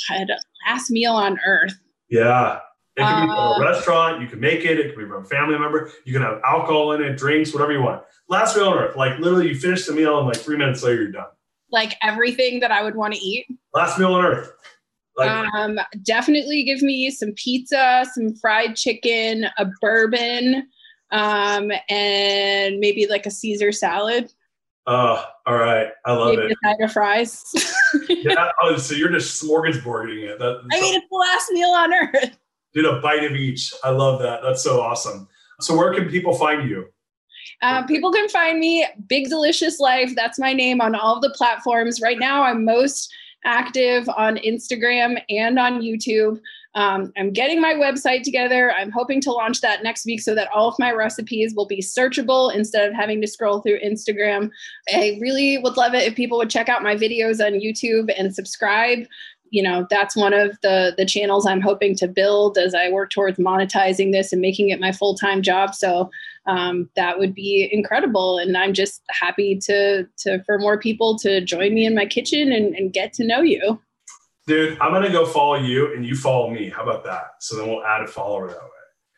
Had 0.09 0.29
last 0.69 0.91
meal 0.91 1.13
on 1.13 1.39
Earth. 1.47 1.75
Yeah. 2.09 2.59
It 2.97 3.01
can 3.01 3.07
uh, 3.07 3.21
be 3.23 3.27
from 3.29 3.63
a 3.63 3.71
restaurant. 3.71 4.23
You 4.23 4.29
can 4.29 4.41
make 4.41 4.65
it. 4.65 4.79
It 4.79 4.95
can 4.95 5.05
be 5.05 5.09
from 5.09 5.25
a 5.25 5.27
family 5.27 5.59
member. 5.59 5.91
You 6.05 6.13
can 6.13 6.23
have 6.23 6.41
alcohol 6.45 6.93
in 6.93 7.03
it, 7.03 7.17
drinks, 7.17 7.53
whatever 7.53 7.73
you 7.73 7.83
want. 7.83 8.03
Last 8.29 8.57
meal 8.57 8.69
on 8.69 8.79
Earth. 8.79 8.97
Like 8.97 9.19
literally, 9.19 9.49
you 9.49 9.55
finish 9.55 9.87
the 9.87 9.93
meal 9.93 10.19
and 10.19 10.27
like 10.27 10.37
three 10.37 10.57
minutes 10.57 10.83
later, 10.83 11.03
you're 11.03 11.13
done. 11.13 11.27
Like 11.71 11.95
everything 12.03 12.61
that 12.61 12.71
I 12.71 12.83
would 12.83 12.95
want 12.95 13.15
to 13.15 13.21
eat. 13.21 13.47
Last 13.73 13.99
meal 13.99 14.15
on 14.15 14.25
Earth. 14.25 14.53
Like, 15.17 15.31
um, 15.31 15.79
definitely 16.03 16.65
give 16.65 16.83
me 16.83 17.11
some 17.11 17.33
pizza, 17.37 18.05
some 18.15 18.35
fried 18.35 18.75
chicken, 18.75 19.47
a 19.59 19.67
bourbon, 19.81 20.67
um, 21.15 21.71
and 21.89 22.81
maybe 22.81 23.07
like 23.07 23.25
a 23.25 23.31
Caesar 23.31 23.71
salad. 23.71 24.33
Oh, 24.87 25.25
all 25.47 25.55
right. 25.55 25.89
I 26.05 26.13
love 26.13 26.35
maybe 26.35 26.53
it. 26.53 26.53
A 26.53 26.69
side 26.69 26.81
of 26.81 26.93
fries. 26.93 27.45
yeah. 28.09 28.51
Oh, 28.63 28.77
so 28.77 28.95
you're 28.95 29.13
just 29.13 29.43
smorgasbording 29.43 30.29
it. 30.29 30.39
That, 30.41 30.61
I 30.73 30.81
mean, 30.81 30.95
it's 30.97 31.07
the 31.09 31.17
last 31.17 31.51
meal 31.53 31.71
on 31.71 31.95
earth. 31.95 32.37
Did 32.75 32.85
a 32.85 33.01
bite 33.01 33.25
of 33.25 33.33
each. 33.33 33.73
I 33.85 33.91
love 33.91 34.21
that. 34.23 34.41
That's 34.43 34.63
so 34.63 34.81
awesome. 34.81 35.29
So, 35.61 35.77
where 35.77 35.95
can 35.95 36.09
people 36.09 36.35
find 36.35 36.69
you? 36.69 36.87
Uh, 37.63 37.87
people 37.87 38.13
can 38.13 38.29
find 38.29 38.59
me 38.59 38.85
Big 39.07 39.29
Delicious 39.29 39.79
Life. 39.79 40.13
That's 40.17 40.41
my 40.41 40.53
name 40.53 40.81
on 40.81 40.97
all 40.97 41.17
of 41.17 41.23
the 41.23 41.31
platforms. 41.31 42.01
Right 42.01 42.19
now, 42.19 42.43
I'm 42.43 42.65
most 42.65 43.15
active 43.45 44.09
on 44.09 44.37
Instagram 44.39 45.23
and 45.31 45.59
on 45.59 45.81
YouTube. 45.81 46.41
Um, 46.75 47.13
I'm 47.17 47.33
getting 47.33 47.61
my 47.61 47.75
website 47.75 48.23
together. 48.23 48.73
I'm 48.73 48.91
hoping 48.91 49.21
to 49.23 49.33
launch 49.33 49.61
that 49.61 49.83
next 49.83 50.05
week 50.05 50.21
so 50.21 50.35
that 50.35 50.49
all 50.53 50.69
of 50.69 50.79
my 50.79 50.93
recipes 50.93 51.55
will 51.55 51.67
be 51.67 51.81
searchable 51.81 52.53
instead 52.55 52.89
of 52.89 52.95
having 52.95 53.21
to 53.21 53.29
scroll 53.29 53.61
through 53.61 53.81
Instagram. 53.81 54.51
I 54.93 55.19
really 55.21 55.59
would 55.59 55.77
love 55.77 55.95
it 55.95 56.03
if 56.03 56.17
people 56.17 56.39
would 56.39 56.51
check 56.51 56.69
out 56.69 56.83
my 56.83 56.97
videos 56.97 57.45
on 57.45 57.61
YouTube 57.61 58.13
and 58.19 58.35
subscribe 58.35 59.07
you 59.55 59.63
know 59.63 59.87
that's 59.89 60.17
one 60.17 60.33
of 60.33 60.59
the 60.63 60.95
the 60.97 61.07
channels 61.07 61.47
i'm 61.47 61.61
hoping 61.61 61.95
to 61.95 62.09
build 62.09 62.59
as 62.59 62.75
i 62.75 62.91
work 62.91 63.11
towards 63.11 63.39
monetizing 63.39 64.11
this 64.11 64.33
and 64.33 64.43
making 64.43 64.71
it 64.71 64.81
my 64.81 64.91
full-time 64.91 65.43
job 65.43 65.75
so 65.75 66.11
um, 66.47 66.91
that 66.97 67.19
would 67.19 67.35
be 67.35 67.69
incredible 67.71 68.37
and 68.39 68.57
i'm 68.57 68.73
just 68.73 69.03
happy 69.11 69.57
to 69.57 70.05
to 70.17 70.43
for 70.45 70.59
more 70.59 70.79
people 70.79 71.17
to 71.17 71.41
join 71.41 71.73
me 71.73 71.87
in 71.87 71.95
my 71.95 72.05
kitchen 72.05 72.51
and, 72.51 72.75
and 72.75 72.93
get 72.93 73.13
to 73.13 73.25
know 73.25 73.43
you 73.43 73.79
dude 74.47 74.79
i'm 74.81 74.93
gonna 74.93 75.11
go 75.11 75.25
follow 75.27 75.57
you 75.57 75.95
and 75.95 76.05
you 76.07 76.15
follow 76.15 76.51
me. 76.51 76.69
How 76.69 76.83
about 76.83 77.05
that? 77.05 77.33
So 77.41 77.57
then 77.57 77.69
we'll 77.69 77.85
add 77.85 78.03
a 78.03 78.07
follower 78.07 78.49
that 78.49 78.57
way. 78.57 78.69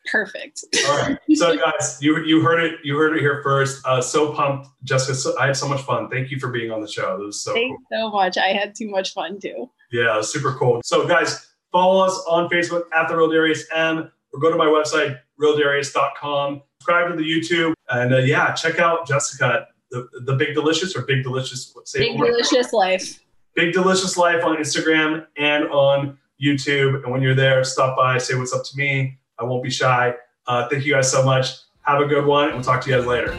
Perfect. 0.09 0.63
All 0.87 0.97
right. 0.97 1.17
So 1.35 1.57
guys 1.79 1.97
you 2.01 2.23
you 2.23 2.41
heard 2.41 2.63
it 2.63 2.79
you 2.83 2.97
heard 2.97 3.15
it 3.15 3.19
here 3.19 3.41
first. 3.43 3.85
Uh, 3.85 4.01
so 4.01 4.33
pumped 4.33 4.69
jessica. 4.83 5.15
So, 5.15 5.37
i 5.39 5.47
had 5.47 5.57
so 5.57 5.67
much 5.67 5.81
fun. 5.81 6.09
Thank 6.09 6.31
you 6.31 6.39
for 6.39 6.49
being 6.49 6.71
on 6.71 6.81
the 6.81 6.87
show. 6.87 7.17
This 7.17 7.25
was 7.25 7.43
so 7.43 7.53
thanks 7.53 7.81
cool. 7.91 8.09
so 8.09 8.11
much. 8.11 8.37
I 8.37 8.47
had 8.47 8.73
too 8.75 8.89
much 8.89 9.13
fun 9.13 9.39
too. 9.39 9.69
Yeah, 9.91 10.21
super 10.21 10.53
cool. 10.53 10.81
So, 10.83 11.07
guys, 11.07 11.47
follow 11.71 12.05
us 12.05 12.17
on 12.29 12.49
Facebook 12.49 12.83
at 12.93 13.07
the 13.07 13.15
Real 13.15 13.29
Darius 13.29 13.65
M, 13.73 14.11
or 14.33 14.39
go 14.39 14.51
to 14.51 14.57
my 14.57 14.65
website 14.65 15.17
realdarius.com. 15.41 16.61
Subscribe 16.79 17.09
to 17.11 17.15
the 17.15 17.23
YouTube, 17.23 17.73
and 17.89 18.13
uh, 18.13 18.17
yeah, 18.17 18.53
check 18.53 18.79
out 18.79 19.07
Jessica, 19.07 19.67
the, 19.91 20.07
the 20.25 20.35
Big 20.35 20.53
Delicious 20.53 20.95
or 20.95 21.03
Big 21.03 21.23
Delicious. 21.23 21.73
Say 21.85 21.99
Big 21.99 22.17
Delicious 22.17 22.73
Life. 22.73 23.19
Big 23.57 23.73
Delicious 23.73 24.17
Life 24.17 24.45
on 24.45 24.55
Instagram 24.57 25.25
and 25.35 25.63
on 25.69 26.15
YouTube. 26.39 27.03
And 27.03 27.11
when 27.11 27.23
you're 27.23 27.33
there, 27.33 27.63
stop 27.63 27.97
by, 27.97 28.19
say 28.19 28.35
what's 28.35 28.53
up 28.53 28.63
to 28.63 28.77
me. 28.77 29.17
I 29.39 29.45
won't 29.45 29.63
be 29.63 29.71
shy. 29.71 30.13
Uh, 30.45 30.69
thank 30.69 30.85
you 30.85 30.93
guys 30.93 31.11
so 31.11 31.25
much. 31.25 31.53
Have 31.81 31.99
a 31.99 32.05
good 32.05 32.27
one, 32.27 32.49
and 32.49 32.53
we'll 32.53 32.63
talk 32.63 32.81
to 32.81 32.91
you 32.91 32.95
guys 32.95 33.07
later. 33.07 33.33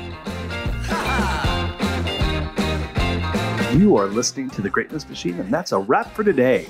You 3.79 3.97
are 3.97 4.07
listening 4.07 4.51
to 4.51 4.61
The 4.61 4.69
Greatness 4.69 5.09
Machine, 5.09 5.39
and 5.39 5.55
that's 5.55 5.71
a 5.71 5.79
wrap 5.79 6.13
for 6.13 6.25
today. 6.25 6.67